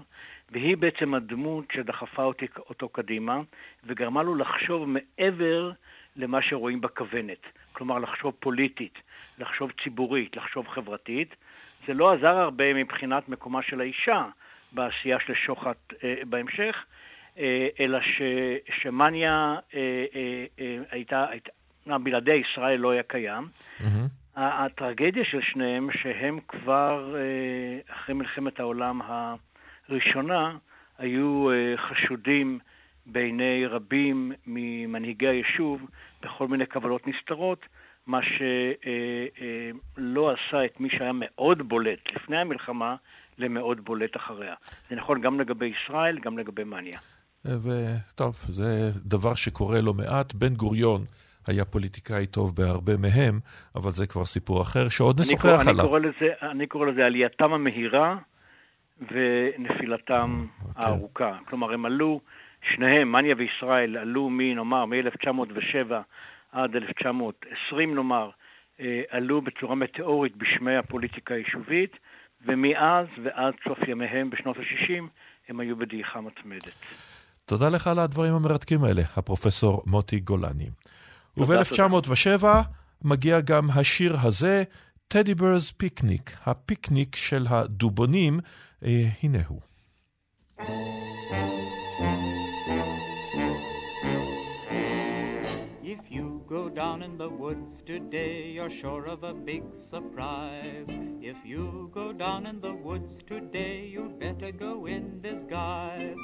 והיא 0.51 0.77
בעצם 0.77 1.13
הדמות 1.13 1.65
שדחפה 1.73 2.23
אותי, 2.23 2.45
אותו 2.69 2.89
קדימה, 2.89 3.41
וגרמה 3.83 4.23
לו 4.23 4.35
לחשוב 4.35 4.89
מעבר 4.89 5.71
למה 6.15 6.41
שרואים 6.41 6.81
בכוונת. 6.81 7.45
כלומר, 7.73 7.99
לחשוב 7.99 8.33
פוליטית, 8.39 8.99
לחשוב 9.39 9.71
ציבורית, 9.83 10.35
לחשוב 10.35 10.67
חברתית. 10.67 11.35
זה 11.87 11.93
לא 11.93 12.13
עזר 12.13 12.37
הרבה 12.37 12.73
מבחינת 12.73 13.29
מקומה 13.29 13.61
של 13.63 13.81
האישה 13.81 14.25
בעשייה 14.71 15.17
של 15.25 15.33
שוחט 15.33 15.93
אה, 16.03 16.15
בהמשך, 16.25 16.85
אה, 17.37 17.67
אלא 17.79 17.99
ש, 18.01 18.21
שמניה 18.81 19.55
אה, 19.73 19.79
אה, 20.15 20.45
אה, 20.59 20.77
הייתה, 20.91 21.25
הייתה, 21.29 21.51
בלעדי 21.97 22.33
ישראל 22.33 22.79
לא 22.79 22.91
היה 22.91 23.03
קיים. 23.03 23.47
Mm-hmm. 23.79 23.85
הטרגדיה 24.35 25.25
של 25.25 25.41
שניהם, 25.41 25.89
שהם 25.91 26.39
כבר 26.47 27.15
אה, 27.15 27.93
אחרי 27.95 28.15
מלחמת 28.15 28.59
העולם 28.59 29.01
הראשונה, 29.89 30.57
היו 30.97 31.51
אה, 31.51 31.77
חשודים 31.77 32.59
בעיני 33.05 33.65
רבים 33.65 34.31
ממנהיגי 34.47 35.27
היישוב 35.27 35.81
בכל 36.23 36.47
מיני 36.47 36.65
קבלות 36.65 37.07
נסתרות, 37.07 37.65
מה 38.07 38.19
שלא 39.97 40.31
עשה 40.31 40.65
את 40.65 40.79
מי 40.79 40.89
שהיה 40.89 41.11
מאוד 41.13 41.61
בולט 41.69 41.99
לפני 42.15 42.37
המלחמה 42.37 42.95
למאוד 43.37 43.85
בולט 43.85 44.15
אחריה. 44.15 44.53
זה 44.89 44.95
נכון 44.95 45.21
גם 45.21 45.39
לגבי 45.39 45.65
ישראל, 45.65 46.19
גם 46.19 46.37
לגבי 46.37 46.63
מניה. 46.63 46.99
וטוב, 47.45 48.35
זה 48.35 48.89
דבר 49.05 49.35
שקורה 49.35 49.81
לא 49.81 49.93
מעט. 49.93 50.33
בן 50.33 50.53
גוריון 50.53 51.05
היה 51.47 51.65
פוליטיקאי 51.65 52.25
טוב 52.25 52.55
בהרבה 52.55 52.97
מהם, 52.97 53.39
אבל 53.75 53.91
זה 53.91 54.07
כבר 54.07 54.25
סיפור 54.25 54.61
אחר, 54.61 54.89
שעוד 54.89 55.19
נשוחח 55.21 55.67
עליו. 55.67 55.71
אני 55.71 55.87
קורא 55.87 55.99
לזה, 55.99 56.33
אני 56.41 56.67
קורא 56.67 56.85
לזה 56.85 57.05
עלייתם 57.05 57.53
המהירה 57.53 58.17
ונפילתם 59.01 60.45
okay. 60.45 60.67
אוקיי. 60.67 60.85
הארוכה. 60.85 61.37
כלומר, 61.49 61.73
הם 61.73 61.85
עלו 61.85 62.19
שניהם, 62.73 63.11
מניה 63.11 63.35
וישראל, 63.37 63.97
עלו 63.97 64.29
מנאמר 64.29 64.85
מ-1907 64.85 65.91
עד 66.51 66.75
1920 66.75 67.95
נאמר, 67.95 68.29
אה, 68.79 69.01
עלו 69.09 69.41
בצורה 69.41 69.75
מטאורית 69.75 70.35
בשמי 70.35 70.75
הפוליטיקה 70.75 71.33
היישובית, 71.33 71.91
ומאז 72.45 73.07
ועד 73.23 73.53
סוף 73.67 73.77
ימיהם 73.87 74.29
בשנות 74.29 74.57
ה-60 74.57 75.03
הם 75.49 75.59
היו 75.59 75.75
בדעיכה 75.75 76.21
מתמדת. 76.21 76.71
תודה 77.45 77.69
לך 77.69 77.87
על 77.87 77.99
הדברים 77.99 78.33
המרתקים 78.33 78.83
האלה, 78.83 79.01
הפרופסור 79.17 79.83
מוטי 79.85 80.19
גולני. 80.19 80.69
וב-1907 81.37 82.45
מגיע 83.03 83.39
גם 83.39 83.69
השיר 83.75 84.15
הזה, 84.23 84.63
טדי 85.07 85.35
ברס 85.35 85.71
פיקניק, 85.71 86.31
הפיקניק 86.45 87.15
של 87.15 87.45
הדובונים, 87.49 88.39
אה, 88.85 89.03
הנה 89.23 89.39
הוא. 89.47 89.61
Go 96.59 96.69
down 96.83 96.99
in 97.07 97.13
the 97.23 97.31
woods 97.43 97.73
today, 97.91 98.35
you're 98.55 98.75
sure 98.81 99.03
of 99.15 99.19
a 99.31 99.35
big 99.49 99.63
surprise. 99.91 100.89
If 101.31 101.37
you 101.51 101.65
go 101.99 102.07
down 102.23 102.41
in 102.51 102.57
the 102.67 102.75
woods 102.87 103.13
today, 103.31 103.75
you'd 103.93 104.15
better 104.25 104.51
go 104.65 104.73
in 104.95 105.03
disguise. 105.27 106.23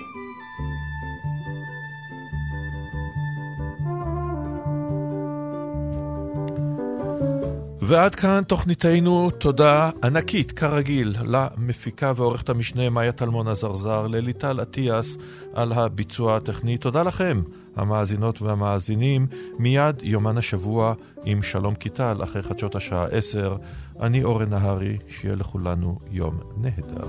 ועד 7.82 8.16
כאן 8.16 8.44
תוכניתנו, 8.48 9.32
תודה 9.32 9.90
ענקית, 10.04 10.52
כרגיל, 10.52 11.16
למפיקה 11.26 12.14
ועורכת 12.16 12.50
המשנה 12.50 12.90
מאיה 12.90 13.12
טלמון 13.12 13.48
עזרזר, 13.48 14.08
לליטל 14.08 14.62
אטיאס 14.62 15.18
על 15.54 15.72
הביצוע 15.72 16.36
הטכני. 16.36 16.78
תודה 16.78 17.04
לכם, 17.04 17.42
המאזינות 17.76 18.42
והמאזינים. 18.42 19.28
מיד 19.60 19.96
יומן 20.02 20.38
השבוע 20.38 20.94
עם 21.26 21.44
שלום 21.44 21.76
קיטל, 21.76 22.24
אחרי 22.24 22.42
חדשות 22.42 22.76
השעה 22.76 23.06
10. 23.06 23.58
אני 24.00 24.24
אורן 24.24 24.50
נהרי, 24.50 24.98
שיהיה 25.08 25.36
לכולנו 25.36 26.00
יום 26.12 26.40
נהדר. 26.58 27.08